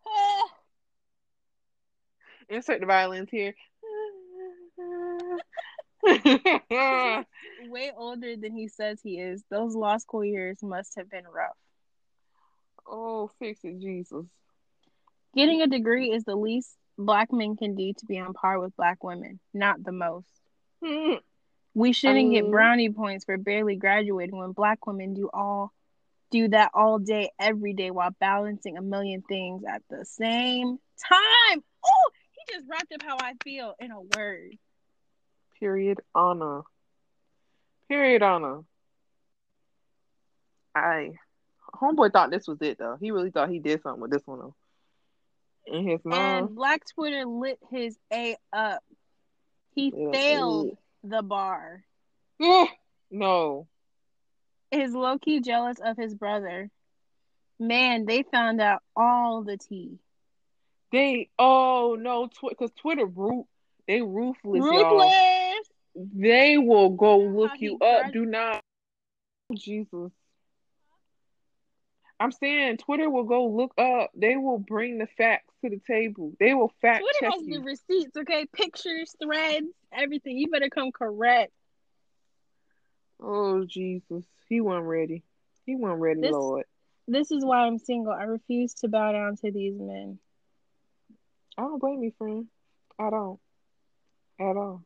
Oh. 0.06 0.48
Insert 2.48 2.80
the 2.80 2.86
violins 2.86 3.30
here. 3.30 3.54
Way 7.68 7.92
older 7.96 8.36
than 8.36 8.52
he 8.52 8.68
says 8.68 9.00
he 9.02 9.18
is. 9.18 9.42
Those 9.50 9.74
law 9.74 9.96
school 9.98 10.24
years 10.24 10.62
must 10.62 10.94
have 10.96 11.10
been 11.10 11.24
rough. 11.24 11.56
Oh, 12.88 13.30
fix 13.38 13.60
it, 13.64 13.80
Jesus. 13.80 14.26
Getting 15.34 15.62
a 15.62 15.66
degree 15.66 16.12
is 16.12 16.24
the 16.24 16.36
least 16.36 16.70
black 16.96 17.32
men 17.32 17.56
can 17.56 17.74
do 17.74 17.92
to 17.92 18.06
be 18.06 18.18
on 18.18 18.32
par 18.32 18.58
with 18.58 18.76
black 18.76 19.02
women, 19.04 19.40
not 19.52 19.82
the 19.82 19.92
most. 19.92 20.28
Hmm. 20.84 21.14
We 21.74 21.92
shouldn't 21.92 22.32
get 22.32 22.50
brownie 22.50 22.90
points 22.90 23.26
for 23.26 23.36
barely 23.36 23.76
graduating 23.76 24.36
when 24.36 24.52
black 24.52 24.86
women 24.86 25.12
do 25.12 25.28
all 25.32 25.72
do 26.30 26.48
that 26.48 26.70
all 26.74 26.98
day, 26.98 27.30
every 27.38 27.72
day 27.74 27.90
while 27.90 28.10
balancing 28.18 28.76
a 28.76 28.82
million 28.82 29.22
things 29.22 29.62
at 29.68 29.82
the 29.90 30.04
same 30.04 30.78
time. 31.08 31.62
Oh, 31.86 32.10
he 32.32 32.54
just 32.54 32.66
wrapped 32.68 32.92
up 32.92 33.02
how 33.02 33.16
I 33.20 33.34
feel 33.44 33.74
in 33.78 33.90
a 33.90 34.00
word. 34.00 34.52
Period 35.60 36.00
honor. 36.14 36.62
Period 37.88 38.22
honor. 38.22 38.62
I 40.74 41.12
homeboy 41.76 42.12
thought 42.12 42.30
this 42.30 42.46
was 42.46 42.58
it 42.60 42.78
though. 42.78 42.96
He 43.00 43.10
really 43.10 43.30
thought 43.30 43.50
he 43.50 43.58
did 43.58 43.82
something 43.82 44.00
with 44.00 44.10
this 44.10 44.26
one 44.26 44.38
though. 44.38 44.54
In 45.66 45.86
his 45.86 46.04
mind. 46.04 46.46
And 46.46 46.54
Black 46.54 46.82
Twitter 46.94 47.24
lit 47.24 47.58
his 47.70 47.98
A 48.12 48.36
up. 48.52 48.82
He 49.74 49.92
yeah, 49.94 50.12
failed 50.12 50.78
the 51.02 51.22
bar. 51.22 51.84
Eh, 52.40 52.66
no. 53.10 53.66
Is 54.70 54.92
low 54.92 55.18
key 55.18 55.40
jealous 55.40 55.78
of 55.78 55.96
his 55.96 56.14
brother. 56.14 56.70
Man, 57.58 58.04
they 58.04 58.22
found 58.22 58.60
out 58.60 58.82
all 58.94 59.42
the 59.42 59.56
tea. 59.56 59.98
They 60.92 61.28
oh 61.38 61.96
no, 61.98 62.28
because 62.28 62.70
tw- 62.70 62.76
Twitter 62.76 63.06
root 63.06 63.46
they 63.86 64.02
ruthless, 64.02 64.62
ruthless. 64.62 65.12
Y'all. 65.94 66.06
They 66.14 66.58
will 66.58 66.90
go 66.90 67.18
look 67.18 67.52
you 67.58 67.78
up. 67.78 68.12
Do 68.12 68.26
not, 68.26 68.62
Jesus. 69.54 70.12
I'm 72.18 72.32
saying 72.32 72.78
Twitter 72.78 73.10
will 73.10 73.24
go 73.24 73.46
look 73.46 73.74
up. 73.78 74.10
They 74.14 74.36
will 74.36 74.58
bring 74.58 74.98
the 74.98 75.06
facts 75.18 75.52
to 75.62 75.70
the 75.70 75.80
table. 75.86 76.32
They 76.40 76.54
will 76.54 76.72
fact 76.80 77.00
Twitter 77.00 77.18
check 77.20 77.32
has 77.32 77.46
you. 77.46 77.58
the 77.58 77.64
receipts, 77.64 78.16
okay? 78.16 78.46
Pictures, 78.52 79.14
threads, 79.22 79.66
everything. 79.92 80.38
You 80.38 80.50
better 80.50 80.70
come 80.70 80.92
correct. 80.92 81.52
Oh 83.20 83.64
Jesus, 83.64 84.24
he 84.48 84.60
wasn't 84.60 84.86
ready. 84.86 85.22
He 85.64 85.76
wasn't 85.76 86.00
ready, 86.00 86.20
this, 86.20 86.32
Lord. 86.32 86.64
This 87.08 87.30
is 87.30 87.44
why 87.44 87.66
I'm 87.66 87.78
single. 87.78 88.12
I 88.12 88.24
refuse 88.24 88.74
to 88.74 88.88
bow 88.88 89.12
down 89.12 89.36
to 89.36 89.50
these 89.50 89.78
men. 89.78 90.18
I 91.58 91.62
don't 91.62 91.78
blame 91.78 92.02
you, 92.02 92.12
friend. 92.18 92.46
I 92.98 93.10
don't 93.10 93.40
at 94.38 94.56
all. 94.56 94.84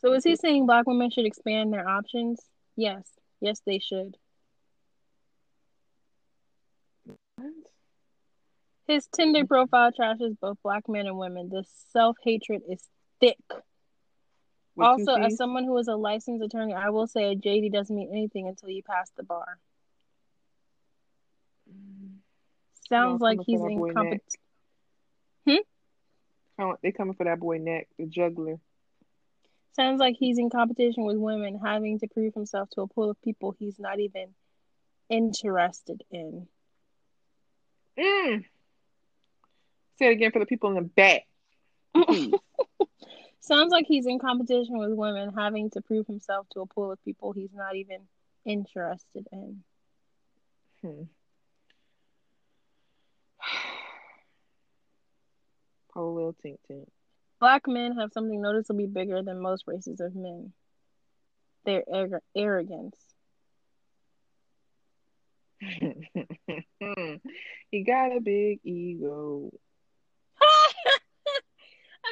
So 0.00 0.12
is 0.12 0.24
he 0.24 0.36
saying 0.36 0.66
black 0.66 0.86
women 0.86 1.10
should 1.10 1.26
expand 1.26 1.72
their 1.72 1.88
options? 1.88 2.40
Yes. 2.76 3.06
Yes, 3.40 3.60
they 3.66 3.78
should. 3.78 4.16
His 8.86 9.06
Tinder 9.08 9.44
profile 9.44 9.90
trashes 9.92 10.38
both 10.40 10.58
black 10.62 10.88
men 10.88 11.06
and 11.06 11.18
women. 11.18 11.48
The 11.48 11.64
self 11.92 12.16
hatred 12.22 12.62
is 12.68 12.80
thick. 13.20 13.38
With 14.76 14.86
also, 14.86 15.14
as 15.14 15.36
someone 15.36 15.64
who 15.64 15.76
is 15.78 15.88
a 15.88 15.96
licensed 15.96 16.44
attorney, 16.44 16.74
I 16.74 16.90
will 16.90 17.06
say 17.06 17.32
a 17.32 17.34
JD 17.34 17.72
doesn't 17.72 17.96
mean 17.96 18.10
anything 18.10 18.46
until 18.46 18.68
you 18.68 18.82
pass 18.82 19.10
the 19.16 19.22
bar. 19.22 19.58
Sounds 22.88 23.20
like 23.20 23.38
he's 23.44 23.60
in 23.60 23.92
competition. 23.92 24.20
Hmm? 25.48 26.74
They 26.82 26.92
coming 26.92 27.14
for 27.14 27.24
that 27.24 27.40
boy 27.40 27.58
neck, 27.58 27.88
the 27.98 28.06
juggler. 28.06 28.60
Sounds 29.72 29.98
like 29.98 30.16
he's 30.18 30.38
in 30.38 30.48
competition 30.48 31.04
with 31.04 31.16
women, 31.16 31.58
having 31.62 31.98
to 31.98 32.06
prove 32.06 32.34
himself 32.34 32.70
to 32.70 32.82
a 32.82 32.86
pool 32.86 33.10
of 33.10 33.20
people 33.22 33.54
he's 33.58 33.78
not 33.78 33.98
even 33.98 34.28
interested 35.10 36.02
in. 36.10 36.46
Mm. 37.98 38.44
Say 39.98 40.08
it 40.08 40.12
again 40.12 40.32
for 40.32 40.38
the 40.38 40.46
people 40.46 40.70
in 40.70 40.76
the 40.76 40.82
back. 40.82 41.26
Sounds 43.40 43.70
like 43.70 43.86
he's 43.86 44.06
in 44.06 44.18
competition 44.18 44.78
with 44.78 44.92
women, 44.92 45.32
having 45.36 45.68
to 45.70 45.80
prove 45.80 46.06
himself 46.06 46.46
to 46.50 46.60
a 46.60 46.66
pool 46.66 46.92
of 46.92 47.02
people 47.04 47.32
he's 47.32 47.52
not 47.54 47.76
even 47.76 48.00
interested 48.44 49.26
in. 49.32 49.62
Hmm. 50.82 51.02
Poor 55.92 56.12
little 56.12 56.36
tink 56.44 56.58
tink. 56.70 56.88
Black 57.38 57.68
men 57.68 57.96
have 57.96 58.12
something 58.12 58.40
noticeably 58.40 58.86
bigger 58.86 59.22
than 59.22 59.40
most 59.40 59.64
races 59.66 60.00
of 60.00 60.14
men 60.14 60.52
their 61.66 61.84
ar- 61.92 62.22
arrogance. 62.34 62.96
he 67.70 67.84
got 67.84 68.16
a 68.16 68.20
big 68.20 68.60
ego. 68.64 69.50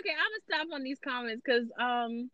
Okay, 0.00 0.10
I'm 0.10 0.16
gonna 0.16 0.64
stop 0.64 0.74
on 0.74 0.82
these 0.82 0.98
comments 0.98 1.42
because 1.44 1.68
um, 1.78 2.30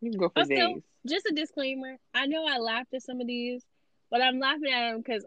you 0.00 0.10
can 0.10 0.20
go 0.20 0.28
for 0.28 0.44
days. 0.44 0.82
Just 1.06 1.26
a 1.26 1.34
disclaimer: 1.34 1.96
I 2.14 2.26
know 2.26 2.44
I 2.46 2.58
laughed 2.58 2.94
at 2.94 3.02
some 3.02 3.20
of 3.20 3.26
these, 3.26 3.62
but 4.10 4.22
I'm 4.22 4.38
laughing 4.38 4.72
at 4.72 4.92
them 4.92 5.02
because 5.04 5.24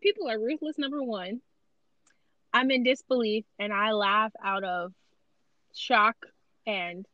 people 0.00 0.28
are 0.28 0.38
ruthless. 0.38 0.78
Number 0.78 1.02
one, 1.02 1.40
I'm 2.52 2.70
in 2.70 2.82
disbelief, 2.82 3.44
and 3.58 3.72
I 3.72 3.92
laugh 3.92 4.32
out 4.42 4.64
of 4.64 4.92
shock 5.74 6.16
and 6.66 7.06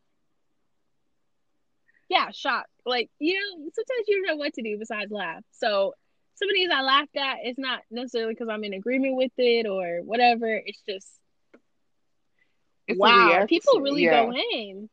yeah, 2.08 2.30
shock. 2.32 2.66
Like 2.84 3.10
you 3.18 3.34
know, 3.34 3.70
sometimes 3.72 4.08
you 4.08 4.16
don't 4.16 4.26
know 4.26 4.36
what 4.36 4.54
to 4.54 4.62
do 4.62 4.78
besides 4.78 5.10
laugh. 5.10 5.42
So 5.52 5.94
some 6.34 6.48
of 6.48 6.54
these 6.54 6.70
I 6.72 6.82
laughed 6.82 7.16
at. 7.16 7.38
It's 7.44 7.58
not 7.58 7.80
necessarily 7.90 8.34
because 8.34 8.48
I'm 8.50 8.64
in 8.64 8.72
agreement 8.72 9.16
with 9.16 9.32
it 9.36 9.66
or 9.66 10.00
whatever. 10.02 10.46
It's 10.64 10.82
just 10.88 11.19
it's 12.90 12.98
wow, 12.98 13.46
people 13.48 13.80
really 13.80 14.04
yeah. 14.04 14.24
go 14.24 14.32
in. 14.32 14.88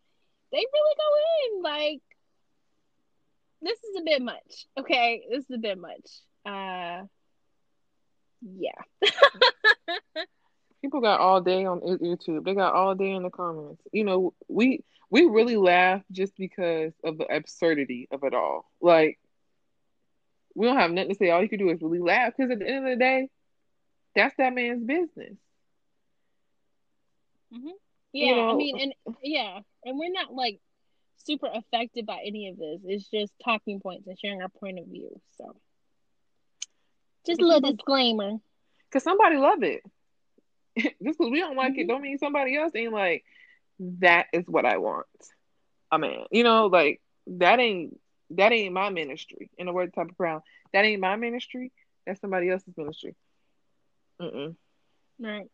They 0.51 0.57
really 0.57 0.95
go 0.97 1.57
in. 1.57 1.63
Like 1.63 2.01
this 3.61 3.77
is 3.83 3.99
a 3.99 4.03
bit 4.03 4.21
much. 4.21 4.67
Okay, 4.79 5.23
this 5.29 5.45
is 5.45 5.55
a 5.55 5.57
bit 5.57 5.77
much. 5.77 6.09
Uh, 6.45 7.03
yeah. 8.41 8.81
people 10.81 11.01
got 11.01 11.19
all 11.19 11.41
day 11.41 11.65
on 11.65 11.81
YouTube. 11.81 12.45
They 12.45 12.53
got 12.53 12.73
all 12.73 12.95
day 12.95 13.11
in 13.11 13.23
the 13.23 13.29
comments. 13.29 13.81
You 13.91 14.03
know, 14.03 14.33
we 14.47 14.83
we 15.09 15.25
really 15.25 15.57
laugh 15.57 16.01
just 16.11 16.35
because 16.37 16.93
of 17.03 17.17
the 17.17 17.25
absurdity 17.25 18.07
of 18.11 18.23
it 18.23 18.33
all. 18.33 18.69
Like 18.81 19.19
we 20.55 20.65
don't 20.65 20.77
have 20.77 20.91
nothing 20.91 21.09
to 21.09 21.15
say. 21.15 21.29
All 21.29 21.41
you 21.41 21.49
can 21.49 21.59
do 21.59 21.69
is 21.69 21.81
really 21.81 21.99
laugh 21.99 22.33
because 22.35 22.51
at 22.51 22.59
the 22.59 22.67
end 22.67 22.85
of 22.85 22.91
the 22.91 22.97
day, 22.97 23.29
that's 24.15 24.35
that 24.37 24.53
man's 24.53 24.83
business. 24.83 25.37
Mm-hmm. 27.53 27.69
Yeah, 28.17 28.29
you 28.29 28.35
know, 28.35 28.49
I 28.49 28.55
mean, 28.55 28.79
and 28.79 29.15
yeah, 29.21 29.59
and 29.85 29.99
we're 29.99 30.11
not 30.11 30.33
like 30.33 30.59
super 31.23 31.47
affected 31.53 32.07
by 32.07 32.19
any 32.25 32.49
of 32.49 32.57
this. 32.57 32.81
It's 32.83 33.07
just 33.09 33.31
talking 33.45 33.79
points 33.79 34.07
and 34.07 34.17
sharing 34.17 34.41
our 34.41 34.49
point 34.49 34.79
of 34.79 34.87
view. 34.87 35.21
So, 35.37 35.55
just 37.27 37.41
a 37.41 37.45
little 37.45 37.71
disclaimer. 37.71 38.37
Cause 38.91 39.03
somebody 39.03 39.37
love 39.37 39.61
it. 39.61 39.83
just 40.79 40.95
because 40.99 41.29
we 41.29 41.39
don't 41.39 41.55
like 41.55 41.73
mm-hmm. 41.73 41.81
it, 41.81 41.87
don't 41.87 42.01
mean 42.01 42.17
somebody 42.17 42.57
else 42.57 42.71
ain't 42.73 42.93
like. 42.93 43.23
That 43.99 44.25
is 44.33 44.45
what 44.47 44.65
I 44.65 44.77
want. 44.77 45.05
A 45.91 45.99
man, 45.99 46.25
you 46.31 46.43
know, 46.43 46.65
like 46.65 46.99
that 47.27 47.59
ain't 47.59 47.99
that 48.31 48.51
ain't 48.51 48.73
my 48.73 48.89
ministry. 48.89 49.51
In 49.59 49.67
the 49.67 49.73
word 49.73 49.93
type 49.93 50.09
of 50.09 50.17
crown, 50.17 50.41
that 50.73 50.85
ain't 50.85 51.01
my 51.01 51.17
ministry. 51.17 51.71
That's 52.07 52.19
somebody 52.19 52.49
else's 52.49 52.73
ministry. 52.75 53.15
Mm-mm. 54.19 54.55
Right. 55.19 55.51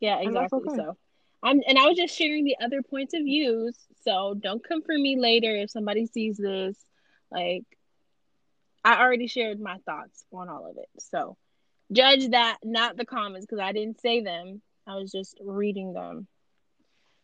Yeah, 0.00 0.20
exactly. 0.20 0.60
Okay. 0.66 0.76
So, 0.76 0.96
I'm 1.42 1.60
and 1.66 1.78
I 1.78 1.86
was 1.86 1.96
just 1.96 2.16
sharing 2.16 2.44
the 2.44 2.56
other 2.62 2.82
points 2.82 3.14
of 3.14 3.22
views. 3.22 3.76
So 4.02 4.34
don't 4.34 4.66
come 4.66 4.82
for 4.82 4.96
me 4.96 5.18
later 5.18 5.54
if 5.54 5.70
somebody 5.70 6.06
sees 6.06 6.36
this. 6.36 6.76
Like, 7.30 7.64
I 8.84 9.00
already 9.00 9.26
shared 9.26 9.60
my 9.60 9.78
thoughts 9.84 10.24
on 10.32 10.48
all 10.48 10.70
of 10.70 10.76
it. 10.78 10.88
So 10.98 11.36
judge 11.92 12.28
that, 12.30 12.58
not 12.64 12.96
the 12.96 13.04
comments, 13.04 13.46
because 13.46 13.60
I 13.60 13.72
didn't 13.72 14.00
say 14.00 14.22
them. 14.22 14.62
I 14.86 14.96
was 14.96 15.10
just 15.12 15.38
reading 15.42 15.92
them. 15.92 16.26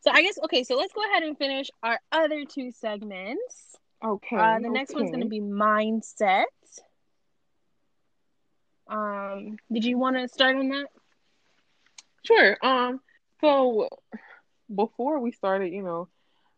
So 0.02 0.10
I 0.10 0.22
guess 0.22 0.38
okay. 0.44 0.64
So 0.64 0.76
let's 0.76 0.92
go 0.92 1.02
ahead 1.04 1.22
and 1.22 1.36
finish 1.36 1.68
our 1.82 1.98
other 2.12 2.44
two 2.44 2.70
segments. 2.72 3.76
Okay. 4.04 4.36
Uh, 4.36 4.58
the 4.58 4.70
next 4.70 4.94
one's 4.94 5.10
going 5.10 5.22
to 5.22 5.28
be 5.28 5.40
mindset. 5.40 6.44
Um, 8.88 9.56
did 9.70 9.84
you 9.84 9.98
want 9.98 10.16
to 10.16 10.26
start 10.28 10.56
on 10.56 10.68
that? 10.70 10.86
Sure. 12.24 12.56
Um, 12.62 13.00
so 13.40 13.88
before 14.74 15.20
we 15.20 15.32
started, 15.32 15.72
you 15.72 15.82
know, 15.82 16.08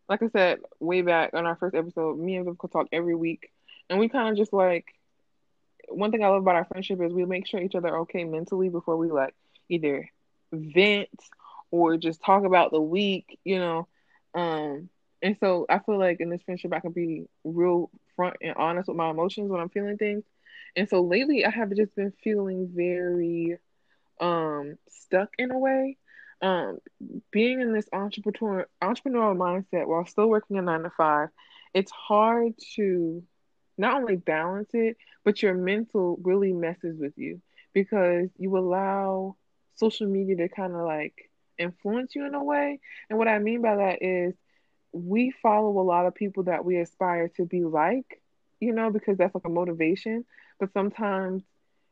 like 0.09 0.23
I 0.23 0.29
said 0.29 0.61
way 0.81 1.03
back 1.03 1.33
on 1.35 1.47
our 1.47 1.57
first 1.57 1.75
episode, 1.77 2.19
me 2.19 2.37
and 2.37 2.45
Viv 2.47 2.59
could 2.59 2.73
talk 2.73 2.89
every 2.93 3.15
week, 3.15 3.51
and 3.89 3.99
we 3.99 4.09
kind 4.09 4.31
of 4.31 4.37
just 4.37 4.53
like 4.53 4.87
one 5.89 6.11
thing 6.11 6.25
I 6.25 6.29
love 6.29 6.43
about 6.43 6.57
our 6.57 6.65
friendship 6.65 7.01
is 7.03 7.13
we 7.13 7.25
make 7.25 7.47
sure 7.47 7.61
each 7.61 7.75
other 7.75 7.99
okay 8.01 8.25
mentally 8.25 8.69
before 8.69 8.97
we 8.97 9.11
like 9.11 9.35
either 9.69 10.09
vent 10.53 11.09
or 11.71 11.97
just 11.97 12.23
talk 12.23 12.45
about 12.45 12.71
the 12.71 12.81
week, 12.81 13.39
you 13.45 13.59
know. 13.59 13.89
Um, 14.35 14.89
and 15.23 15.37
so 15.41 15.67
I 15.69 15.79
feel 15.81 15.99
like 15.99 16.21
in 16.21 16.31
this 16.31 16.43
friendship 16.43 16.73
I 16.73 16.81
can 16.81 16.93
be 16.93 17.25
real 17.45 17.91
front 18.17 18.37
and 18.43 18.55
honest 18.57 18.89
with 18.89 18.97
my 18.97 19.11
emotions 19.11 19.51
when 19.51 19.61
I'm 19.61 19.69
feeling 19.69 19.97
things. 19.99 20.25
And 20.77 20.89
so 20.89 21.03
lately 21.03 21.45
I 21.45 21.51
have 21.51 21.73
just 21.75 21.95
been 21.95 22.13
feeling 22.23 22.71
very 22.75 23.59
um 24.23 24.79
stuck 24.91 25.31
in 25.39 25.53
a 25.53 25.59
way. 25.59 25.99
Um 26.43 26.79
being 27.33 27.61
in 27.61 27.73
this 27.75 27.89
entrepreneur 27.93 28.67
entrepreneurial 28.83 29.37
mindset 29.37 29.87
while 29.89 30.07
still 30.07 30.29
working 30.29 30.59
a 30.59 30.63
9 30.63 30.83
to 30.85 30.91
5, 30.91 31.31
it's 31.75 31.93
hard 31.93 32.55
to 32.77 33.23
not 33.79 33.97
only 33.97 34.17
balance 34.17 34.71
it, 34.75 34.97
but 35.25 35.43
your 35.43 35.55
mental 35.55 36.19
really 36.23 36.53
messes 36.53 36.99
with 36.99 37.15
you 37.19 37.41
because 37.75 38.31
you 38.39 38.57
allow 38.57 39.37
social 39.75 40.09
media 40.09 40.37
to 40.37 40.49
kind 40.49 40.75
of 40.75 40.83
like 40.87 41.15
influence 41.59 42.15
you 42.17 42.27
in 42.27 42.35
a 42.35 42.45
way. 42.45 42.81
And 43.11 43.19
what 43.19 43.29
I 43.29 43.39
mean 43.39 43.63
by 43.63 43.77
that 43.77 44.03
is 44.03 44.35
we 44.93 45.31
follow 45.43 45.79
a 45.81 45.83
lot 45.83 46.07
of 46.07 46.15
people 46.15 46.45
that 46.45 46.65
we 46.65 46.79
aspire 46.79 47.29
to 47.37 47.47
be 47.47 47.65
like, 47.65 48.23
you 48.61 48.73
know, 48.73 48.91
because 48.91 49.19
that's 49.19 49.35
like 49.35 49.45
a 49.47 49.51
motivation. 49.51 50.25
But 50.61 50.73
sometimes, 50.73 51.43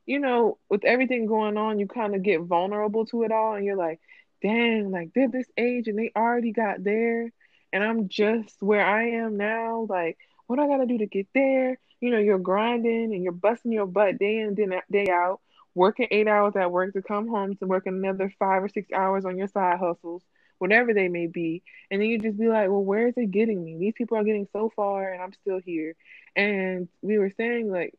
you 0.07 0.19
know, 0.19 0.59
with 0.69 0.85
everything 0.85 1.27
going 1.27 1.57
on, 1.57 1.79
you 1.79 1.87
kind 1.87 2.15
of 2.15 2.23
get 2.23 2.43
vulnerable 2.43 3.07
to 3.07 3.23
it 3.23 3.33
all 3.33 3.55
and 3.55 3.65
you're 3.65 3.77
like, 3.77 4.01
dang, 4.43 4.91
like 4.91 5.13
they're 5.15 5.29
this 5.29 5.49
age 5.57 5.89
and 5.89 5.99
they 5.99 6.13
already 6.17 6.53
got 6.53 6.83
there 6.83 7.31
and 7.73 7.85
I'm 7.85 8.09
just 8.09 8.57
where 8.61 8.85
I 8.85 9.11
am 9.11 9.37
now. 9.37 9.87
Like, 9.89 10.19
what 10.47 10.59
I 10.59 10.67
gotta 10.67 10.87
do 10.87 10.99
to 10.99 11.07
get 11.07 11.29
there? 11.35 11.79
You 12.01 12.11
know, 12.11 12.19
you're 12.19 12.39
grinding 12.39 13.13
and 13.15 13.23
you're 13.23 13.33
busting 13.33 13.73
your 13.73 13.87
butt 13.87 14.19
day 14.19 14.39
in 14.41 14.55
day 14.91 15.09
out, 15.11 15.41
working 15.75 16.09
eight 16.11 16.27
hours 16.29 16.57
at 16.57 16.73
work 16.73 16.95
to 16.95 17.03
come 17.03 17.29
home 17.29 17.57
to 17.57 17.67
work 17.67 17.87
another 17.87 18.33
five 18.39 18.63
or 18.65 18.69
six 18.69 18.91
hours 18.93 19.25
on 19.25 19.37
your 19.37 19.49
side 19.49 19.79
hustles, 19.79 20.23
whatever 20.59 20.95
they 20.95 21.09
may 21.09 21.27
be. 21.27 21.63
And 21.91 22.01
then 22.01 22.09
you 22.09 22.19
just 22.19 22.39
be 22.39 22.49
like, 22.49 22.69
well, 22.69 22.83
where 22.83 23.09
is 23.09 23.15
it 23.17 23.31
getting 23.31 23.63
me? 23.63 23.79
These 23.79 23.95
people 23.97 24.17
are 24.17 24.25
getting 24.25 24.49
so 24.53 24.73
far 24.75 25.13
and 25.13 25.23
I'm 25.23 25.33
still 25.35 25.61
here. 25.61 25.95
And 26.35 26.89
we 27.03 27.19
were 27.19 27.31
saying 27.37 27.71
like, 27.71 27.95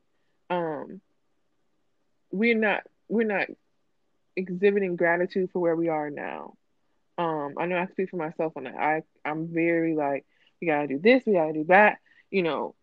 um, 0.49 0.99
we're 2.32 2.58
not 2.58 2.84
we're 3.08 3.28
not 3.28 3.48
exhibiting 4.36 4.96
gratitude 4.96 5.50
for 5.52 5.60
where 5.60 5.76
we 5.76 5.90
are 5.90 6.10
now. 6.10 6.54
Um, 7.18 7.56
I 7.58 7.66
know 7.66 7.78
I 7.78 7.88
speak 7.88 8.10
for 8.10 8.18
myself 8.18 8.54
on 8.56 8.64
that. 8.64 8.76
I 8.76 9.04
I'm 9.24 9.48
very 9.48 9.96
like, 9.96 10.26
we 10.62 10.68
gotta 10.68 10.88
do 10.88 11.00
this, 11.00 11.24
we 11.26 11.34
gotta 11.34 11.54
do 11.54 11.66
that 11.66 11.98
you 12.32 12.42
know, 12.42 12.74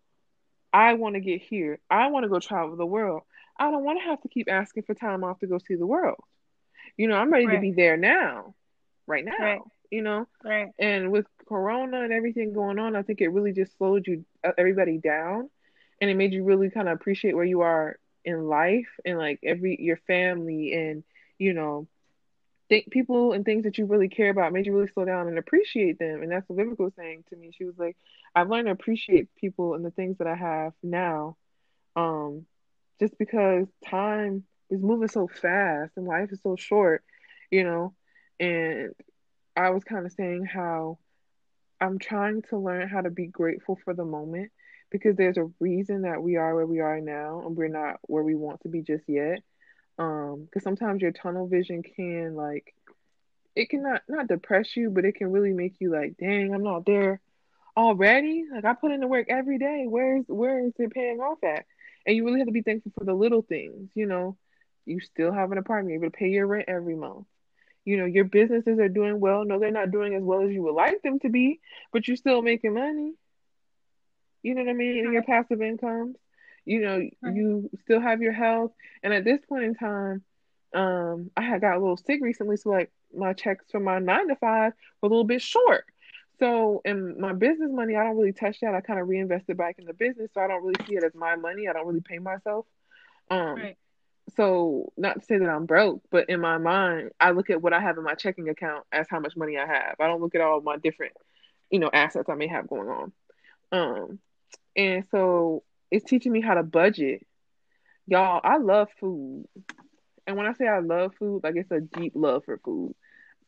I 0.73 0.95
want 0.95 1.15
to 1.15 1.21
get 1.21 1.41
here. 1.41 1.81
I 1.91 2.09
want 2.09 2.25
to 2.25 2.29
go 2.29 2.39
travel 2.39 2.77
the 2.77 2.87
world. 2.87 3.23
I 3.59 3.71
don't 3.71 3.83
want 3.83 3.99
to 3.99 4.05
have 4.05 4.21
to 4.21 4.29
keep 4.29 4.49
asking 4.49 4.85
for 4.85 4.95
time 4.95 5.25
off 5.25 5.41
to 5.41 5.47
go 5.47 5.59
see 5.59 5.75
the 5.75 5.87
world. 5.87 6.23
You 6.97 7.09
know, 7.09 7.17
I'm 7.17 7.33
ready 7.33 7.47
right. 7.47 7.55
to 7.57 7.61
be 7.61 7.73
there 7.73 7.97
now, 7.97 8.55
right 9.07 9.25
now. 9.25 9.33
Right. 9.41 9.61
You 9.91 10.03
know, 10.03 10.29
right. 10.45 10.69
And 10.79 11.11
with 11.11 11.27
Corona 11.49 12.03
and 12.03 12.13
everything 12.13 12.53
going 12.53 12.79
on, 12.79 12.95
I 12.95 13.03
think 13.03 13.21
it 13.23 13.29
really 13.29 13.53
just 13.53 13.77
slowed 13.79 14.07
you 14.07 14.25
uh, 14.45 14.53
everybody 14.59 14.99
down, 14.99 15.49
and 16.01 16.11
it 16.11 16.15
made 16.15 16.35
you 16.35 16.45
really 16.45 16.69
kind 16.69 16.89
of 16.89 16.95
appreciate 16.95 17.35
where 17.35 17.45
you 17.45 17.63
are 17.63 17.99
in 18.25 18.47
life 18.47 18.89
and 19.05 19.19
like 19.19 19.41
every 19.43 19.77
your 19.81 19.99
family 20.07 20.75
and 20.75 21.05
you 21.39 21.53
know 21.53 21.87
think 22.69 22.91
people 22.91 23.33
and 23.33 23.45
things 23.45 23.65
that 23.65 23.79
you 23.79 23.87
really 23.87 24.09
care 24.09 24.31
about 24.31 24.53
made 24.53 24.67
you 24.67 24.75
really 24.75 24.89
slow 24.89 25.05
down 25.05 25.29
and 25.29 25.39
appreciate 25.39 25.99
them. 25.99 26.23
And 26.23 26.31
that's 26.31 26.49
what 26.49 26.59
Vivica 26.59 26.79
was 26.79 26.93
saying 26.97 27.25
to 27.31 27.37
me. 27.37 27.51
She 27.57 27.65
was 27.65 27.79
like, 27.79 27.97
I've 28.35 28.51
learned 28.51 28.67
to 28.67 28.73
appreciate 28.73 29.35
people 29.37 29.75
and 29.75 29.85
the 29.85 29.91
things 29.91 30.19
that 30.19 30.27
I 30.27 30.35
have 30.35 30.73
now. 30.83 31.37
Um, 31.97 32.47
just 33.01 33.17
because 33.19 33.67
time 33.89 34.45
is 34.71 34.83
moving 34.83 35.09
so 35.09 35.29
fast 35.29 35.93
and 35.97 36.07
life 36.07 36.31
is 36.31 36.41
so 36.43 36.57
short, 36.57 37.03
you 37.51 37.65
know. 37.65 37.95
And 38.39 38.93
I 39.57 39.71
was 39.71 39.85
kind 39.85 40.05
of 40.05 40.13
saying 40.13 40.45
how 40.45 40.99
I'm 41.81 41.99
trying 41.99 42.43
to 42.51 42.59
learn 42.59 42.89
how 42.89 43.01
to 43.01 43.11
be 43.11 43.27
grateful 43.27 43.79
for 43.85 43.95
the 43.95 44.05
moment 44.05 44.53
because 44.91 45.17
there's 45.17 45.37
a 45.37 45.51
reason 45.61 46.03
that 46.03 46.23
we 46.23 46.37
are 46.37 46.55
where 46.55 46.67
we 46.67 46.81
are 46.81 47.01
now 47.01 47.43
and 47.45 47.57
we're 47.57 47.69
not 47.69 47.99
where 48.03 48.23
we 48.23 48.35
want 48.35 48.61
to 48.63 48.69
be 48.69 48.83
just 48.83 49.05
yet. 49.09 49.41
Um 49.99 50.45
because 50.45 50.63
sometimes 50.63 51.03
your 51.03 51.13
tunnel 51.13 51.47
vision 51.47 51.83
can 51.83 52.35
like 52.35 52.75
it 53.57 53.69
can 53.71 53.83
not 53.83 54.03
not 54.09 54.29
depress 54.29 54.77
you 54.77 54.91
but 54.91 55.05
it 55.05 55.17
can 55.17 55.33
really 55.33 55.53
make 55.53 55.75
you 55.81 55.91
like 55.91 56.17
dang 56.19 56.55
i'm 56.55 56.63
not 56.63 56.87
there 56.87 57.21
already. 57.77 58.45
Like 58.53 58.65
i 58.65 58.75
put 58.75 58.93
in 58.93 59.01
the 59.01 59.07
work 59.07 59.27
every 59.29 59.59
day. 59.59 59.87
Where's 59.89 60.25
where 60.27 60.67
is 60.67 60.73
it 60.79 60.93
paying 60.93 61.21
off 61.21 61.39
at? 61.45 61.65
And 62.07 62.17
you 62.17 62.25
really 62.25 62.41
have 62.41 62.47
to 62.47 62.53
be 62.53 62.63
thankful 62.63 62.93
for 62.97 63.05
the 63.05 63.15
little 63.15 63.43
things 63.43 63.91
you 63.95 64.07
know. 64.07 64.37
You 64.87 65.01
still 65.01 65.33
have 65.33 65.53
an 65.53 65.59
apartment. 65.59 65.93
You're 65.93 66.05
able 66.05 66.13
to 66.13 66.17
pay 66.17 66.29
your 66.29 66.47
rent 66.47 66.65
every 66.69 66.97
month. 66.97 67.27
You 67.85 67.99
know 67.99 68.07
your 68.07 68.25
businesses 68.25 68.79
are 68.79 68.89
doing 68.89 69.21
well. 69.21 69.45
No 69.45 69.59
they're 69.59 69.71
not 69.71 69.91
doing 69.91 70.15
as 70.15 70.23
well 70.23 70.43
as 70.43 70.51
you 70.51 70.63
would 70.63 70.75
like 70.75 71.03
them 71.03 71.19
to 71.21 71.29
be 71.29 71.61
but 71.93 72.07
you're 72.07 72.17
still 72.17 72.43
making 72.43 72.75
money 72.75 73.15
you 74.43 74.55
know 74.55 74.63
what 74.63 74.71
i 74.71 74.75
mean? 74.75 74.99
In 75.05 75.13
your 75.13 75.23
passive 75.23 75.61
incomes. 75.63 76.17
You 76.65 76.81
know 76.81 76.99
right. 77.23 77.35
you 77.35 77.71
still 77.85 78.01
have 78.01 78.21
your 78.21 78.33
health. 78.33 78.73
And 79.03 79.13
at 79.15 79.25
this 79.25 79.41
point 79.49 79.65
in 79.65 79.75
time 79.75 80.23
um 80.75 81.31
i 81.35 81.41
had 81.41 81.63
got 81.63 81.77
a 81.77 81.81
little 81.81 81.97
sick 81.97 82.21
recently 82.21 82.55
so 82.59 82.69
like 82.69 82.91
my 83.17 83.33
checks 83.33 83.65
from 83.73 83.85
my 83.85 83.99
nine 83.99 84.29
to 84.29 84.37
five 84.37 84.75
were 85.01 85.07
a 85.07 85.09
little 85.09 85.25
bit 85.25 85.41
short. 85.41 85.87
So 86.39 86.83
in 86.85 87.19
my 87.19 87.33
business 87.33 87.71
money 87.73 87.97
i 87.97 88.05
don't 88.05 88.19
really 88.19 88.33
touch 88.33 88.61
that. 88.61 88.75
I 88.75 88.81
kind 88.81 89.01
of 89.01 89.09
reinvested 89.09 89.57
back 89.57 89.77
in 89.79 89.87
the 89.87 89.95
business 89.95 90.31
so 90.35 90.41
i 90.43 90.47
don't 90.47 90.63
really 90.63 90.85
see 90.87 90.97
it 90.97 91.05
as 91.05 91.15
my 91.15 91.37
money. 91.37 91.69
I 91.69 91.73
don't 91.73 91.87
really 91.87 92.03
pay 92.03 92.19
myself. 92.19 92.67
Um 93.31 93.55
right. 93.57 93.77
so 94.37 94.93
not 94.97 95.21
to 95.21 95.27
say 95.27 95.39
that 95.39 95.49
i'm 95.49 95.65
broke 95.65 96.03
but 96.11 96.29
in 96.29 96.41
my 96.41 96.59
mind 96.59 97.11
i 97.19 97.31
look 97.31 97.49
at 97.49 97.63
what 97.63 97.73
i 97.73 97.81
have 97.81 97.97
in 97.97 98.05
my 98.05 98.15
checking 98.15 98.49
account 98.51 98.85
as 98.93 99.07
how 99.09 99.21
much 99.21 99.37
money 99.37 99.57
i 99.57 99.67
have. 99.67 99.97
I 99.99 100.07
don't 100.07 100.21
look 100.21 100.35
at 100.35 100.43
all 100.43 100.61
my 100.61 100.77
different 100.77 101.15
you 101.71 101.79
know 101.79 101.91
assets 101.91 102.29
i 102.29 102.35
may 102.35 102.47
have 102.47 102.69
going 102.69 102.89
on. 102.89 103.13
Um 103.73 104.19
and 104.79 105.05
so 105.11 105.65
it's 105.91 106.09
teaching 106.09 106.33
me 106.33 106.41
how 106.41 106.55
to 106.55 106.63
budget. 106.63 107.27
Y'all, 108.07 108.41
I 108.43 108.59
love 108.59 108.89
food. 109.01 109.47
And 110.27 110.37
when 110.37 110.47
I 110.47 110.53
say 110.53 110.69
I 110.69 110.79
love 110.79 111.15
food, 111.19 111.43
like 111.43 111.57
it's 111.57 111.71
a 111.73 111.81
deep 111.81 112.13
love 112.15 112.45
for 112.45 112.59
food. 112.65 112.95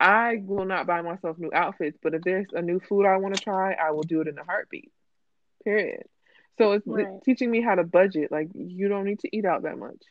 I 0.00 0.42
will 0.42 0.64
not 0.64 0.86
buy 0.86 1.02
myself 1.02 1.38
new 1.38 1.50
outfits, 1.54 1.98
but 2.02 2.14
if 2.14 2.22
there's 2.22 2.46
a 2.52 2.62
new 2.62 2.80
food 2.80 3.06
I 3.06 3.18
want 3.18 3.36
to 3.36 3.42
try, 3.42 3.74
I 3.74 3.92
will 3.92 4.02
do 4.02 4.20
it 4.22 4.28
in 4.28 4.38
a 4.38 4.44
heartbeat. 4.44 4.90
Period. 5.62 6.02
So 6.58 6.72
it's 6.72 6.86
right. 6.86 7.06
teaching 7.24 7.50
me 7.50 7.62
how 7.62 7.76
to 7.76 7.84
budget. 7.84 8.32
Like 8.32 8.48
you 8.54 8.88
don't 8.88 9.04
need 9.04 9.20
to 9.20 9.34
eat 9.34 9.44
out 9.44 9.62
that 9.62 9.78
much. 9.78 10.02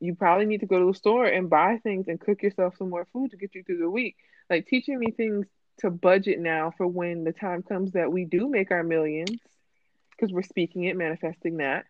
You 0.00 0.14
probably 0.16 0.46
need 0.46 0.60
to 0.60 0.66
go 0.66 0.80
to 0.80 0.86
the 0.86 0.98
store 0.98 1.26
and 1.26 1.48
buy 1.48 1.78
things 1.82 2.08
and 2.08 2.20
cook 2.20 2.42
yourself 2.42 2.76
some 2.76 2.90
more 2.90 3.06
food 3.12 3.30
to 3.30 3.36
get 3.36 3.54
you 3.54 3.62
through 3.62 3.78
the 3.78 3.88
week. 3.88 4.16
Like 4.50 4.66
teaching 4.66 4.98
me 4.98 5.12
things 5.12 5.46
to 5.78 5.90
budget 5.90 6.40
now 6.40 6.72
for 6.76 6.86
when 6.86 7.24
the 7.24 7.32
time 7.32 7.62
comes 7.62 7.92
that 7.92 8.10
we 8.10 8.24
do 8.24 8.48
make 8.48 8.70
our 8.70 8.82
millions 8.82 9.38
because 10.22 10.32
we're 10.32 10.42
speaking 10.42 10.84
it, 10.84 10.96
manifesting 10.96 11.56
that. 11.56 11.84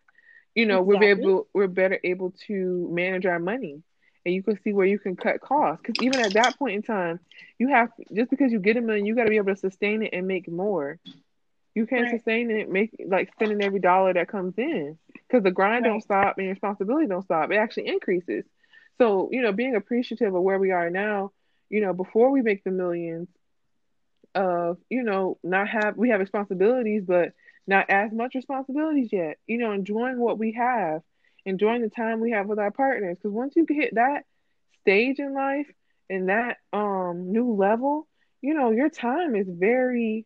you 0.55 0.65
know, 0.65 0.81
exactly. 0.81 0.97
we're 0.97 1.11
able 1.11 1.47
we're 1.53 1.67
better 1.67 1.99
able 2.03 2.33
to 2.47 2.89
manage 2.91 3.25
our 3.25 3.39
money. 3.39 3.83
And 4.25 4.33
you 4.33 4.41
can 4.41 4.57
see 4.63 4.71
where 4.71 4.85
you 4.85 4.97
can 4.97 5.17
cut 5.17 5.41
costs. 5.41 5.83
Because 5.85 6.01
even 6.03 6.19
at 6.21 6.33
that 6.33 6.57
point 6.57 6.75
in 6.75 6.81
time, 6.81 7.19
you 7.59 7.67
have 7.69 7.89
just 8.13 8.29
because 8.29 8.51
you 8.51 8.59
get 8.59 8.77
a 8.77 8.81
million, 8.81 9.05
you 9.05 9.15
got 9.15 9.25
to 9.25 9.29
be 9.29 9.37
able 9.37 9.53
to 9.53 9.59
sustain 9.59 10.01
it 10.01 10.11
and 10.13 10.27
make 10.27 10.49
more. 10.49 10.97
You 11.75 11.85
can't 11.85 12.03
right. 12.03 12.15
sustain 12.15 12.49
it, 12.49 12.69
make 12.69 12.95
like 13.05 13.31
spending 13.33 13.61
every 13.61 13.79
dollar 13.79 14.13
that 14.13 14.29
comes 14.29 14.53
in 14.57 14.97
because 15.13 15.43
the 15.43 15.51
grind 15.51 15.83
right. 15.83 15.89
don't 15.89 16.01
stop 16.01 16.37
and 16.37 16.45
your 16.45 16.53
responsibility 16.53 17.07
don't 17.07 17.23
stop. 17.23 17.51
It 17.51 17.55
actually 17.55 17.87
increases. 17.87 18.45
So 18.99 19.29
you 19.31 19.41
know, 19.41 19.51
being 19.51 19.75
appreciative 19.75 20.33
of 20.33 20.41
where 20.41 20.59
we 20.59 20.71
are 20.71 20.89
now, 20.89 21.31
you 21.69 21.81
know, 21.81 21.93
before 21.93 22.31
we 22.31 22.41
make 22.41 22.63
the 22.63 22.71
millions, 22.71 23.27
of 24.35 24.77
you 24.89 25.03
know 25.03 25.37
not 25.43 25.67
have 25.67 25.97
we 25.97 26.09
have 26.09 26.19
responsibilities, 26.19 27.03
but 27.05 27.33
not 27.67 27.89
as 27.89 28.11
much 28.11 28.35
responsibilities 28.35 29.09
yet. 29.11 29.37
You 29.47 29.57
know, 29.57 29.71
enjoying 29.71 30.19
what 30.19 30.37
we 30.39 30.53
have, 30.53 31.01
enjoying 31.45 31.81
the 31.81 31.89
time 31.89 32.19
we 32.19 32.31
have 32.31 32.47
with 32.47 32.59
our 32.59 32.71
partners. 32.71 33.17
Because 33.17 33.33
once 33.33 33.55
you 33.55 33.65
hit 33.69 33.95
that 33.95 34.23
stage 34.81 35.19
in 35.19 35.33
life 35.33 35.67
and 36.09 36.29
that 36.29 36.57
um 36.73 37.31
new 37.31 37.53
level, 37.53 38.07
you 38.41 38.53
know, 38.53 38.71
your 38.71 38.89
time 38.89 39.35
is 39.35 39.47
very 39.49 40.25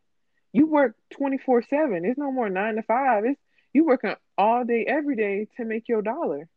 you 0.53 0.67
work 0.67 0.95
24 1.11 1.61
7 1.63 2.05
it's 2.05 2.17
no 2.17 2.31
more 2.31 2.49
nine 2.49 2.75
to 2.75 2.81
five 2.83 3.23
it's 3.25 3.39
you 3.73 3.85
working 3.85 4.13
all 4.37 4.63
day 4.63 4.85
every 4.87 5.15
day 5.15 5.47
to 5.57 5.65
make 5.65 5.87
your 5.87 6.01
dollar 6.01 6.47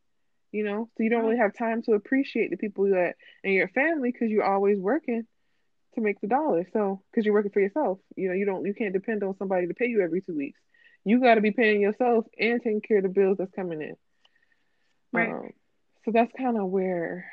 you 0.52 0.64
know 0.64 0.88
so 0.96 1.02
you 1.02 1.10
don't 1.10 1.24
really 1.24 1.38
have 1.38 1.54
time 1.54 1.82
to 1.82 1.92
appreciate 1.92 2.50
the 2.50 2.56
people 2.56 2.84
that 2.90 3.14
and 3.44 3.52
your 3.52 3.68
family 3.68 4.10
because 4.12 4.30
you're 4.30 4.44
always 4.44 4.78
working 4.78 5.26
to 5.94 6.00
make 6.00 6.20
the 6.20 6.28
dollar 6.28 6.66
so 6.72 7.02
because 7.10 7.24
you're 7.24 7.34
working 7.34 7.50
for 7.50 7.60
yourself 7.60 7.98
you 8.16 8.28
know 8.28 8.34
you 8.34 8.46
don't 8.46 8.64
you 8.64 8.74
can't 8.74 8.92
depend 8.92 9.22
on 9.22 9.36
somebody 9.36 9.66
to 9.66 9.74
pay 9.74 9.86
you 9.86 10.00
every 10.00 10.20
two 10.22 10.36
weeks 10.36 10.60
you 11.04 11.20
got 11.20 11.36
to 11.36 11.40
be 11.40 11.50
paying 11.52 11.80
yourself 11.80 12.26
and 12.38 12.62
taking 12.62 12.80
care 12.80 12.98
of 12.98 13.02
the 13.02 13.08
bills 13.08 13.38
that's 13.38 13.52
coming 13.52 13.80
in 13.80 13.96
right 15.12 15.30
um, 15.30 15.50
so 16.04 16.10
that's 16.12 16.32
kind 16.36 16.58
of 16.58 16.66
where 16.66 17.30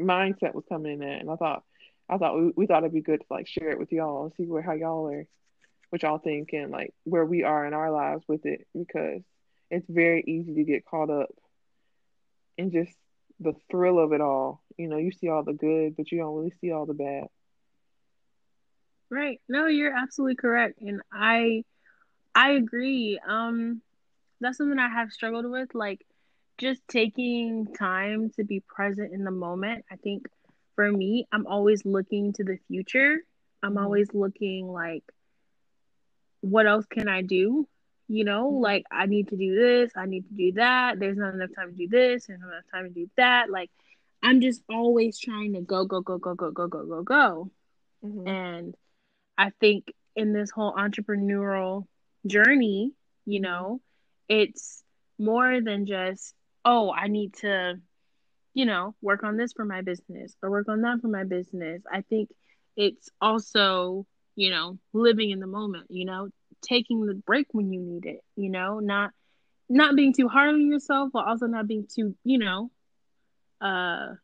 mindset 0.00 0.54
was 0.54 0.64
coming 0.68 0.92
in 0.92 1.02
at 1.02 1.20
and 1.20 1.30
i 1.30 1.36
thought 1.36 1.62
I 2.08 2.16
thought 2.16 2.38
we, 2.38 2.52
we 2.56 2.66
thought 2.66 2.82
it'd 2.82 2.92
be 2.92 3.02
good 3.02 3.20
to 3.20 3.26
like 3.30 3.46
share 3.46 3.70
it 3.70 3.78
with 3.78 3.92
y'all 3.92 4.24
and 4.24 4.32
see 4.36 4.46
where 4.46 4.62
how 4.62 4.72
y'all 4.72 5.08
are, 5.08 5.26
what 5.90 6.02
y'all 6.02 6.18
think 6.18 6.52
and 6.52 6.70
like 6.70 6.94
where 7.04 7.24
we 7.24 7.42
are 7.42 7.66
in 7.66 7.74
our 7.74 7.90
lives 7.90 8.24
with 8.26 8.46
it 8.46 8.66
because 8.76 9.22
it's 9.70 9.86
very 9.88 10.24
easy 10.26 10.54
to 10.54 10.64
get 10.64 10.86
caught 10.86 11.10
up 11.10 11.30
in 12.56 12.70
just 12.70 12.96
the 13.40 13.54
thrill 13.70 13.98
of 13.98 14.12
it 14.12 14.20
all. 14.20 14.62
You 14.76 14.88
know, 14.88 14.96
you 14.96 15.12
see 15.12 15.28
all 15.28 15.44
the 15.44 15.52
good, 15.52 15.96
but 15.96 16.10
you 16.10 16.18
don't 16.18 16.34
really 16.34 16.54
see 16.60 16.72
all 16.72 16.86
the 16.86 16.94
bad. 16.94 17.26
Right. 19.10 19.40
No, 19.48 19.66
you're 19.66 19.94
absolutely 19.94 20.36
correct. 20.36 20.80
And 20.80 21.02
I 21.12 21.64
I 22.38 22.52
agree. 22.52 23.18
Um 23.26 23.82
that's 24.40 24.58
something 24.58 24.78
I 24.78 24.88
have 24.88 25.10
struggled 25.10 25.50
with 25.50 25.74
like 25.74 26.04
just 26.58 26.86
taking 26.88 27.66
time 27.74 28.30
to 28.36 28.44
be 28.44 28.60
present 28.60 29.12
in 29.12 29.24
the 29.24 29.30
moment. 29.30 29.84
I 29.90 29.96
think 29.96 30.28
for 30.74 30.90
me, 30.90 31.26
I'm 31.32 31.46
always 31.46 31.84
looking 31.84 32.32
to 32.34 32.44
the 32.44 32.58
future. 32.68 33.16
I'm 33.62 33.70
mm-hmm. 33.70 33.84
always 33.84 34.14
looking 34.14 34.68
like, 34.68 35.02
what 36.40 36.66
else 36.66 36.86
can 36.86 37.08
I 37.08 37.22
do? 37.22 37.66
You 38.08 38.24
know, 38.24 38.50
mm-hmm. 38.50 38.62
like 38.62 38.84
I 38.90 39.06
need 39.06 39.28
to 39.28 39.36
do 39.36 39.56
this, 39.56 39.92
I 39.96 40.06
need 40.06 40.28
to 40.28 40.34
do 40.34 40.52
that. 40.52 41.00
There's 41.00 41.16
not 41.16 41.34
enough 41.34 41.50
time 41.56 41.70
to 41.72 41.76
do 41.76 41.88
this, 41.88 42.26
there's 42.26 42.40
not 42.40 42.52
enough 42.52 42.64
time 42.72 42.84
to 42.84 42.90
do 42.90 43.10
that. 43.16 43.50
Like, 43.50 43.70
I'm 44.22 44.40
just 44.40 44.62
always 44.68 45.18
trying 45.18 45.54
to 45.54 45.60
go, 45.60 45.84
go, 45.84 46.00
go, 46.00 46.18
go, 46.18 46.34
go, 46.34 46.50
go, 46.52 46.68
go, 46.68 46.84
go, 46.86 47.02
go. 47.02 47.50
Mm-hmm. 48.04 48.28
And 48.28 48.74
I 49.36 49.50
think 49.60 49.92
in 50.16 50.32
this 50.32 50.50
whole 50.50 50.72
entrepreneurial 50.74 51.86
journey, 52.28 52.92
you 53.26 53.40
know, 53.40 53.80
it's 54.28 54.84
more 55.18 55.60
than 55.60 55.86
just, 55.86 56.34
oh, 56.64 56.92
I 56.92 57.08
need 57.08 57.34
to 57.36 57.80
you 58.54 58.66
know, 58.66 58.94
work 59.00 59.22
on 59.22 59.36
this 59.36 59.52
for 59.52 59.64
my 59.64 59.82
business 59.82 60.36
or 60.42 60.50
work 60.50 60.68
on 60.68 60.82
that 60.82 61.00
for 61.00 61.08
my 61.08 61.24
business. 61.24 61.82
I 61.92 62.02
think 62.02 62.30
it's 62.76 63.08
also, 63.20 64.06
you 64.34 64.50
know, 64.50 64.78
living 64.92 65.30
in 65.30 65.40
the 65.40 65.46
moment, 65.46 65.86
you 65.90 66.04
know, 66.04 66.28
taking 66.62 67.06
the 67.06 67.14
break 67.14 67.46
when 67.52 67.72
you 67.72 67.80
need 67.80 68.06
it, 68.06 68.20
you 68.36 68.50
know, 68.50 68.80
not 68.80 69.12
not 69.68 69.94
being 69.96 70.12
too 70.12 70.28
hard 70.28 70.48
on 70.48 70.66
yourself, 70.70 71.10
but 71.12 71.26
also 71.26 71.46
not 71.46 71.68
being 71.68 71.86
too, 71.94 72.16
you 72.24 72.38
know, 72.38 72.70
uh 73.60 74.14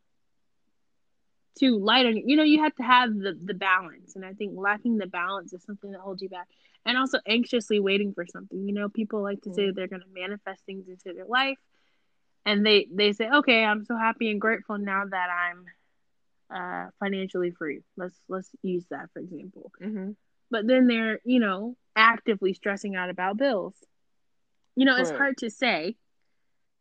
too 1.57 1.79
light 1.79 2.05
on 2.05 2.17
you 2.17 2.35
know, 2.35 2.43
you 2.43 2.61
have 2.63 2.75
to 2.75 2.83
have 2.83 3.13
the 3.13 3.39
the 3.41 3.53
balance. 3.53 4.15
And 4.15 4.25
I 4.25 4.33
think 4.33 4.53
lacking 4.57 4.97
the 4.97 5.07
balance 5.07 5.53
is 5.53 5.63
something 5.63 5.91
that 5.91 6.01
holds 6.01 6.21
you 6.21 6.29
back. 6.29 6.47
And 6.85 6.97
also 6.97 7.19
anxiously 7.27 7.79
waiting 7.79 8.13
for 8.13 8.25
something. 8.27 8.67
You 8.67 8.73
know, 8.73 8.89
people 8.89 9.23
like 9.23 9.41
to 9.41 9.53
say 9.53 9.71
they're 9.71 9.87
gonna 9.87 10.03
manifest 10.13 10.63
things 10.65 10.87
into 10.87 11.13
their 11.15 11.25
life 11.25 11.57
and 12.45 12.65
they 12.65 12.87
they 12.93 13.11
say 13.11 13.27
okay 13.27 13.65
i'm 13.65 13.83
so 13.85 13.97
happy 13.97 14.29
and 14.29 14.39
grateful 14.39 14.77
now 14.77 15.03
that 15.09 15.29
i'm 15.29 15.65
uh 16.53 16.89
financially 16.99 17.51
free. 17.51 17.81
Let's 17.97 18.15
let's 18.29 18.49
use 18.61 18.85
that 18.91 19.09
for 19.13 19.19
example. 19.19 19.71
Mm-hmm. 19.81 20.11
but 20.51 20.67
then 20.67 20.87
they're 20.87 21.19
you 21.25 21.39
know 21.39 21.75
actively 21.95 22.53
stressing 22.53 22.95
out 22.95 23.09
about 23.09 23.37
bills. 23.37 23.73
You 24.75 24.85
know 24.85 24.95
it's 24.97 25.09
hard 25.09 25.37
to 25.39 25.49
say 25.49 25.95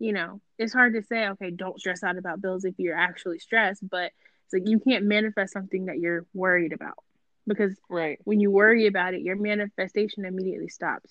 you 0.00 0.12
know? 0.12 0.40
It's 0.58 0.72
hard 0.72 0.94
to 0.94 1.02
say 1.02 1.28
okay 1.28 1.50
don't 1.50 1.78
stress 1.78 2.02
out 2.02 2.18
about 2.18 2.42
bills 2.42 2.64
if 2.64 2.74
you're 2.78 2.96
actually 2.96 3.38
stressed 3.38 3.88
but 3.88 4.12
it's 4.44 4.52
like 4.52 4.68
you 4.68 4.78
can't 4.80 5.06
manifest 5.06 5.52
something 5.52 5.86
that 5.86 5.98
you're 5.98 6.26
worried 6.34 6.72
about 6.72 7.02
because 7.46 7.78
right 7.88 8.18
when 8.24 8.40
you 8.40 8.50
worry 8.50 8.86
about 8.86 9.14
it 9.14 9.22
your 9.22 9.36
manifestation 9.36 10.24
immediately 10.24 10.68
stops 10.68 11.10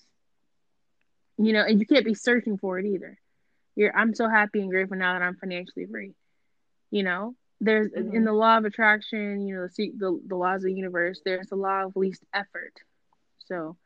you 1.38 1.52
know 1.52 1.62
and 1.62 1.80
you 1.80 1.86
can't 1.86 2.04
be 2.04 2.14
searching 2.14 2.58
for 2.58 2.78
it 2.78 2.86
either 2.86 3.18
you're 3.76 3.96
I'm 3.96 4.14
so 4.14 4.28
happy 4.28 4.60
and 4.60 4.70
grateful 4.70 4.96
now 4.96 5.14
that 5.14 5.22
I'm 5.22 5.36
financially 5.36 5.86
free. 5.86 6.14
You 6.90 7.02
know, 7.02 7.34
there's 7.60 7.90
mm-hmm. 7.90 8.14
in 8.14 8.24
the 8.24 8.32
law 8.32 8.58
of 8.58 8.64
attraction, 8.64 9.46
you 9.46 9.56
know, 9.56 9.68
the, 9.76 9.92
the 9.96 10.20
the 10.28 10.36
laws 10.36 10.62
of 10.62 10.64
the 10.64 10.74
universe, 10.74 11.20
there's 11.24 11.48
the 11.48 11.56
law 11.56 11.84
of 11.84 11.96
least 11.96 12.24
effort. 12.32 12.74
So 13.46 13.76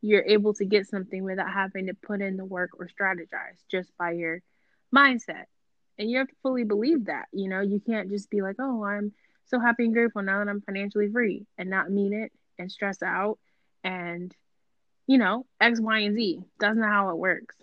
you're 0.00 0.24
able 0.24 0.54
to 0.54 0.64
get 0.64 0.86
something 0.86 1.24
without 1.24 1.52
having 1.52 1.86
to 1.86 1.94
put 1.94 2.20
in 2.20 2.36
the 2.36 2.44
work 2.44 2.70
or 2.78 2.88
strategize 2.88 3.58
just 3.70 3.90
by 3.98 4.12
your 4.12 4.42
mindset. 4.94 5.44
And 5.98 6.08
you 6.08 6.18
have 6.18 6.28
to 6.28 6.34
fully 6.42 6.64
believe 6.64 7.06
that. 7.06 7.26
You 7.32 7.48
know, 7.48 7.60
you 7.60 7.80
can't 7.80 8.10
just 8.10 8.30
be 8.30 8.42
like, 8.42 8.56
oh, 8.60 8.84
I'm 8.84 9.12
so 9.48 9.60
happy 9.60 9.84
and 9.84 9.94
grateful 9.94 10.22
now 10.22 10.38
that 10.38 10.50
I'm 10.50 10.60
financially 10.62 11.08
free 11.10 11.46
and 11.58 11.70
not 11.70 11.90
mean 11.90 12.12
it 12.12 12.32
and 12.58 12.70
stress 12.70 13.02
out 13.02 13.38
and, 13.84 14.34
you 15.06 15.18
know, 15.18 15.46
X, 15.60 15.80
Y, 15.80 16.00
and 16.00 16.14
Z. 16.14 16.40
That's 16.60 16.76
not 16.76 16.88
how 16.90 17.10
it 17.10 17.18
works. 17.18 17.56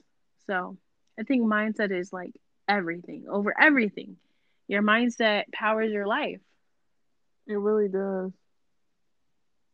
So 0.48 0.78
I 1.20 1.24
think 1.24 1.44
mindset 1.44 1.92
is 1.98 2.12
like 2.14 2.34
everything 2.68 3.26
over 3.30 3.54
everything. 3.60 4.18
Your 4.68 4.82
mindset 4.82 5.44
powers 5.54 5.92
your 5.92 6.08
life. 6.08 6.42
It 7.48 7.56
really 7.56 7.90
does. 7.90 8.32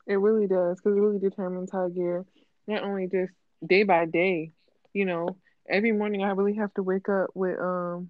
It 0.08 0.16
really 0.16 0.48
does 0.48 0.78
because 0.78 0.98
it 0.98 1.02
really 1.02 1.20
determines 1.20 1.72
how 1.72 1.88
you're 1.88 2.26
not 2.68 2.84
only 2.84 3.08
just 3.08 3.34
day 3.66 3.84
by 3.84 4.06
day, 4.06 4.52
you 4.94 5.06
know, 5.06 5.38
every 5.70 5.92
morning 5.92 6.24
I 6.24 6.32
really 6.32 6.56
have 6.56 6.74
to 6.76 6.84
wake 6.84 7.10
up 7.10 7.30
with 7.34 7.60
um 7.60 8.10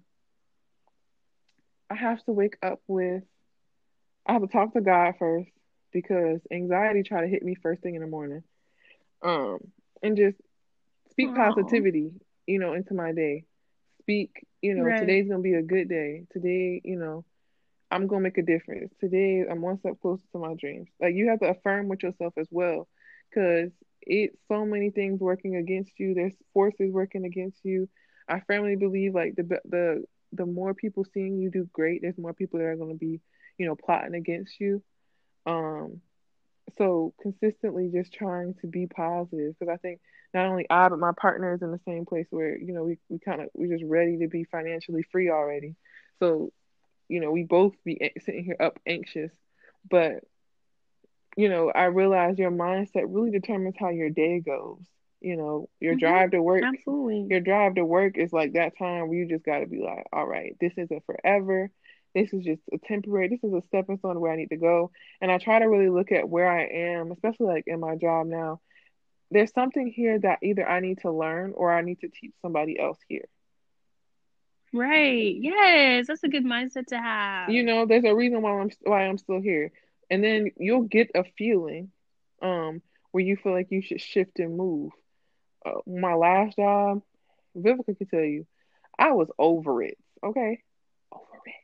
I 1.90 1.94
have 1.94 2.24
to 2.24 2.32
wake 2.32 2.56
up 2.62 2.80
with 2.88 3.22
I 4.26 4.32
have 4.32 4.42
to 4.42 4.48
talk 4.48 4.74
to 4.74 4.80
God 4.80 5.14
first 5.18 5.50
because 5.92 6.40
anxiety 6.50 7.02
try 7.02 7.20
to 7.20 7.28
hit 7.28 7.42
me 7.42 7.54
first 7.54 7.82
thing 7.82 7.94
in 7.94 8.00
the 8.00 8.06
morning. 8.06 8.42
Um 9.22 9.58
and 10.02 10.16
just 10.16 10.36
speak 11.10 11.34
positivity 11.34 12.12
you 12.46 12.58
know, 12.58 12.72
into 12.72 12.94
my 12.94 13.12
day. 13.12 13.44
Speak, 14.00 14.46
you 14.60 14.74
know, 14.74 14.84
right. 14.84 15.00
today's 15.00 15.28
gonna 15.28 15.42
be 15.42 15.54
a 15.54 15.62
good 15.62 15.88
day. 15.88 16.24
Today, 16.32 16.80
you 16.84 16.96
know, 16.98 17.24
I'm 17.90 18.06
gonna 18.06 18.22
make 18.22 18.38
a 18.38 18.42
difference. 18.42 18.92
Today, 19.00 19.44
I'm 19.48 19.62
one 19.62 19.78
step 19.78 20.00
closer 20.00 20.24
to 20.32 20.38
my 20.38 20.54
dreams. 20.54 20.88
Like 21.00 21.14
you 21.14 21.28
have 21.28 21.40
to 21.40 21.50
affirm 21.50 21.88
with 21.88 22.02
yourself 22.02 22.34
as 22.36 22.48
well, 22.50 22.88
because 23.30 23.70
it's 24.00 24.36
so 24.48 24.64
many 24.64 24.90
things 24.90 25.20
working 25.20 25.56
against 25.56 25.98
you. 25.98 26.14
There's 26.14 26.34
forces 26.52 26.92
working 26.92 27.24
against 27.24 27.64
you. 27.64 27.88
I 28.28 28.40
firmly 28.46 28.76
believe 28.76 29.14
like 29.14 29.36
the 29.36 29.60
the 29.64 30.04
the 30.32 30.46
more 30.46 30.74
people 30.74 31.04
seeing 31.04 31.38
you 31.38 31.50
do 31.50 31.68
great, 31.72 32.02
there's 32.02 32.18
more 32.18 32.32
people 32.34 32.58
that 32.58 32.66
are 32.66 32.76
gonna 32.76 32.94
be, 32.94 33.20
you 33.62 33.68
know, 33.68 33.76
plotting 33.76 34.16
against 34.16 34.58
you. 34.58 34.82
Um, 35.46 36.00
so 36.76 37.14
consistently 37.22 37.90
just 37.94 38.12
trying 38.12 38.54
to 38.60 38.66
be 38.66 38.88
positive 38.88 39.54
because 39.56 39.72
I 39.72 39.76
think 39.76 40.00
not 40.34 40.46
only 40.46 40.66
I 40.68 40.88
but 40.88 40.98
my 40.98 41.12
partner 41.12 41.54
is 41.54 41.62
in 41.62 41.70
the 41.70 41.78
same 41.86 42.06
place 42.06 42.26
where 42.30 42.58
you 42.58 42.72
know 42.72 42.82
we, 42.82 42.98
we 43.08 43.20
kind 43.20 43.40
of 43.40 43.50
we're 43.54 43.72
just 43.72 43.88
ready 43.88 44.18
to 44.18 44.26
be 44.26 44.42
financially 44.42 45.04
free 45.12 45.30
already. 45.30 45.76
So 46.18 46.52
you 47.08 47.20
know 47.20 47.30
we 47.30 47.44
both 47.44 47.74
be 47.84 48.10
sitting 48.24 48.44
here 48.44 48.56
up 48.58 48.80
anxious, 48.84 49.30
but 49.88 50.24
you 51.36 51.48
know 51.48 51.70
I 51.70 51.84
realize 51.84 52.38
your 52.38 52.50
mindset 52.50 53.04
really 53.06 53.30
determines 53.30 53.76
how 53.78 53.90
your 53.90 54.10
day 54.10 54.40
goes. 54.40 54.80
You 55.20 55.36
know 55.36 55.68
your 55.78 55.92
mm-hmm. 55.92 56.00
drive 56.00 56.30
to 56.32 56.42
work. 56.42 56.64
Absolutely. 56.64 57.26
Your 57.30 57.40
drive 57.40 57.76
to 57.76 57.84
work 57.84 58.18
is 58.18 58.32
like 58.32 58.54
that 58.54 58.76
time 58.76 59.08
where 59.08 59.18
you 59.18 59.28
just 59.28 59.44
got 59.44 59.60
to 59.60 59.66
be 59.66 59.82
like, 59.82 60.04
all 60.12 60.26
right, 60.26 60.56
this 60.60 60.72
isn't 60.76 61.04
forever 61.06 61.70
this 62.14 62.32
is 62.32 62.44
just 62.44 62.62
a 62.72 62.78
temporary 62.78 63.28
this 63.28 63.42
is 63.42 63.52
a 63.52 63.62
stepping 63.66 63.98
stone 63.98 64.20
where 64.20 64.32
i 64.32 64.36
need 64.36 64.50
to 64.50 64.56
go 64.56 64.90
and 65.20 65.30
i 65.30 65.38
try 65.38 65.58
to 65.58 65.66
really 65.66 65.88
look 65.88 66.12
at 66.12 66.28
where 66.28 66.50
i 66.50 66.64
am 66.64 67.10
especially 67.12 67.46
like 67.46 67.64
in 67.66 67.80
my 67.80 67.96
job 67.96 68.26
now 68.26 68.60
there's 69.32 69.52
something 69.52 69.86
here 69.86 70.18
that 70.18 70.38
either 70.42 70.68
I 70.68 70.80
need 70.80 70.98
to 71.00 71.10
learn 71.10 71.54
or 71.56 71.72
I 71.72 71.80
need 71.80 72.00
to 72.00 72.08
teach 72.08 72.32
somebody 72.42 72.78
else 72.78 72.98
here. 73.08 73.24
Right. 74.72 75.34
Yes, 75.38 76.06
that's 76.06 76.22
a 76.22 76.28
good 76.28 76.44
mindset 76.44 76.86
to 76.88 76.98
have. 76.98 77.50
You 77.50 77.62
know, 77.62 77.86
there's 77.86 78.04
a 78.04 78.14
reason 78.14 78.42
why 78.42 78.58
I'm 78.58 78.70
why 78.82 79.06
I'm 79.06 79.18
still 79.18 79.40
here. 79.40 79.72
And 80.10 80.22
then 80.22 80.50
you'll 80.56 80.82
get 80.82 81.10
a 81.14 81.24
feeling 81.36 81.90
um 82.40 82.82
where 83.10 83.24
you 83.24 83.36
feel 83.36 83.52
like 83.52 83.70
you 83.70 83.82
should 83.82 84.00
shift 84.00 84.38
and 84.38 84.56
move. 84.56 84.92
Uh, 85.64 85.80
my 85.86 86.14
last 86.14 86.56
job, 86.56 87.02
Vivica 87.56 87.96
can 87.96 88.06
tell 88.06 88.20
you, 88.20 88.46
I 88.98 89.12
was 89.12 89.28
over 89.38 89.82
it. 89.82 89.98
Okay, 90.24 90.62
over 91.12 91.40
it, 91.44 91.54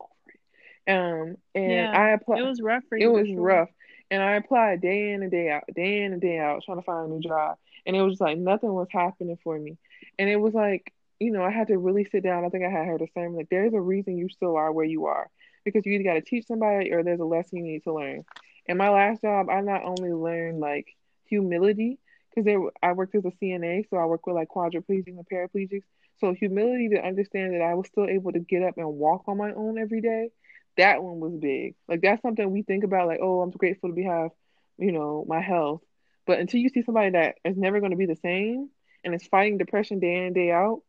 over 0.00 0.12
it. 0.28 0.40
Um, 0.88 1.36
and 1.54 1.88
Yeah, 1.88 1.92
I 1.92 2.10
applied. 2.10 2.40
It 2.40 2.44
was 2.44 2.60
rough 2.62 2.84
for 2.88 2.96
It 2.96 3.06
you 3.06 3.12
for 3.12 3.24
was 3.24 3.26
sure. 3.26 3.42
rough. 3.42 3.68
And 4.10 4.22
I 4.22 4.34
applied 4.36 4.80
day 4.80 5.12
in 5.12 5.22
and 5.22 5.30
day 5.30 5.50
out, 5.50 5.64
day 5.74 6.02
in 6.02 6.12
and 6.12 6.20
day 6.22 6.38
out, 6.38 6.62
trying 6.64 6.78
to 6.78 6.82
find 6.82 7.10
a 7.10 7.14
new 7.14 7.20
job. 7.20 7.56
And 7.86 7.96
it 7.96 8.02
was 8.02 8.14
just 8.14 8.20
like 8.20 8.38
nothing 8.38 8.72
was 8.72 8.88
happening 8.90 9.38
for 9.42 9.58
me. 9.58 9.76
And 10.18 10.28
it 10.30 10.36
was 10.36 10.54
like, 10.54 10.92
you 11.18 11.30
know, 11.32 11.42
I 11.42 11.50
had 11.50 11.68
to 11.68 11.78
really 11.78 12.04
sit 12.04 12.22
down. 12.22 12.44
I 12.44 12.48
think 12.50 12.64
I 12.64 12.70
had 12.70 12.86
heard 12.86 13.00
the 13.00 13.08
same, 13.14 13.34
like, 13.34 13.48
there's 13.50 13.74
a 13.74 13.80
reason 13.80 14.16
you 14.18 14.28
still 14.28 14.56
are 14.56 14.72
where 14.72 14.84
you 14.84 15.06
are. 15.06 15.28
Because 15.64 15.84
you 15.86 15.92
either 15.94 16.04
got 16.04 16.14
to 16.14 16.20
teach 16.20 16.46
somebody 16.46 16.92
or 16.92 17.02
there's 17.02 17.20
a 17.20 17.24
lesson 17.24 17.58
you 17.58 17.64
need 17.72 17.84
to 17.84 17.92
learn. 17.94 18.24
In 18.66 18.76
my 18.76 18.88
last 18.90 19.22
job, 19.22 19.48
I 19.50 19.60
not 19.60 19.82
only 19.84 20.12
learned 20.12 20.60
like 20.60 20.86
humility, 21.24 21.98
because 22.30 22.44
there 22.44 22.60
I 22.82 22.92
worked 22.92 23.14
as 23.16 23.24
a 23.24 23.32
CNA, 23.32 23.84
so 23.90 23.96
I 23.96 24.04
work 24.06 24.26
with 24.26 24.36
like 24.36 24.48
quadriplegics 24.48 25.08
and 25.08 25.26
paraplegics. 25.30 25.84
So 26.18 26.32
humility 26.34 26.90
to 26.90 27.04
understand 27.04 27.54
that 27.54 27.62
I 27.62 27.74
was 27.74 27.86
still 27.88 28.06
able 28.06 28.32
to 28.32 28.38
get 28.40 28.62
up 28.62 28.76
and 28.78 28.86
walk 28.94 29.24
on 29.28 29.36
my 29.36 29.52
own 29.52 29.78
every 29.78 30.00
day 30.00 30.30
that 30.76 31.02
one 31.02 31.20
was 31.20 31.34
big. 31.34 31.74
Like 31.88 32.00
that's 32.02 32.22
something 32.22 32.50
we 32.50 32.62
think 32.62 32.84
about, 32.84 33.08
like, 33.08 33.20
oh, 33.22 33.40
I'm 33.40 33.50
grateful 33.50 33.90
to 33.90 33.94
be 33.94 34.04
have, 34.04 34.30
you 34.78 34.92
know, 34.92 35.24
my 35.28 35.40
health. 35.40 35.82
But 36.26 36.38
until 36.38 36.60
you 36.60 36.68
see 36.68 36.82
somebody 36.82 37.10
that 37.10 37.36
is 37.44 37.56
never 37.56 37.80
going 37.80 37.92
to 37.92 37.96
be 37.96 38.06
the 38.06 38.16
same 38.16 38.68
and 39.04 39.14
is 39.14 39.26
fighting 39.26 39.58
depression 39.58 40.00
day 40.00 40.16
in 40.16 40.24
and 40.24 40.34
day 40.34 40.50
out, 40.50 40.82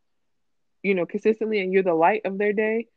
you 0.83 0.95
know, 0.95 1.05
consistently, 1.05 1.59
and 1.59 1.71
you're 1.71 1.83
the 1.83 1.93
light 1.93 2.21
of 2.25 2.37
their 2.37 2.53
day, 2.53 2.87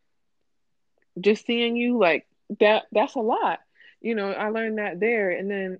just 1.20 1.44
seeing 1.46 1.76
you 1.76 1.98
like 1.98 2.26
that, 2.60 2.84
that's 2.92 3.14
a 3.14 3.20
lot. 3.20 3.60
You 4.00 4.14
know, 4.14 4.32
I 4.32 4.48
learned 4.48 4.78
that 4.78 5.00
there, 5.00 5.30
and 5.30 5.50
then 5.50 5.78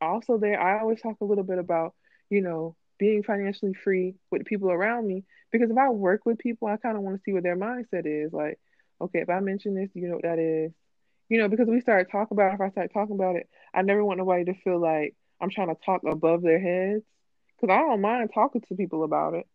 also 0.00 0.38
there, 0.38 0.60
I 0.60 0.80
always 0.80 1.00
talk 1.00 1.16
a 1.20 1.24
little 1.24 1.44
bit 1.44 1.58
about, 1.58 1.94
you 2.28 2.42
know, 2.42 2.76
being 2.98 3.22
financially 3.22 3.74
free 3.74 4.14
with 4.30 4.44
people 4.44 4.70
around 4.70 5.06
me 5.06 5.24
because 5.50 5.70
if 5.70 5.76
I 5.76 5.88
work 5.90 6.24
with 6.24 6.38
people, 6.38 6.68
I 6.68 6.76
kind 6.76 6.96
of 6.96 7.02
want 7.02 7.16
to 7.16 7.22
see 7.24 7.32
what 7.32 7.42
their 7.42 7.56
mindset 7.56 8.06
is. 8.06 8.32
Like, 8.32 8.58
okay, 9.00 9.20
if 9.20 9.30
I 9.30 9.40
mention 9.40 9.74
this, 9.74 9.90
you 9.94 10.08
know 10.08 10.14
what 10.14 10.22
that 10.22 10.38
is. 10.38 10.72
You 11.28 11.38
know, 11.38 11.48
because 11.48 11.68
we 11.68 11.80
start 11.80 12.10
talking 12.10 12.36
about 12.36 12.52
it, 12.52 12.54
if 12.54 12.60
I 12.60 12.70
start 12.70 12.92
talking 12.92 13.14
about 13.14 13.36
it, 13.36 13.48
I 13.72 13.82
never 13.82 14.04
want 14.04 14.18
nobody 14.18 14.44
to 14.46 14.54
feel 14.54 14.80
like 14.80 15.14
I'm 15.40 15.50
trying 15.50 15.68
to 15.68 15.76
talk 15.84 16.02
above 16.06 16.42
their 16.42 16.60
heads. 16.60 17.04
Because 17.60 17.74
I 17.74 17.78
don't 17.80 18.00
mind 18.00 18.30
talking 18.34 18.60
to 18.60 18.74
people 18.74 19.04
about 19.04 19.34
it. 19.34 19.46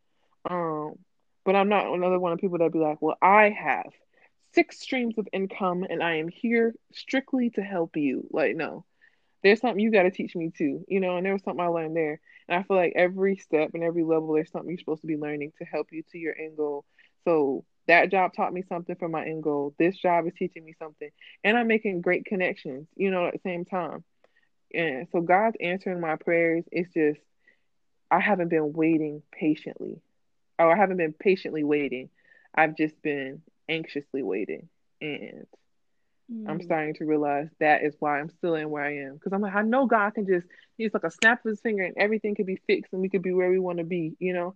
Um, 0.49 0.93
but 1.45 1.55
I'm 1.55 1.69
not 1.69 1.93
another 1.93 2.19
one 2.19 2.31
of 2.31 2.39
people 2.39 2.57
that 2.59 2.73
be 2.73 2.79
like, 2.79 3.01
well, 3.01 3.17
I 3.21 3.49
have 3.49 3.91
six 4.53 4.79
streams 4.79 5.17
of 5.17 5.27
income 5.31 5.85
and 5.89 6.01
I 6.01 6.15
am 6.15 6.29
here 6.29 6.73
strictly 6.93 7.49
to 7.51 7.61
help 7.61 7.95
you. 7.95 8.27
Like, 8.31 8.55
no, 8.55 8.85
there's 9.43 9.61
something 9.61 9.79
you 9.79 9.91
got 9.91 10.03
to 10.03 10.11
teach 10.11 10.35
me 10.35 10.51
too, 10.55 10.83
you 10.87 10.99
know, 10.99 11.17
and 11.17 11.25
there 11.25 11.33
was 11.33 11.43
something 11.43 11.63
I 11.63 11.67
learned 11.67 11.95
there. 11.95 12.19
And 12.47 12.59
I 12.59 12.63
feel 12.63 12.77
like 12.77 12.93
every 12.95 13.37
step 13.37 13.71
and 13.73 13.83
every 13.83 14.03
level, 14.03 14.33
there's 14.33 14.51
something 14.51 14.69
you're 14.69 14.79
supposed 14.79 15.01
to 15.01 15.07
be 15.07 15.17
learning 15.17 15.53
to 15.59 15.65
help 15.65 15.87
you 15.91 16.03
to 16.11 16.17
your 16.17 16.35
end 16.37 16.57
goal. 16.57 16.85
So 17.25 17.65
that 17.87 18.11
job 18.11 18.33
taught 18.33 18.53
me 18.53 18.63
something 18.67 18.95
for 18.95 19.07
my 19.09 19.25
end 19.25 19.43
goal. 19.43 19.73
This 19.79 19.97
job 19.97 20.27
is 20.27 20.33
teaching 20.37 20.65
me 20.65 20.73
something. 20.79 21.09
And 21.43 21.57
I'm 21.57 21.67
making 21.67 22.01
great 22.01 22.25
connections, 22.25 22.87
you 22.95 23.11
know, 23.11 23.27
at 23.27 23.33
the 23.33 23.39
same 23.43 23.65
time. 23.65 24.03
And 24.73 25.07
so 25.11 25.21
God's 25.21 25.57
answering 25.61 25.99
my 26.01 26.15
prayers. 26.17 26.65
It's 26.71 26.93
just, 26.93 27.19
I 28.11 28.19
haven't 28.19 28.49
been 28.49 28.73
waiting 28.73 29.23
patiently. 29.31 30.01
Or 30.59 30.71
I 30.71 30.77
haven't 30.77 30.97
been 30.97 31.13
patiently 31.13 31.63
waiting. 31.63 32.09
I've 32.53 32.75
just 32.75 33.01
been 33.01 33.41
anxiously 33.69 34.23
waiting. 34.23 34.69
And 35.01 35.45
I'm 36.45 36.59
Mm. 36.59 36.63
starting 36.63 36.93
to 36.95 37.05
realize 37.05 37.49
that 37.59 37.83
is 37.83 37.95
why 37.99 38.19
I'm 38.19 38.29
still 38.29 38.55
in 38.55 38.69
where 38.69 38.83
I 38.83 38.97
am. 38.97 39.13
Because 39.13 39.33
I'm 39.33 39.41
like, 39.41 39.55
I 39.55 39.61
know 39.61 39.85
God 39.85 40.13
can 40.13 40.25
just, 40.27 40.47
he's 40.77 40.93
like 40.93 41.03
a 41.03 41.11
snap 41.11 41.45
of 41.45 41.49
his 41.49 41.61
finger 41.61 41.83
and 41.83 41.95
everything 41.97 42.35
could 42.35 42.45
be 42.45 42.61
fixed 42.67 42.91
and 42.93 43.01
we 43.01 43.09
could 43.09 43.21
be 43.21 43.33
where 43.33 43.49
we 43.49 43.59
want 43.59 43.77
to 43.77 43.85
be, 43.85 44.15
you 44.19 44.33
know? 44.33 44.55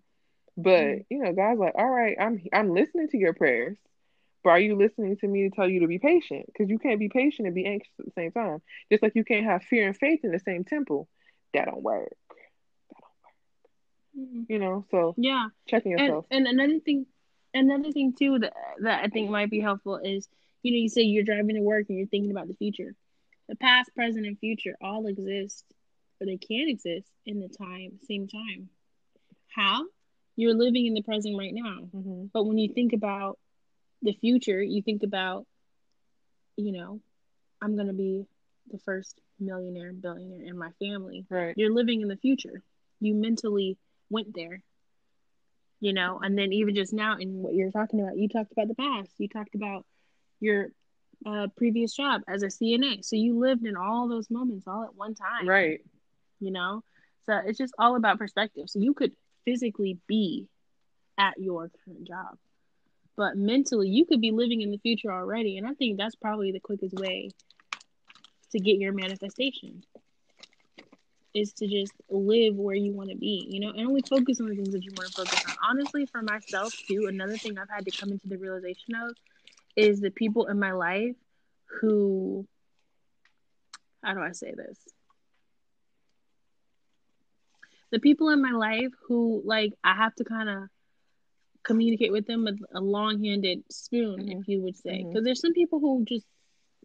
But, 0.58 0.84
Mm. 0.84 1.06
you 1.10 1.18
know, 1.24 1.34
God's 1.34 1.60
like, 1.60 1.76
all 1.76 1.90
right, 1.90 2.16
I'm 2.20 2.42
I'm 2.54 2.74
listening 2.74 3.08
to 3.10 3.18
your 3.18 3.34
prayers. 3.34 3.78
But 4.44 4.52
are 4.52 4.60
you 4.60 4.76
listening 4.76 5.18
to 5.18 5.28
me 5.28 5.48
to 5.50 5.56
tell 5.56 5.70
you 5.70 5.82
to 5.82 5.88
be 5.88 6.00
patient? 6.00 6.48
Because 6.48 6.70
you 6.70 6.80
can't 6.80 7.00
be 7.00 7.10
patient 7.10 7.46
and 7.46 7.56
be 7.56 7.66
anxious 7.66 7.94
at 8.00 8.06
the 8.06 8.12
same 8.16 8.32
time. 8.32 8.62
Just 8.92 9.04
like 9.04 9.14
you 9.16 9.24
can't 9.24 9.46
have 9.46 9.64
fear 9.64 9.88
and 9.88 9.96
faith 9.98 10.22
in 10.24 10.32
the 10.32 10.40
same 10.40 10.64
temple. 10.64 11.08
That 11.54 11.66
don't 11.66 11.84
work. 11.84 12.16
Mm. 14.18 14.46
You 14.50 14.60
know, 14.60 14.86
so 14.92 15.14
Yeah. 15.18 15.50
checking 15.68 15.92
yourself. 15.92 16.26
and 16.32 16.48
another 16.48 16.80
thing 16.80 17.06
another 17.54 17.92
thing 17.92 18.14
too 18.14 18.40
that 18.40 18.54
that 18.82 19.04
I 19.04 19.08
think 19.10 19.30
might 19.30 19.50
be 19.50 19.60
helpful 19.60 19.98
is 19.98 20.28
you 20.64 20.72
know 20.72 20.78
you 20.78 20.90
say 20.90 21.02
you're 21.04 21.24
driving 21.24 21.56
to 21.56 21.62
work 21.62 21.88
and 21.90 21.98
you're 21.98 22.08
thinking 22.08 22.32
about 22.32 22.48
the 22.48 22.56
future. 22.56 22.96
The 23.48 23.56
past, 23.58 23.94
present, 23.96 24.26
and 24.26 24.40
future 24.40 24.76
all 24.82 25.08
exist, 25.08 25.66
but 26.20 26.28
they 26.28 26.38
can't 26.38 26.70
exist 26.70 27.10
in 27.26 27.40
the 27.40 27.50
time 27.50 28.00
same 28.08 28.28
time. 28.28 28.70
How? 29.50 29.86
You're 30.42 30.56
living 30.56 30.88
in 30.88 30.96
the 30.96 31.04
present 31.04 31.38
right 31.38 31.54
now. 31.54 31.88
hmm 31.92 32.26
But 32.34 32.46
when 32.46 32.58
you 32.58 32.74
think 32.74 32.94
about 32.94 33.38
the 34.02 34.14
future, 34.14 34.62
you 34.62 34.82
think 34.82 35.04
about, 35.04 35.46
you 36.58 36.72
know, 36.72 37.00
I'm 37.62 37.78
gonna 37.78 37.94
be 37.94 38.26
the 38.72 38.80
first 38.80 39.22
millionaire, 39.40 39.94
billionaire 39.94 40.44
in 40.44 40.58
my 40.58 40.72
family. 40.80 41.26
Right. 41.30 41.54
You're 41.56 41.74
living 41.74 42.02
in 42.02 42.08
the 42.08 42.18
future. 42.18 42.64
You 43.00 43.14
mentally 43.14 43.78
went 44.10 44.34
there 44.34 44.64
you 45.80 45.94
know 45.94 46.20
and 46.24 46.38
then 46.38 46.54
even 46.54 46.76
just 46.76 46.94
now 46.94 47.18
in 47.18 47.42
what 47.42 47.54
you're 47.54 47.72
talking 47.72 48.00
about 48.00 48.18
you 48.18 48.30
talked 48.30 48.52
about 48.52 48.68
the 48.68 48.76
past 48.76 49.12
you 49.18 49.28
talked 49.28 49.56
about 49.56 49.86
your 50.40 50.68
uh, 51.26 51.48
previous 51.58 51.94
job 51.94 52.22
as 52.28 52.44
a 52.44 52.48
cna 52.48 53.04
so 53.04 53.16
you 53.16 53.38
lived 53.40 53.66
in 53.66 53.76
all 53.76 54.08
those 54.08 54.30
moments 54.30 54.68
all 54.68 54.84
at 54.84 54.96
one 54.96 55.14
time 55.16 55.48
Right. 55.48 55.80
you 56.40 56.52
know 56.52 56.84
so 57.26 57.40
it's 57.46 57.58
just 57.58 57.74
all 57.80 57.96
about 57.96 58.20
perspective 58.20 58.70
so 58.70 58.80
you 58.80 58.94
could 58.94 59.12
physically 59.46 59.98
be 60.08 60.48
at 61.18 61.38
your 61.38 61.70
current 61.84 62.08
job 62.08 62.38
but 63.16 63.36
mentally 63.36 63.90
you 63.90 64.06
could 64.06 64.22
be 64.22 64.32
living 64.32 64.62
in 64.62 64.72
the 64.72 64.78
future 64.78 65.12
already 65.12 65.58
and 65.58 65.68
i 65.68 65.74
think 65.74 65.98
that's 65.98 66.16
probably 66.16 66.52
the 66.52 66.60
quickest 66.60 66.96
way 66.96 67.30
to 68.52 68.60
get 68.60 68.78
your 68.78 68.94
manifestation 68.94 69.84
is 71.34 71.54
to 71.54 71.68
just 71.68 71.94
live 72.10 72.56
where 72.56 72.76
you 72.76 72.92
want 72.92 73.10
to 73.10 73.16
be, 73.16 73.48
you 73.50 73.60
know, 73.60 73.70
and 73.70 73.88
only 73.88 74.02
focus 74.02 74.40
on 74.42 74.48
the 74.48 74.56
things 74.56 74.72
that 74.74 74.84
you 74.84 74.92
want 74.98 75.10
to 75.10 75.16
focus 75.16 75.44
on. 75.48 75.56
Honestly, 75.70 76.06
for 76.06 76.22
myself 76.22 76.74
too, 76.88 77.06
another 77.08 77.38
thing 77.38 77.58
I've 77.58 77.70
had 77.70 77.86
to 77.86 77.92
come 77.92 78.12
into 78.12 78.28
the 78.28 78.38
realization 78.38 78.96
of 78.96 79.16
is 79.76 80.02
the 80.02 80.12
people 80.12 80.48
in 80.48 80.60
my 80.60 80.74
life 80.74 81.16
who, 81.80 82.46
how 84.04 84.14
do 84.14 84.20
I 84.22 84.34
say 84.34 84.54
this? 84.56 84.78
The 87.92 88.00
people 88.00 88.30
in 88.30 88.42
my 88.42 88.52
life 88.52 88.92
who, 89.08 89.42
like, 89.46 89.74
I 89.84 89.96
have 89.96 90.16
to 90.16 90.24
kind 90.24 90.50
of 90.50 90.70
communicate 91.64 92.12
with 92.12 92.26
them 92.26 92.46
with 92.46 92.60
a 92.74 92.80
long-handed 92.82 93.64
spoon, 93.72 94.20
Mhm. 94.22 94.42
if 94.42 94.48
you 94.48 94.62
would 94.62 94.78
say, 94.78 95.04
because 95.04 95.24
there's 95.24 95.42
some 95.42 95.54
people 95.54 95.80
who 95.80 96.04
just 96.06 96.26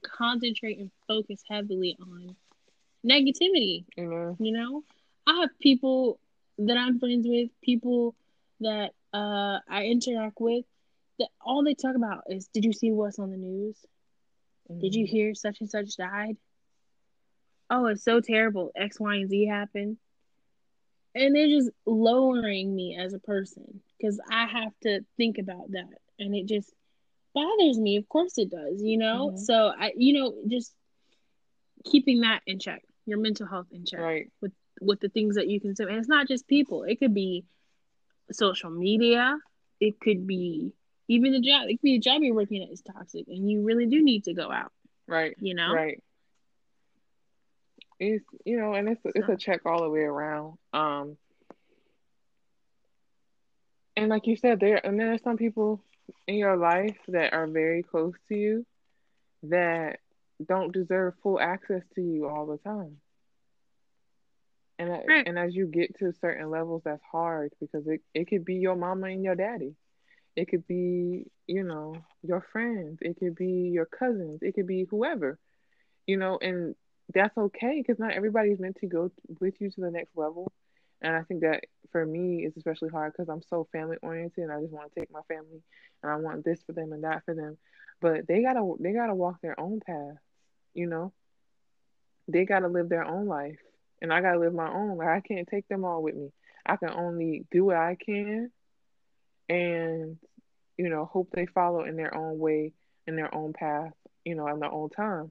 concentrate 0.02 0.78
and 0.78 0.90
focus 1.08 1.42
heavily 1.48 1.96
on 2.00 2.36
negativity 3.04 3.84
You 3.96 4.06
know. 4.06 4.36
you 4.38 4.52
know? 4.52 4.84
I 5.26 5.40
have 5.40 5.58
people 5.60 6.18
that 6.58 6.76
i'm 6.76 6.98
friends 6.98 7.26
with 7.28 7.50
people 7.62 8.14
that 8.60 8.92
uh 9.12 9.58
i 9.68 9.84
interact 9.86 10.40
with 10.40 10.64
that 11.18 11.28
all 11.40 11.62
they 11.64 11.74
talk 11.74 11.94
about 11.96 12.24
is 12.30 12.48
did 12.48 12.64
you 12.64 12.72
see 12.72 12.92
what's 12.92 13.18
on 13.18 13.30
the 13.30 13.36
news? 13.36 13.76
Did 14.80 14.94
you 14.94 15.04
Mhm. 15.06 15.08
hear 15.10 15.34
such 15.34 15.60
and 15.60 15.70
such 15.70 15.96
died? 15.96 16.36
Oh 17.70 17.86
it's 17.86 18.04
so 18.04 18.20
terrible. 18.20 18.70
X 18.76 19.00
y 19.00 19.16
and 19.16 19.30
z 19.30 19.46
happened 19.46 19.98
and 21.16 21.34
they're 21.34 21.48
just 21.48 21.70
lowering 21.86 22.74
me 22.74 22.96
as 22.98 23.12
a 23.14 23.18
person 23.18 23.80
because 23.98 24.20
i 24.30 24.46
have 24.46 24.72
to 24.82 25.00
think 25.16 25.38
about 25.38 25.70
that 25.72 25.88
and 26.18 26.34
it 26.34 26.46
just 26.46 26.72
bothers 27.34 27.78
me 27.78 27.96
of 27.96 28.08
course 28.08 28.38
it 28.38 28.50
does 28.50 28.82
you 28.82 28.96
know 28.98 29.30
Mhm. 29.32 29.38
so 29.38 29.72
i 29.78 29.92
you 29.96 30.12
know 30.14 30.34
just 30.48 30.72
keeping 31.84 32.20
that 32.20 32.42
in 32.46 32.58
check 32.58 32.82
your 33.06 33.18
mental 33.18 33.46
health 33.46 33.66
in 33.72 33.84
check 33.84 34.00
Right. 34.00 34.30
with 34.40 34.52
with 34.80 35.00
the 35.00 35.08
things 35.08 35.36
that 35.36 35.48
you 35.48 35.58
consume. 35.58 35.88
And 35.88 35.96
it's 35.96 36.08
not 36.08 36.28
just 36.28 36.46
people. 36.46 36.82
It 36.82 36.98
could 36.98 37.14
be 37.14 37.44
social 38.30 38.68
media. 38.70 39.38
It 39.80 39.98
could 40.00 40.26
be 40.26 40.72
even 41.08 41.32
the 41.32 41.40
job. 41.40 41.62
It 41.68 41.74
could 41.74 41.82
be 41.82 41.94
a 41.94 42.00
job 42.00 42.22
you're 42.22 42.34
working 42.34 42.62
at 42.62 42.70
is 42.70 42.82
toxic, 42.82 43.26
and 43.28 43.48
you 43.48 43.62
really 43.62 43.86
do 43.86 44.02
need 44.02 44.24
to 44.24 44.34
go 44.34 44.50
out. 44.52 44.72
Right. 45.06 45.34
You 45.40 45.54
know. 45.54 45.72
Right. 45.72 46.02
It's 47.98 48.24
you 48.44 48.58
know, 48.58 48.74
and 48.74 48.88
it's 48.88 49.00
it's 49.14 49.28
a 49.28 49.36
check 49.36 49.60
all 49.66 49.82
the 49.82 49.90
way 49.90 50.00
around. 50.02 50.58
Um, 50.72 51.16
and 53.96 54.08
like 54.08 54.26
you 54.26 54.36
said, 54.36 54.60
there 54.60 54.84
and 54.84 54.98
there 54.98 55.12
are 55.12 55.18
some 55.18 55.36
people 55.36 55.82
in 56.26 56.36
your 56.36 56.56
life 56.56 56.96
that 57.08 57.32
are 57.32 57.46
very 57.46 57.82
close 57.82 58.14
to 58.28 58.34
you 58.34 58.66
that 59.44 60.00
don't 60.46 60.72
deserve 60.72 61.14
full 61.22 61.40
access 61.40 61.82
to 61.94 62.00
you 62.02 62.28
all 62.28 62.46
the 62.46 62.58
time. 62.58 63.00
And 64.78 64.90
Right. 65.06 65.26
and 65.26 65.38
as 65.38 65.54
you 65.54 65.66
get 65.66 65.96
to 65.98 66.12
certain 66.12 66.50
levels, 66.50 66.82
that's 66.84 67.02
hard 67.10 67.52
because 67.60 67.86
it, 67.86 68.02
it 68.14 68.28
could 68.28 68.44
be 68.44 68.56
your 68.56 68.76
mama 68.76 69.08
and 69.08 69.22
your 69.24 69.34
daddy. 69.34 69.74
It 70.36 70.48
could 70.48 70.66
be, 70.66 71.26
you 71.46 71.62
know, 71.62 71.94
your 72.22 72.40
friends. 72.52 72.98
It 73.00 73.16
could 73.18 73.34
be 73.34 73.70
your 73.72 73.86
cousins. 73.86 74.42
It 74.42 74.54
could 74.54 74.66
be 74.66 74.84
whoever, 74.88 75.38
you 76.06 76.16
know, 76.16 76.38
and 76.40 76.74
that's 77.14 77.36
okay 77.36 77.82
because 77.82 77.98
not 77.98 78.12
everybody's 78.12 78.58
meant 78.58 78.76
to 78.80 78.86
go 78.86 79.10
with 79.40 79.60
you 79.60 79.70
to 79.70 79.80
the 79.80 79.90
next 79.90 80.16
level. 80.16 80.52
And 81.02 81.14
I 81.14 81.22
think 81.22 81.42
that 81.42 81.64
for 81.92 82.04
me, 82.04 82.44
it's 82.44 82.56
especially 82.56 82.88
hard 82.88 83.12
because 83.12 83.28
I'm 83.28 83.42
so 83.42 83.68
family 83.70 83.96
oriented 84.02 84.44
and 84.44 84.52
I 84.52 84.60
just 84.60 84.72
want 84.72 84.92
to 84.92 85.00
take 85.00 85.10
my 85.10 85.20
family 85.28 85.62
and 86.02 86.12
I 86.12 86.16
want 86.16 86.44
this 86.44 86.62
for 86.64 86.72
them 86.72 86.92
and 86.92 87.04
that 87.04 87.24
for 87.24 87.34
them. 87.34 87.58
But 88.00 88.26
they 88.26 88.42
gotta 88.42 88.74
they 88.80 88.92
gotta 88.92 89.14
walk 89.14 89.40
their 89.40 89.58
own 89.58 89.80
path, 89.80 90.16
you 90.74 90.86
know. 90.86 91.12
They 92.28 92.44
gotta 92.44 92.68
live 92.68 92.88
their 92.88 93.04
own 93.04 93.26
life, 93.26 93.58
and 94.02 94.12
I 94.12 94.20
gotta 94.20 94.38
live 94.38 94.52
my 94.52 94.70
own. 94.70 94.98
Like 94.98 95.08
I 95.08 95.20
can't 95.20 95.48
take 95.48 95.68
them 95.68 95.84
all 95.84 96.02
with 96.02 96.14
me. 96.14 96.32
I 96.66 96.76
can 96.76 96.90
only 96.90 97.46
do 97.50 97.64
what 97.64 97.76
I 97.76 97.96
can, 97.96 98.50
and 99.48 100.18
you 100.76 100.88
know, 100.88 101.04
hope 101.06 101.30
they 101.32 101.46
follow 101.46 101.84
in 101.84 101.96
their 101.96 102.14
own 102.14 102.38
way, 102.38 102.72
in 103.06 103.16
their 103.16 103.34
own 103.34 103.52
path, 103.52 103.92
you 104.24 104.34
know, 104.34 104.46
in 104.48 104.60
their 104.60 104.72
own 104.72 104.90
time. 104.90 105.30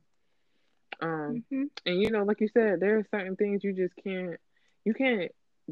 Um, 1.02 1.44
hmm 1.50 1.66
and 1.86 2.02
you 2.02 2.10
know, 2.12 2.24
like 2.24 2.42
you 2.42 2.48
said, 2.48 2.80
there 2.80 2.98
are 2.98 3.08
certain 3.12 3.36
things 3.36 3.64
you 3.64 3.74
just 3.74 3.94
can't, 4.04 4.38
you 4.86 4.94
can't 4.94 5.32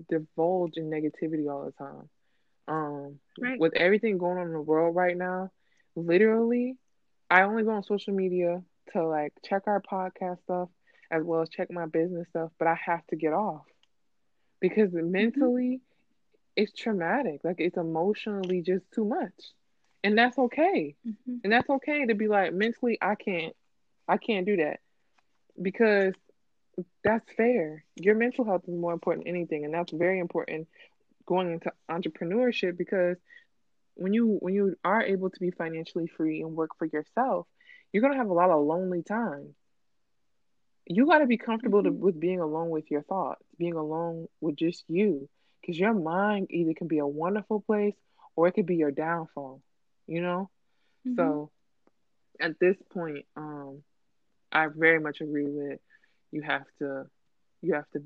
divulge 0.09 0.77
in 0.77 0.89
negativity 0.89 1.49
all 1.51 1.65
the 1.65 1.71
time. 1.71 2.09
Um, 2.67 3.19
Right. 3.39 3.59
with 3.59 3.73
everything 3.75 4.17
going 4.17 4.37
on 4.37 4.47
in 4.47 4.53
the 4.53 4.61
world 4.61 4.95
right 4.95 5.17
now, 5.17 5.51
literally, 5.95 6.77
I 7.29 7.43
only 7.43 7.63
go 7.63 7.71
on 7.71 7.83
social 7.83 8.13
media 8.13 8.61
to 8.93 9.05
like 9.07 9.33
check 9.43 9.63
our 9.67 9.81
podcast 9.81 10.41
stuff 10.43 10.69
as 11.11 11.23
well 11.23 11.41
as 11.41 11.49
check 11.49 11.71
my 11.71 11.85
business 11.85 12.27
stuff, 12.29 12.51
but 12.59 12.67
I 12.67 12.75
have 12.85 13.05
to 13.07 13.15
get 13.15 13.33
off 13.33 13.63
because 14.59 14.89
hmm 14.93 14.93
mentally 14.93 15.81
it's 16.55 16.73
traumatic. 16.73 17.41
Like 17.43 17.55
it's 17.59 17.77
emotionally 17.77 18.61
just 18.61 18.85
too 18.93 19.05
much. 19.05 19.33
And 20.03 20.17
that's 20.17 20.37
okay. 20.37 20.95
hmm 21.03 21.37
And 21.43 21.51
that's 21.51 21.69
okay 21.69 22.05
to 22.05 22.15
be 22.15 22.27
like 22.27 22.53
mentally 22.53 22.97
I 23.01 23.15
can't 23.15 23.55
I 24.07 24.17
can't 24.17 24.45
do 24.45 24.57
that 24.57 24.79
because 25.61 26.13
that's 27.03 27.31
fair. 27.35 27.83
Your 27.95 28.15
mental 28.15 28.45
health 28.45 28.63
is 28.67 28.75
more 28.75 28.93
important 28.93 29.25
than 29.25 29.35
anything 29.35 29.65
and 29.65 29.73
that's 29.73 29.91
very 29.91 30.19
important 30.19 30.67
going 31.25 31.51
into 31.51 31.71
entrepreneurship 31.89 32.77
because 32.77 33.17
when 33.95 34.13
you 34.13 34.37
when 34.41 34.53
you 34.53 34.75
are 34.83 35.01
able 35.03 35.29
to 35.29 35.39
be 35.39 35.51
financially 35.51 36.07
free 36.07 36.41
and 36.41 36.55
work 36.55 36.71
for 36.77 36.85
yourself, 36.85 37.47
you're 37.91 38.01
gonna 38.01 38.17
have 38.17 38.29
a 38.29 38.33
lot 38.33 38.49
of 38.49 38.63
lonely 38.65 39.03
time. 39.03 39.55
You 40.85 41.05
got 41.05 41.19
to 41.19 41.25
be 41.27 41.37
comfortable 41.37 41.83
to, 41.83 41.91
hmm 41.91 41.91
with 41.91 42.19
being 42.19 42.39
alone 42.39 42.69
with 42.69 42.89
your 42.91 43.03
thoughts, 43.03 43.43
being 43.57 43.73
alone 43.75 44.27
with 44.41 44.55
just 44.55 44.83
you, 44.87 45.29
because 45.61 45.79
your 45.79 45.93
mind 45.93 46.47
either 46.49 46.73
can 46.73 46.87
be 46.87 46.99
a 46.99 47.07
wonderful 47.07 47.61
place 47.61 47.95
or 48.35 48.47
it 48.47 48.53
could 48.53 48.65
be 48.65 48.75
your 48.75 48.91
downfall. 48.91 49.61
You 50.07 50.21
know. 50.21 50.49
hmm 51.05 51.17
So 51.17 51.51
at 52.39 52.59
this 52.59 52.77
point, 52.93 53.25
um, 53.35 53.83
I 54.53 54.67
very 54.75 54.99
much 54.99 55.21
agree 55.21 55.47
with 55.49 55.79
you 56.31 56.43
have 56.43 56.65
to 56.79 57.05
you 57.61 57.75
have 57.75 57.89
to 57.93 58.03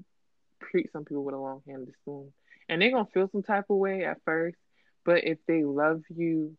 treat 0.64 0.91
some 0.93 1.06
people 1.06 1.26
with 1.26 1.36
a 1.36 1.39
long 1.39 1.62
handed 1.68 1.93
spoon, 2.02 2.34
and 2.70 2.82
they're 2.82 2.91
gonna 2.91 3.08
feel 3.14 3.30
some 3.32 3.43
type 3.43 3.66
of 3.70 3.78
way 3.78 4.06
at 4.06 4.22
first, 4.26 4.58
but 5.06 5.26
if 5.26 5.39
they 5.48 5.64
love 5.64 6.04
you 6.10 6.58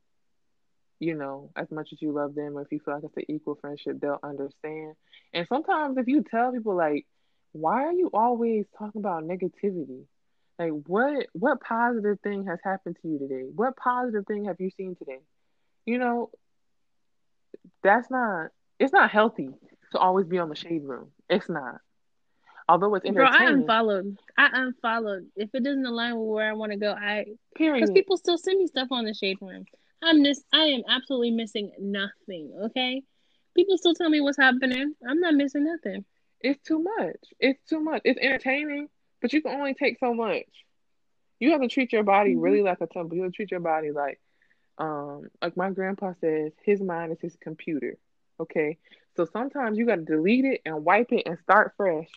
you 1.00 1.14
know, 1.14 1.50
as 1.56 1.70
much 1.70 1.90
as 1.92 2.02
you 2.02 2.12
love 2.12 2.34
them, 2.34 2.56
or 2.56 2.62
if 2.62 2.72
you 2.72 2.80
feel 2.80 2.94
like 2.94 3.04
it's 3.04 3.16
an 3.16 3.24
equal 3.28 3.56
friendship, 3.60 4.00
they'll 4.00 4.20
understand. 4.22 4.94
And 5.32 5.46
sometimes 5.48 5.96
if 5.98 6.08
you 6.08 6.24
tell 6.28 6.52
people 6.52 6.76
like, 6.76 7.06
why 7.52 7.84
are 7.84 7.92
you 7.92 8.10
always 8.12 8.66
talking 8.78 9.00
about 9.00 9.24
negativity? 9.24 10.04
Like 10.58 10.72
what 10.86 11.26
what 11.32 11.60
positive 11.60 12.20
thing 12.20 12.46
has 12.46 12.58
happened 12.64 12.96
to 13.02 13.08
you 13.08 13.18
today? 13.18 13.48
What 13.54 13.76
positive 13.76 14.26
thing 14.26 14.46
have 14.46 14.56
you 14.60 14.70
seen 14.70 14.96
today? 14.96 15.20
You 15.86 15.98
know, 15.98 16.30
that's 17.82 18.10
not 18.10 18.48
it's 18.78 18.92
not 18.92 19.10
healthy 19.10 19.50
to 19.92 19.98
always 19.98 20.26
be 20.26 20.38
on 20.38 20.48
the 20.48 20.56
shade 20.56 20.84
room. 20.84 21.12
It's 21.28 21.48
not. 21.48 21.80
Although 22.68 22.94
it's 22.94 23.06
Bro, 23.06 23.26
I 23.26 23.50
unfollowed. 23.50 24.18
I 24.36 24.48
unfollowed. 24.52 25.30
If 25.36 25.50
it 25.54 25.62
doesn't 25.64 25.86
align 25.86 26.16
with 26.18 26.28
where 26.28 26.48
I 26.50 26.52
want 26.54 26.72
to 26.72 26.78
go, 26.78 26.92
I 26.92 27.26
because 27.76 27.90
people 27.90 28.16
still 28.16 28.38
send 28.38 28.58
me 28.58 28.66
stuff 28.66 28.88
on 28.90 29.04
the 29.04 29.14
shade 29.14 29.38
room. 29.40 29.64
I'm 30.02 30.22
just 30.24 30.44
I 30.52 30.64
am 30.64 30.82
absolutely 30.88 31.30
missing 31.32 31.72
nothing. 31.78 32.52
Okay, 32.66 33.02
people 33.56 33.76
still 33.78 33.94
tell 33.94 34.10
me 34.10 34.20
what's 34.20 34.38
happening. 34.38 34.94
I'm 35.08 35.20
not 35.20 35.34
missing 35.34 35.64
nothing. 35.64 36.04
It's 36.40 36.62
too 36.62 36.80
much. 36.82 37.16
It's 37.40 37.62
too 37.68 37.80
much. 37.80 38.02
It's 38.04 38.18
entertaining, 38.20 38.88
but 39.20 39.32
you 39.32 39.42
can 39.42 39.52
only 39.58 39.74
take 39.74 39.98
so 39.98 40.14
much. 40.14 40.46
You 41.40 41.52
have 41.52 41.60
to 41.62 41.68
treat 41.68 41.92
your 41.92 42.02
body 42.04 42.34
hmm 42.34 42.36
really 42.36 42.62
like 42.62 42.80
a 42.80 42.86
temple. 42.86 43.16
You 43.16 43.22
have 43.24 43.32
to 43.32 43.36
treat 43.36 43.50
your 43.50 43.60
body 43.60 43.90
like 43.92 44.20
um 44.78 45.28
like 45.42 45.56
my 45.56 45.70
grandpa 45.70 46.12
says 46.20 46.52
his 46.64 46.80
mind 46.80 47.12
is 47.12 47.20
his 47.20 47.36
computer 47.36 47.96
okay. 48.40 48.78
So 49.16 49.24
sometimes 49.24 49.78
you 49.78 49.86
got 49.86 49.96
to 49.96 50.04
delete 50.04 50.44
it 50.44 50.60
and 50.64 50.84
wipe 50.84 51.12
it 51.12 51.24
and 51.26 51.38
start 51.40 51.72
fresh. 51.76 52.08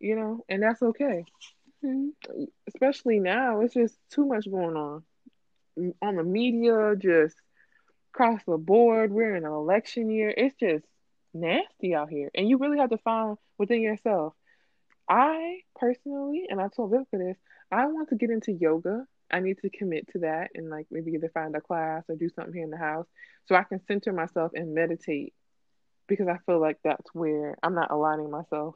You 0.00 0.16
know 0.16 0.44
and 0.48 0.62
that's 0.62 0.82
okay. 0.82 1.24
Hmm 1.84 2.08
especially 2.68 3.20
now 3.20 3.60
it's 3.60 3.74
just 3.74 3.96
too 4.10 4.26
much 4.26 4.50
going 4.50 4.76
on. 4.76 5.02
On 6.02 6.16
the 6.16 6.24
media 6.24 6.94
just 6.96 7.36
across 8.14 8.42
the 8.46 8.56
board 8.58 9.12
we're 9.12 9.34
in 9.36 9.44
an 9.44 9.52
election 9.52 10.10
year. 10.10 10.32
It's 10.36 10.54
just 10.56 10.84
nasty 11.34 11.94
out 11.94 12.10
here. 12.10 12.30
And 12.34 12.48
you 12.48 12.58
really 12.58 12.78
have 12.78 12.90
to 12.90 12.98
find 12.98 13.36
within 13.58 13.80
yourself. 13.80 14.34
I 15.08 15.60
personally, 15.76 16.46
and 16.48 16.60
I 16.60 16.68
told 16.68 16.90
Vic 16.90 17.06
for 17.10 17.18
this, 17.18 17.36
I 17.70 17.86
want 17.86 18.10
to 18.10 18.16
get 18.16 18.30
into 18.30 18.52
yoga. 18.52 19.06
I 19.30 19.40
need 19.40 19.58
to 19.58 19.70
commit 19.70 20.08
to 20.12 20.20
that 20.20 20.50
and 20.54 20.70
like 20.70 20.86
maybe 20.90 21.12
either 21.12 21.30
find 21.34 21.54
a 21.56 21.60
class 21.60 22.04
or 22.08 22.16
do 22.16 22.28
something 22.28 22.54
here 22.54 22.64
in 22.64 22.70
the 22.70 22.76
house 22.78 23.06
so 23.46 23.54
I 23.54 23.64
can 23.64 23.80
center 23.86 24.12
myself 24.12 24.52
and 24.54 24.74
meditate 24.74 25.34
because 26.08 26.28
I 26.28 26.38
feel 26.46 26.60
like 26.60 26.78
that's 26.84 27.06
where 27.12 27.56
I'm 27.62 27.74
not 27.74 27.90
aligning 27.90 28.30
myself 28.30 28.74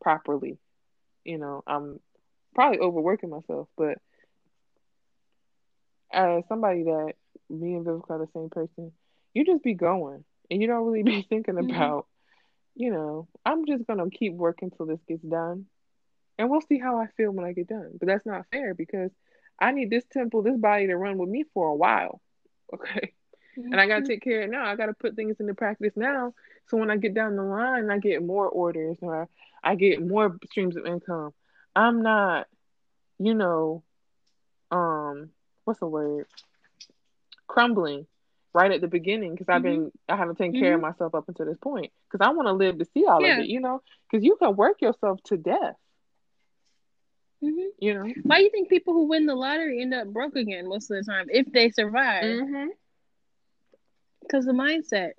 properly. 0.00 0.58
You 1.24 1.38
know, 1.38 1.62
I'm 1.66 2.00
probably 2.54 2.78
overworking 2.80 3.30
myself, 3.30 3.68
but 3.76 3.98
as 6.12 6.44
somebody 6.48 6.84
that 6.84 7.12
me 7.50 7.74
and 7.74 7.86
Vivica 7.86 8.10
are 8.10 8.18
the 8.18 8.28
same 8.34 8.50
person, 8.50 8.92
you 9.34 9.44
just 9.44 9.62
be 9.62 9.74
going 9.74 10.24
and 10.50 10.60
you 10.60 10.66
don't 10.68 10.84
really 10.84 11.02
be 11.02 11.22
thinking 11.28 11.58
hmm 11.58 11.58
about, 11.58 12.06
you 12.74 12.92
know, 12.92 13.28
I'm 13.44 13.66
just 13.66 13.86
gonna 13.86 14.08
keep 14.10 14.34
working 14.34 14.70
till 14.70 14.86
this 14.86 15.00
gets 15.08 15.22
done 15.22 15.66
and 16.38 16.50
we'll 16.50 16.60
see 16.62 16.78
how 16.78 16.98
I 16.98 17.06
feel 17.16 17.30
when 17.32 17.46
I 17.46 17.52
get 17.52 17.68
done. 17.68 17.92
But 17.98 18.08
that's 18.08 18.26
not 18.26 18.46
fair 18.52 18.74
because 18.74 19.10
I 19.62 19.72
need 19.72 19.90
this 19.90 20.04
temple, 20.10 20.42
this 20.42 20.58
body 20.58 20.88
to 20.88 20.96
run 20.96 21.18
with 21.18 21.30
me 21.30 21.44
for 21.54 21.68
a 21.68 21.76
while. 21.76 22.20
Okay. 22.74 23.12
And 23.70 23.80
I 23.80 23.86
gotta 23.86 24.02
hmm 24.02 24.04
take 24.04 24.22
care 24.22 24.42
of 24.42 24.48
it 24.48 24.52
now. 24.52 24.64
I 24.66 24.76
gotta 24.76 24.94
put 24.94 25.16
things 25.16 25.40
into 25.40 25.54
practice 25.54 25.92
now. 25.96 26.34
So 26.68 26.76
when 26.78 26.90
I 26.90 26.96
get 26.96 27.14
down 27.14 27.36
the 27.36 27.42
line, 27.42 27.90
I 27.90 27.98
get 27.98 28.22
more 28.22 28.48
orders 28.48 28.98
or 29.02 29.28
I 29.62 29.74
get 29.76 30.06
more 30.06 30.38
streams 30.50 30.76
of 30.76 30.86
income. 30.86 31.32
I'm 31.76 32.02
not, 32.02 32.46
you 33.18 33.34
know, 33.34 33.82
um, 34.70 35.30
what's 35.64 35.80
the 35.80 35.86
word? 35.86 36.26
Crumbling 37.46 38.06
right 38.54 38.70
at 38.72 38.80
the 38.80 38.88
beginning 38.88 39.32
because 39.32 39.48
I've 39.48 39.62
been 39.62 39.92
I 40.08 40.16
haven't 40.16 40.36
taken 40.36 40.54
care 40.54 40.74
of 40.74 40.80
hmm 40.80 40.82
myself 40.82 41.14
up 41.14 41.28
until 41.28 41.46
this 41.46 41.58
point 41.58 41.92
because 42.10 42.24
I 42.26 42.32
want 42.32 42.46
to 42.48 42.52
live 42.52 42.78
to 42.78 42.84
see 42.84 43.04
all 43.06 43.24
of 43.26 43.38
it, 43.38 43.46
you 43.46 43.60
know, 43.60 43.82
because 44.10 44.24
you 44.24 44.36
can 44.36 44.56
work 44.56 44.80
yourself 44.82 45.22
to 45.24 45.36
death, 45.36 45.76
hmm 47.42 47.50
you 47.80 47.94
know. 47.94 48.12
Why 48.22 48.38
do 48.38 48.44
you 48.44 48.50
think 48.50 48.70
people 48.70 48.94
who 48.94 49.08
win 49.08 49.26
the 49.26 49.34
lottery 49.34 49.82
end 49.82 49.94
up 49.94 50.08
broke 50.08 50.36
again 50.36 50.68
most 50.68 50.90
of 50.90 51.04
the 51.04 51.10
time 51.10 51.26
if 51.30 51.50
they 51.52 51.70
survive? 51.70 52.24
Mm-hmm. 52.24 52.68
Because 54.22 54.46
the 54.46 54.52
mindset. 54.52 55.12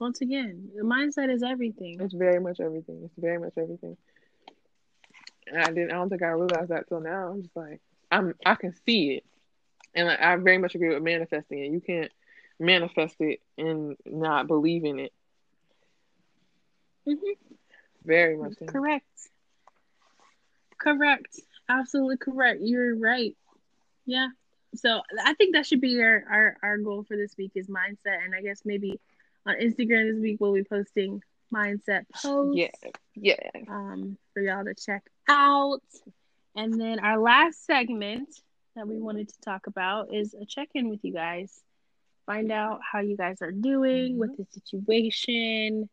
Once 0.00 0.20
again, 0.20 0.70
the 0.76 0.82
mindset 0.84 1.32
is 1.32 1.42
everything. 1.42 1.98
It's 2.00 2.14
very 2.14 2.40
much 2.40 2.60
everything. 2.60 3.02
It's 3.04 3.14
very 3.18 3.38
much 3.38 3.54
everything. 3.56 3.96
And 5.46 5.58
I 5.62 5.66
didn't. 5.68 5.90
I 5.90 5.94
don't 5.94 6.08
think 6.08 6.22
I 6.22 6.28
realized 6.28 6.70
that 6.70 6.88
till 6.88 7.00
now. 7.00 7.28
I'm 7.32 7.42
just 7.42 7.56
like, 7.56 7.80
I'm. 8.10 8.34
I 8.44 8.54
can 8.54 8.72
see 8.86 9.14
it, 9.14 9.24
and 9.94 10.06
like, 10.08 10.20
I 10.20 10.36
very 10.36 10.58
much 10.58 10.74
agree 10.74 10.94
with 10.94 11.02
manifesting 11.02 11.64
it. 11.64 11.72
You 11.72 11.80
can't 11.80 12.12
manifest 12.60 13.16
it 13.20 13.40
and 13.56 13.96
not 14.06 14.46
believe 14.46 14.84
in 14.84 14.98
it. 15.00 15.12
hmm 17.06 17.32
Very 18.04 18.36
much. 18.36 18.54
Correct. 18.66 19.04
Correct. 20.78 21.40
Absolutely 21.68 22.16
correct. 22.16 22.60
You're 22.62 22.96
right. 22.96 23.36
Yeah. 24.06 24.28
So 24.74 25.00
I 25.24 25.34
think 25.34 25.54
that 25.54 25.66
should 25.66 25.80
be 25.80 26.00
our, 26.00 26.22
our, 26.30 26.56
our 26.62 26.78
goal 26.78 27.04
for 27.04 27.16
this 27.16 27.34
week 27.36 27.52
is 27.54 27.68
mindset. 27.68 28.24
And 28.24 28.34
I 28.34 28.42
guess 28.42 28.62
maybe 28.64 29.00
on 29.46 29.54
Instagram 29.56 30.12
this 30.12 30.20
week 30.20 30.38
we'll 30.40 30.54
be 30.54 30.64
posting 30.64 31.22
mindset 31.52 32.04
posts 32.14 32.56
Yeah. 32.56 32.90
Yeah. 33.14 33.36
um, 33.68 34.18
for 34.34 34.40
y'all 34.42 34.64
to 34.64 34.74
check 34.74 35.02
out. 35.28 35.80
And 36.54 36.78
then 36.80 36.98
our 37.00 37.18
last 37.18 37.64
segment 37.66 38.28
that 38.76 38.86
we 38.86 38.98
wanted 38.98 39.28
to 39.28 39.40
talk 39.40 39.66
about 39.66 40.12
is 40.14 40.34
a 40.34 40.44
check 40.44 40.68
in 40.74 40.88
with 40.90 41.00
you 41.02 41.12
guys. 41.12 41.60
Find 42.26 42.52
out 42.52 42.80
how 42.82 43.00
you 43.00 43.16
guys 43.16 43.40
are 43.40 43.52
doing 43.52 44.14
Mhm. 44.16 44.18
with 44.18 44.36
the 44.36 44.46
situation. 44.52 45.88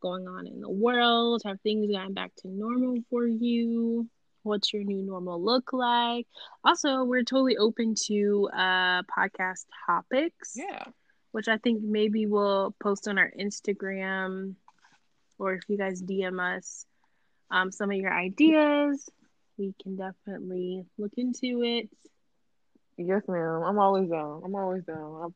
going 0.00 0.28
on 0.28 0.46
in 0.46 0.60
the 0.60 0.70
world? 0.70 1.42
Have 1.44 1.60
things 1.62 1.90
gotten 1.90 2.14
back 2.14 2.32
to 2.36 2.46
normal 2.48 2.98
for 3.10 3.26
you? 3.26 4.08
What's 4.48 4.72
your 4.72 4.82
new 4.84 5.02
normal 5.02 5.42
look 5.42 5.72
like? 5.72 6.26
Also, 6.64 7.04
we're 7.04 7.22
totally 7.22 7.56
open 7.56 7.94
to 8.06 8.48
uh 8.52 9.02
podcast 9.02 9.66
topics. 9.86 10.54
Yeah. 10.56 10.84
Which 11.32 11.46
I 11.48 11.58
think 11.58 11.82
maybe 11.82 12.26
we'll 12.26 12.74
post 12.82 13.06
on 13.06 13.18
our 13.18 13.30
Instagram 13.38 14.54
or 15.38 15.54
if 15.54 15.62
you 15.68 15.78
guys 15.78 16.02
DM 16.02 16.40
us 16.40 16.86
um, 17.50 17.72
some 17.72 17.90
of 17.90 17.96
your 17.96 18.12
ideas, 18.12 19.08
we 19.56 19.74
can 19.82 19.96
definitely 19.96 20.84
look 20.98 21.12
into 21.16 21.62
it. 21.62 21.88
Yes, 22.96 23.22
ma'am. 23.28 23.62
I'm 23.64 23.78
always 23.78 24.10
down. 24.10 24.42
I'm 24.44 24.54
always 24.54 24.84
down. 24.84 25.22
I 25.24 25.26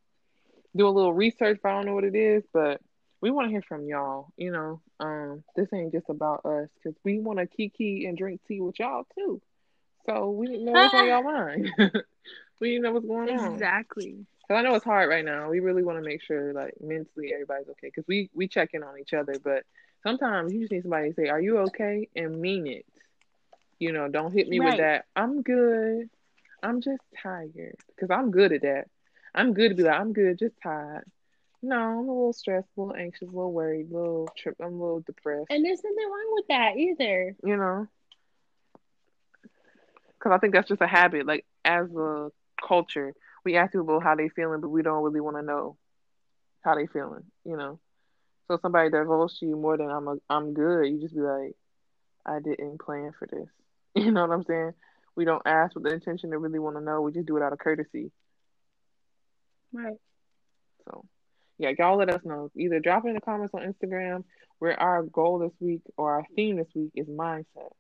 do 0.77 0.89
a 0.89 0.91
little 0.91 1.13
research 1.13 1.59
if 1.59 1.65
I 1.65 1.71
don't 1.71 1.87
know 1.87 1.95
what 1.95 2.05
it 2.05 2.15
is, 2.15 2.43
but 2.53 2.81
we 3.21 3.31
want 3.31 3.47
to 3.47 3.51
hear 3.51 3.63
from 3.63 3.87
y'all. 3.87 4.29
You 4.37 4.51
know, 4.51 4.82
um, 5.03 5.45
this 5.57 5.69
ain't 5.73 5.93
just 5.93 6.09
about 6.09 6.45
us 6.47 6.69
because 6.77 6.97
we 7.05 7.19
want 7.19 7.39
to 7.41 7.47
kiki 7.47 8.07
and 8.07 8.17
drink 8.17 8.41
tea 8.47 8.61
with 8.61 8.79
y'all 8.79 9.05
too. 9.17 9.41
So 10.07 10.31
we 10.31 10.47
didn't 10.47 10.65
know 10.65 10.73
what's 10.73 10.95
on 10.95 11.07
y'all 11.07 11.23
mind. 11.23 11.71
we 12.61 12.71
didn't 12.71 12.83
know 12.83 12.93
what's 12.93 13.07
going 13.07 13.31
on. 13.39 13.53
Exactly. 13.53 14.25
Cause 14.49 14.57
I 14.57 14.63
know 14.63 14.75
it's 14.75 14.85
hard 14.85 15.09
right 15.09 15.25
now. 15.25 15.51
We 15.51 15.61
really 15.61 15.83
want 15.83 15.99
to 15.99 16.05
make 16.05 16.23
sure, 16.23 16.53
like, 16.53 16.75
mentally 16.81 17.33
everybody's 17.33 17.69
okay. 17.71 17.91
Cause 17.91 18.05
we 18.07 18.31
we 18.35 18.49
check 18.49 18.71
in 18.75 18.83
on 18.83 18.99
each 18.99 19.13
other, 19.13 19.35
but 19.43 19.65
sometimes 20.03 20.53
you 20.53 20.61
just 20.61 20.73
need 20.73 20.83
somebody 20.83 21.11
to 21.11 21.15
say, 21.15 21.29
"Are 21.29 21.41
you 21.41 21.59
okay?" 21.59 22.09
and 22.15 22.41
mean 22.41 22.67
it. 22.67 22.87
You 23.79 23.93
know, 23.93 24.09
don't 24.09 24.33
hit 24.33 24.49
me 24.49 24.61
right. 24.61 24.71
with 24.71 24.79
that. 24.79 25.07
I'm 25.17 25.43
good. 25.43 26.09
I'm 26.63 26.81
just 26.81 27.03
tired 27.21 27.77
because 27.89 28.11
I'm 28.11 28.31
good 28.31 28.53
at 28.53 28.63
that. 28.63 28.89
I'm 29.35 29.55
good 29.55 29.71
to 29.71 29.75
be 29.75 29.83
like, 29.83 29.99
I'm 29.99 30.13
good, 30.13 30.39
just 30.39 30.55
tired. 30.63 31.05
No, 31.63 31.77
I'm 31.77 32.09
a 32.09 32.13
little 32.13 32.33
stressed, 32.33 32.69
a 32.77 32.81
little 32.81 32.97
anxious, 32.97 33.29
a 33.29 33.33
little 33.33 33.53
worried, 33.53 33.91
a 33.93 33.97
little 33.97 34.29
trip. 34.37 34.57
I'm 34.61 34.75
a 34.75 34.83
little 34.83 35.01
depressed. 35.01 35.47
And 35.51 35.65
there's 35.65 35.83
nothing 35.85 36.11
wrong 36.11 36.33
with 36.35 36.47
that 36.49 36.77
either. 36.77 37.37
You 37.45 37.57
know, 37.57 37.89
because 40.19 40.33
I 40.33 40.39
think 40.39 40.55
that's 40.55 40.69
just 40.69 40.83
a 40.83 40.87
habit. 40.87 41.27
Like 41.27 41.47
as 41.65 41.89
a 41.95 42.31
culture, 42.67 43.15
we 43.45 43.57
ask 43.57 43.73
people 43.73 44.01
how 44.01 44.17
they 44.17 44.29
feeling, 44.29 44.61
but 44.61 44.69
we 44.69 44.83
don't 44.83 45.05
really 45.05 45.21
want 45.21 45.37
to 45.37 45.43
know 45.43 45.77
how 46.63 46.75
they 46.75 46.87
feeling. 46.87 47.25
You 47.45 47.57
know. 47.57 47.79
So 48.49 48.59
somebody 48.61 48.91
divulges 48.91 49.39
to 49.39 49.47
you 49.47 49.57
more 49.57 49.77
than 49.77 49.89
I'm 49.89 50.09
a, 50.09 50.17
I'm 50.29 50.53
good, 50.53 50.87
you 50.87 51.01
just 51.01 51.15
be 51.15 51.21
like, 51.21 51.55
I 52.27 52.41
didn't 52.41 52.81
plan 52.81 53.13
for 53.19 53.27
this. 53.27 53.49
You 53.95 54.11
know 54.11 54.27
what 54.27 54.35
I'm 54.35 54.45
saying? 54.45 54.73
We 55.17 55.27
don't 55.27 55.43
ask 55.45 55.75
with 55.75 55.85
the 55.85 55.93
intention 55.93 56.31
to 56.31 56.39
really 56.39 56.59
want 56.59 56.77
to 56.77 56.83
know. 56.83 57.03
We 57.03 57.13
just 57.13 57.27
do 57.27 57.37
it 57.37 57.43
out 57.43 57.53
of 57.53 57.59
courtesy. 57.59 58.11
Right. 59.71 59.99
Yeah, 61.63 61.71
y'all 61.79 61.97
let 61.97 62.11
us 62.11 62.23
know. 62.25 62.51
Either 62.57 62.81
drop 62.81 63.05
it 63.05 63.11
in 63.11 63.15
the 63.15 63.21
comments 63.21 63.55
on 63.55 63.63
Instagram 63.63 64.25
where 64.59 64.79
our 64.81 65.05
goal 65.05 65.39
this 65.39 65.53
week 65.61 65.83
or 65.97 66.15
our 66.15 66.27
theme 66.35 66.57
this 66.57 66.67
week 66.75 66.91
is 66.97 67.07
mindset. 67.07 67.71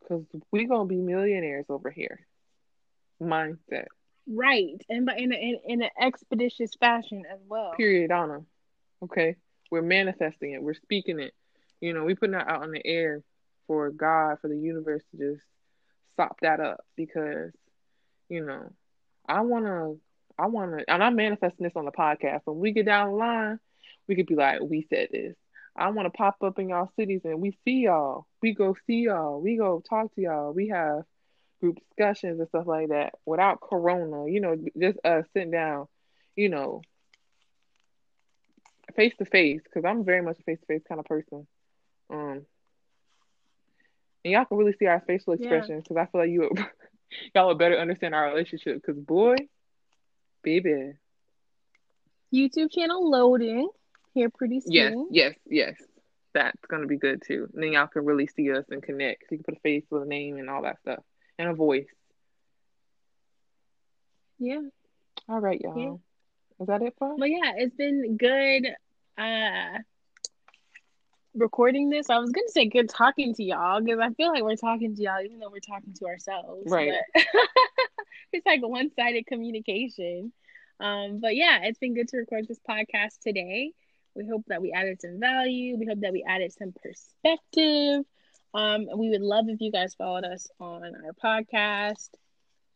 Because 0.00 0.24
we 0.52 0.66
going 0.66 0.88
to 0.88 0.94
be 0.94 1.00
millionaires 1.00 1.66
over 1.68 1.90
here. 1.90 2.20
Mindset. 3.20 3.86
Right. 4.28 4.80
And 4.88 5.06
but 5.06 5.18
in, 5.18 5.32
a, 5.32 5.34
in, 5.34 5.58
in 5.66 5.82
an 5.82 5.90
expeditious 6.00 6.70
fashion 6.78 7.24
as 7.28 7.40
well. 7.48 7.72
Period, 7.76 8.12
Anna. 8.12 8.42
Okay. 9.02 9.34
We're 9.72 9.82
manifesting 9.82 10.52
it. 10.52 10.62
We're 10.62 10.74
speaking 10.74 11.18
it. 11.18 11.34
You 11.80 11.94
know, 11.94 12.04
we 12.04 12.14
putting 12.14 12.34
that 12.34 12.46
out 12.46 12.62
in 12.62 12.70
the 12.70 12.86
air 12.86 13.24
for 13.66 13.90
God, 13.90 14.36
for 14.40 14.46
the 14.46 14.56
universe 14.56 15.02
to 15.10 15.32
just 15.32 15.44
stop 16.12 16.38
that 16.42 16.60
up 16.60 16.84
because, 16.96 17.50
you 18.28 18.44
know, 18.44 18.70
I 19.28 19.40
wanna 19.40 19.94
I 20.38 20.46
wanna 20.46 20.84
and 20.86 21.02
I'm 21.02 21.16
manifesting 21.16 21.64
this 21.64 21.76
on 21.76 21.84
the 21.84 21.92
podcast. 21.92 22.42
When 22.44 22.58
we 22.58 22.72
get 22.72 22.86
down 22.86 23.10
the 23.10 23.16
line, 23.16 23.58
we 24.06 24.16
could 24.16 24.26
be 24.26 24.34
like, 24.34 24.60
we 24.60 24.86
said 24.88 25.08
this. 25.12 25.34
I 25.76 25.90
want 25.90 26.06
to 26.06 26.16
pop 26.16 26.42
up 26.42 26.58
in 26.58 26.70
y'all 26.70 26.90
cities 26.98 27.20
and 27.24 27.40
we 27.40 27.56
see 27.64 27.84
y'all. 27.84 28.26
We 28.42 28.52
go 28.52 28.74
see 28.86 29.04
y'all. 29.04 29.40
We 29.40 29.56
go 29.56 29.82
talk 29.88 30.12
to 30.14 30.20
y'all. 30.20 30.52
We 30.52 30.68
have 30.68 31.04
group 31.60 31.78
discussions 31.88 32.40
and 32.40 32.48
stuff 32.48 32.66
like 32.66 32.88
that 32.88 33.14
without 33.24 33.60
corona, 33.60 34.26
you 34.28 34.40
know, 34.40 34.56
just 34.78 34.98
us 35.04 35.24
sitting 35.32 35.50
down, 35.50 35.86
you 36.34 36.48
know, 36.48 36.82
face 38.96 39.14
to 39.18 39.24
face 39.24 39.60
because 39.62 39.84
I'm 39.84 40.04
very 40.04 40.22
much 40.22 40.38
a 40.40 40.42
face 40.42 40.58
to 40.60 40.66
face 40.66 40.82
kind 40.88 40.98
of 40.98 41.06
person. 41.06 41.46
Um, 42.10 42.46
and 44.24 44.32
y'all 44.32 44.44
can 44.44 44.56
really 44.56 44.74
see 44.78 44.86
our 44.86 45.02
facial 45.06 45.34
expressions 45.34 45.84
because 45.84 45.94
yeah. 45.96 46.02
I 46.02 46.06
feel 46.06 46.20
like 46.20 46.30
you 46.30 46.50
y'all 47.34 47.48
would 47.48 47.58
better 47.58 47.78
understand 47.78 48.14
our 48.14 48.28
relationship. 48.28 48.74
Because 48.74 49.00
boy, 49.00 49.36
baby, 50.48 50.94
YouTube 52.32 52.72
channel 52.72 53.10
loading 53.10 53.68
here 54.14 54.30
pretty 54.30 54.60
soon. 54.60 54.72
Yes, 54.72 54.94
yes, 55.10 55.34
yes. 55.46 55.74
That's 56.32 56.60
gonna 56.68 56.86
be 56.86 56.96
good 56.96 57.22
too. 57.26 57.48
And 57.52 57.62
then 57.62 57.72
y'all 57.72 57.86
can 57.86 58.04
really 58.04 58.26
see 58.26 58.50
us 58.52 58.64
and 58.70 58.82
connect. 58.82 59.24
So 59.24 59.26
you 59.32 59.38
can 59.38 59.44
put 59.44 59.56
a 59.56 59.60
face 59.60 59.84
with 59.90 60.02
a 60.02 60.06
name 60.06 60.38
and 60.38 60.48
all 60.48 60.62
that 60.62 60.80
stuff 60.80 61.00
and 61.38 61.48
a 61.48 61.54
voice. 61.54 61.88
Yeah. 64.38 64.60
All 65.28 65.40
right, 65.40 65.60
y'all. 65.60 65.78
Yeah. 65.78 65.94
Is 66.60 66.66
that 66.68 66.82
it 66.82 66.94
for? 66.98 67.14
Well, 67.16 67.28
yeah, 67.28 67.52
it's 67.56 67.74
been 67.74 68.16
good 68.16 68.68
uh 69.18 69.78
recording 71.34 71.90
this. 71.90 72.08
I 72.08 72.18
was 72.18 72.30
gonna 72.30 72.48
say 72.48 72.68
good 72.68 72.88
talking 72.88 73.34
to 73.34 73.42
y'all 73.42 73.82
because 73.82 74.00
I 74.00 74.10
feel 74.14 74.28
like 74.28 74.42
we're 74.42 74.56
talking 74.56 74.96
to 74.96 75.02
y'all 75.02 75.22
even 75.22 75.40
though 75.40 75.50
we're 75.50 75.60
talking 75.60 75.92
to 75.94 76.06
ourselves. 76.06 76.70
Right. 76.70 76.92
it's 78.32 78.46
like 78.46 78.60
one 78.62 78.90
sided 78.94 79.26
communication. 79.26 80.32
Um, 80.80 81.18
but 81.20 81.34
yeah, 81.34 81.60
it's 81.62 81.78
been 81.78 81.94
good 81.94 82.08
to 82.08 82.18
record 82.18 82.46
this 82.46 82.60
podcast 82.68 83.18
today. 83.22 83.72
We 84.14 84.26
hope 84.26 84.44
that 84.48 84.62
we 84.62 84.72
added 84.72 85.00
some 85.00 85.20
value. 85.20 85.76
We 85.76 85.86
hope 85.86 86.00
that 86.00 86.12
we 86.12 86.24
added 86.26 86.52
some 86.52 86.72
perspective. 86.72 88.04
Um, 88.54 88.86
we 88.96 89.10
would 89.10 89.20
love 89.20 89.46
if 89.48 89.60
you 89.60 89.70
guys 89.70 89.94
followed 89.94 90.24
us 90.24 90.48
on 90.58 90.82
our 90.84 91.12
podcast. 91.12 92.08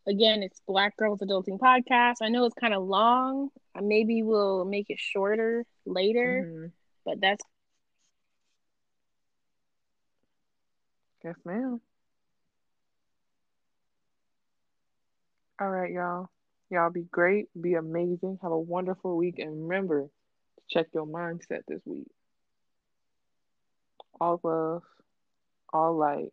Again, 0.06 0.42
it's 0.42 0.60
Black 0.66 0.96
Girls 0.96 1.20
Adulting 1.20 1.58
Podcast. 1.58 2.16
I 2.22 2.28
know 2.28 2.44
it's 2.44 2.54
kind 2.54 2.74
of 2.74 2.82
long. 2.82 3.50
Maybe 3.80 4.22
we'll 4.22 4.64
make 4.64 4.90
it 4.90 4.98
shorter 4.98 5.64
later, 5.86 6.46
mm-hmm. 6.46 6.66
but 7.04 7.20
that's. 7.20 7.44
Yes, 11.24 11.36
ma'am. 11.44 11.80
All 15.62 15.70
right, 15.70 15.92
y'all. 15.92 16.28
Y'all 16.70 16.90
be 16.90 17.04
great, 17.12 17.46
be 17.60 17.74
amazing, 17.74 18.40
have 18.42 18.50
a 18.50 18.58
wonderful 18.58 19.16
week, 19.16 19.38
and 19.38 19.68
remember 19.68 20.02
to 20.02 20.62
check 20.68 20.88
your 20.92 21.06
mindset 21.06 21.60
this 21.68 21.80
week. 21.84 22.08
All 24.20 24.40
love, 24.42 24.82
all 25.72 25.96
light. 25.96 26.32